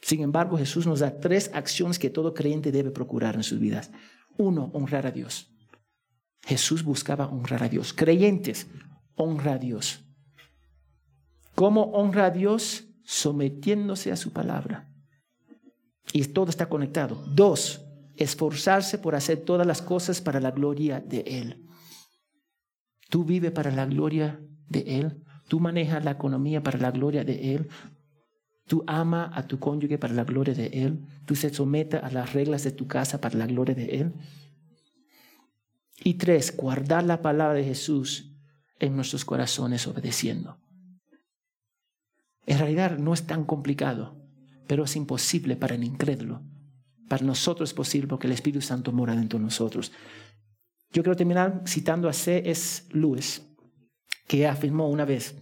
Sin 0.00 0.20
embargo, 0.20 0.56
Jesús 0.56 0.86
nos 0.86 1.00
da 1.00 1.18
tres 1.18 1.50
acciones 1.52 1.98
que 1.98 2.10
todo 2.10 2.32
creyente 2.32 2.70
debe 2.70 2.90
procurar 2.90 3.34
en 3.34 3.42
sus 3.42 3.58
vidas. 3.58 3.90
Uno, 4.38 4.70
honrar 4.74 5.06
a 5.06 5.10
Dios. 5.10 5.50
Jesús 6.42 6.84
buscaba 6.84 7.26
honrar 7.26 7.64
a 7.64 7.68
Dios. 7.68 7.92
Creyentes, 7.92 8.68
honra 9.16 9.54
a 9.54 9.58
Dios. 9.58 10.04
¿Cómo 11.54 11.84
honra 11.92 12.26
a 12.26 12.30
Dios? 12.30 12.86
Sometiéndose 13.02 14.12
a 14.12 14.16
su 14.16 14.32
palabra. 14.32 14.92
Y 16.12 16.24
todo 16.24 16.50
está 16.50 16.68
conectado. 16.68 17.16
Dos, 17.34 17.84
esforzarse 18.16 18.98
por 18.98 19.14
hacer 19.14 19.44
todas 19.44 19.66
las 19.66 19.82
cosas 19.82 20.20
para 20.20 20.40
la 20.40 20.50
gloria 20.50 21.00
de 21.00 21.20
Él. 21.26 21.66
Tú 23.08 23.24
vives 23.24 23.52
para 23.52 23.70
la 23.70 23.86
gloria 23.86 24.40
de 24.68 25.00
Él. 25.00 25.22
Tú 25.48 25.60
manejas 25.60 26.04
la 26.04 26.12
economía 26.12 26.62
para 26.62 26.78
la 26.78 26.90
gloria 26.90 27.24
de 27.24 27.54
Él. 27.54 27.68
Tú 28.66 28.82
ama 28.86 29.30
a 29.32 29.46
tu 29.46 29.58
cónyuge 29.58 29.98
para 29.98 30.14
la 30.14 30.24
gloria 30.24 30.54
de 30.54 30.66
Él. 30.66 30.98
Tú 31.24 31.36
se 31.36 31.52
sometes 31.52 32.02
a 32.02 32.10
las 32.10 32.32
reglas 32.32 32.64
de 32.64 32.72
tu 32.72 32.88
casa 32.88 33.20
para 33.20 33.38
la 33.38 33.46
gloria 33.46 33.74
de 33.74 33.84
Él. 34.00 34.12
Y 36.02 36.14
tres, 36.14 36.56
guardar 36.56 37.04
la 37.04 37.22
palabra 37.22 37.54
de 37.54 37.64
Jesús 37.64 38.32
en 38.80 38.96
nuestros 38.96 39.24
corazones 39.24 39.86
obedeciendo. 39.86 40.58
En 42.46 42.58
realidad 42.58 42.98
no 42.98 43.14
es 43.14 43.26
tan 43.26 43.44
complicado, 43.44 44.16
pero 44.66 44.84
es 44.84 44.96
imposible 44.96 45.56
para 45.56 45.74
el 45.74 45.84
incrédulo. 45.84 46.42
Para 47.08 47.24
nosotros 47.24 47.70
es 47.70 47.74
posible 47.74 48.08
porque 48.08 48.26
el 48.26 48.32
Espíritu 48.32 48.60
Santo 48.60 48.92
mora 48.92 49.14
dentro 49.14 49.38
de 49.38 49.44
nosotros. 49.44 49.92
Yo 50.92 51.02
quiero 51.02 51.16
terminar 51.16 51.62
citando 51.66 52.08
a 52.08 52.12
C.S. 52.12 52.84
Lewis, 52.90 53.42
que 54.26 54.46
afirmó 54.46 54.88
una 54.88 55.04
vez, 55.04 55.36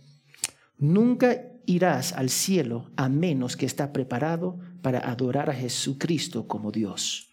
nunca 0.79 1.54
irás 1.67 2.13
al 2.13 2.31
cielo 2.31 2.91
a 2.97 3.09
menos 3.09 3.57
que 3.57 3.67
estés 3.67 3.89
preparado 3.89 4.59
para 4.83 4.99
adorar 4.99 5.51
a 5.51 5.55
Jesucristo 5.55 6.47
como 6.47 6.71
Dios. 6.71 7.31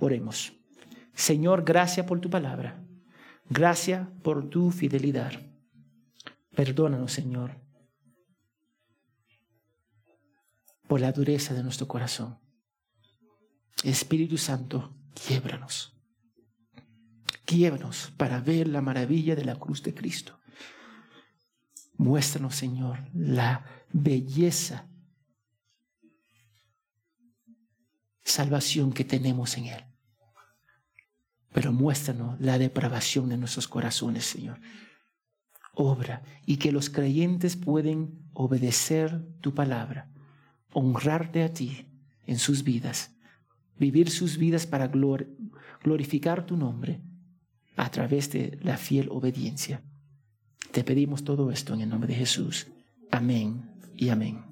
Oremos. 0.00 0.52
Señor, 1.14 1.64
gracias 1.64 2.06
por 2.06 2.20
tu 2.20 2.30
palabra. 2.30 2.82
Gracias 3.48 4.08
por 4.22 4.48
tu 4.48 4.70
fidelidad. 4.70 5.32
Perdónanos, 6.54 7.12
Señor, 7.12 7.60
por 10.88 11.00
la 11.00 11.12
dureza 11.12 11.54
de 11.54 11.62
nuestro 11.62 11.86
corazón. 11.86 12.38
Espíritu 13.84 14.36
Santo, 14.36 14.96
quiebranos. 15.14 15.96
Quiebranos 17.44 18.12
para 18.16 18.40
ver 18.40 18.68
la 18.68 18.80
maravilla 18.80 19.34
de 19.36 19.44
la 19.44 19.56
cruz 19.56 19.82
de 19.82 19.94
Cristo. 19.94 20.39
Muéstranos, 22.00 22.54
Señor, 22.54 23.04
la 23.12 23.62
belleza, 23.92 24.88
salvación 28.24 28.90
que 28.94 29.04
tenemos 29.04 29.58
en 29.58 29.66
Él. 29.66 29.84
Pero 31.52 31.74
muéstranos 31.74 32.40
la 32.40 32.56
depravación 32.56 33.28
de 33.28 33.36
nuestros 33.36 33.68
corazones, 33.68 34.24
Señor. 34.24 34.58
Obra 35.74 36.22
y 36.46 36.56
que 36.56 36.72
los 36.72 36.88
creyentes 36.88 37.54
pueden 37.54 38.30
obedecer 38.32 39.22
tu 39.42 39.52
palabra, 39.52 40.10
honrarte 40.72 41.42
a 41.42 41.52
ti 41.52 41.86
en 42.24 42.38
sus 42.38 42.64
vidas, 42.64 43.10
vivir 43.78 44.08
sus 44.08 44.38
vidas 44.38 44.66
para 44.66 44.90
glorificar 45.82 46.46
tu 46.46 46.56
nombre 46.56 47.02
a 47.76 47.90
través 47.90 48.32
de 48.32 48.58
la 48.62 48.78
fiel 48.78 49.10
obediencia. 49.10 49.82
Te 50.72 50.84
pedimos 50.84 51.24
todo 51.24 51.50
esto 51.50 51.74
en 51.74 51.80
el 51.80 51.88
nombre 51.88 52.08
de 52.08 52.18
Jesús. 52.18 52.68
Amén 53.10 53.70
y 53.96 54.10
amén. 54.10 54.49